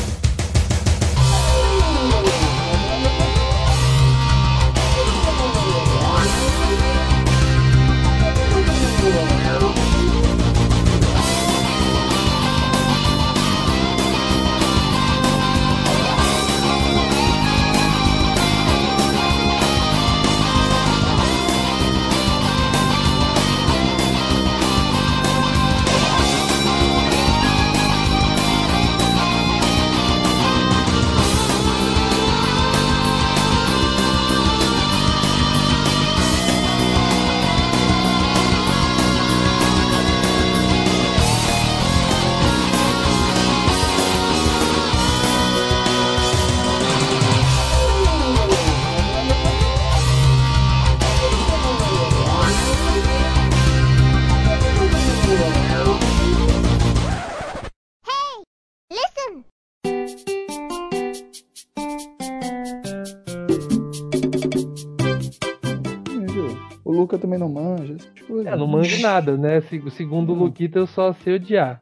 [67.39, 67.95] Também não manja.
[68.27, 68.45] coisas.
[68.53, 69.61] É, não manjo nada, né?
[69.61, 71.81] Se- Segundo o Luquita, eu só sei odiar.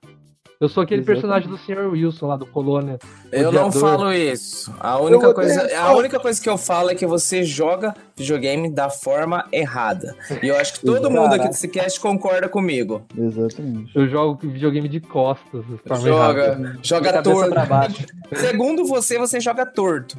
[0.59, 1.21] Eu sou aquele Exatamente.
[1.21, 1.91] personagem do Sr.
[1.91, 2.97] Wilson lá do Colônia.
[3.31, 3.79] Eu não Odiador.
[3.91, 4.73] falo isso.
[4.79, 8.89] A única, coisa, a única coisa que eu falo é que você joga videogame da
[8.89, 10.15] forma errada.
[10.41, 13.03] E eu acho que todo mundo aqui desse cast concorda comigo.
[13.15, 13.95] Exatamente.
[13.95, 15.63] Eu jogo videogame de costas.
[16.01, 16.79] Joga, errada.
[16.81, 17.51] joga torto.
[17.51, 18.03] pra baixo.
[18.34, 20.17] Segundo você, você joga torto.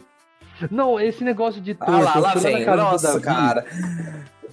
[0.71, 1.93] Não, esse negócio de torto.
[1.93, 2.65] Ah lá, lá vem.
[2.65, 3.65] Nossa, Davi, cara.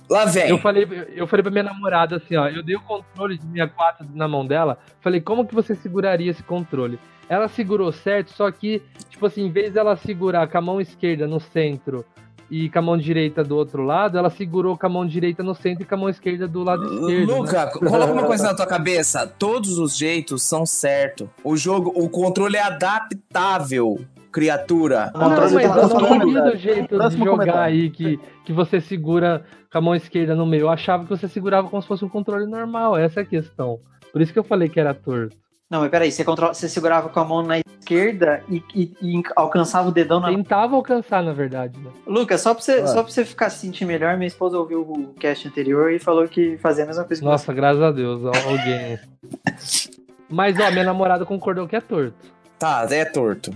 [0.09, 0.49] Lá vem.
[0.49, 4.07] Eu falei, eu falei pra minha namorada assim, ó, eu dei o controle de 64
[4.13, 6.99] na mão dela, falei, como que você seguraria esse controle?
[7.27, 11.25] Ela segurou certo, só que, tipo assim, em vez dela segurar com a mão esquerda
[11.27, 12.05] no centro
[12.51, 15.55] e com a mão direita do outro lado, ela segurou com a mão direita no
[15.55, 17.27] centro e com a mão esquerda do lado esquerdo.
[17.27, 17.33] né?
[17.39, 19.25] Luca, coloca uma coisa na tua cabeça.
[19.25, 21.27] Todos os jeitos são certos.
[21.43, 23.99] O jogo, o controle é adaptável,
[24.39, 25.11] criatura.
[25.13, 27.61] Não, Controle mas eu não vi do jeito de Próximo jogar comentário.
[27.73, 30.63] aí que, que você segura com a mão esquerda no meio.
[30.63, 32.97] Eu achava que você segurava como se fosse um controle normal.
[32.97, 33.79] Essa é a questão.
[34.11, 35.37] Por isso que eu falei que era torto.
[35.71, 39.23] Não, mas peraí, você, controla, você segurava com a mão na esquerda e, e- e
[39.35, 40.27] alcançava o dedão na.
[40.27, 41.89] Tentava alcançar, na verdade, né?
[42.05, 42.87] Lucas, só pra, você, Ah.
[42.87, 46.27] só pra você ficar se sentir melhor, minha esposa ouviu o cast anterior e falou
[46.27, 48.99] que fazia a mesma coisa que Nossa, graças a Deus, al- alguém.
[50.29, 52.13] Mas, ó, minha namorada concordou que é torto.
[52.59, 53.51] Tá, é torto.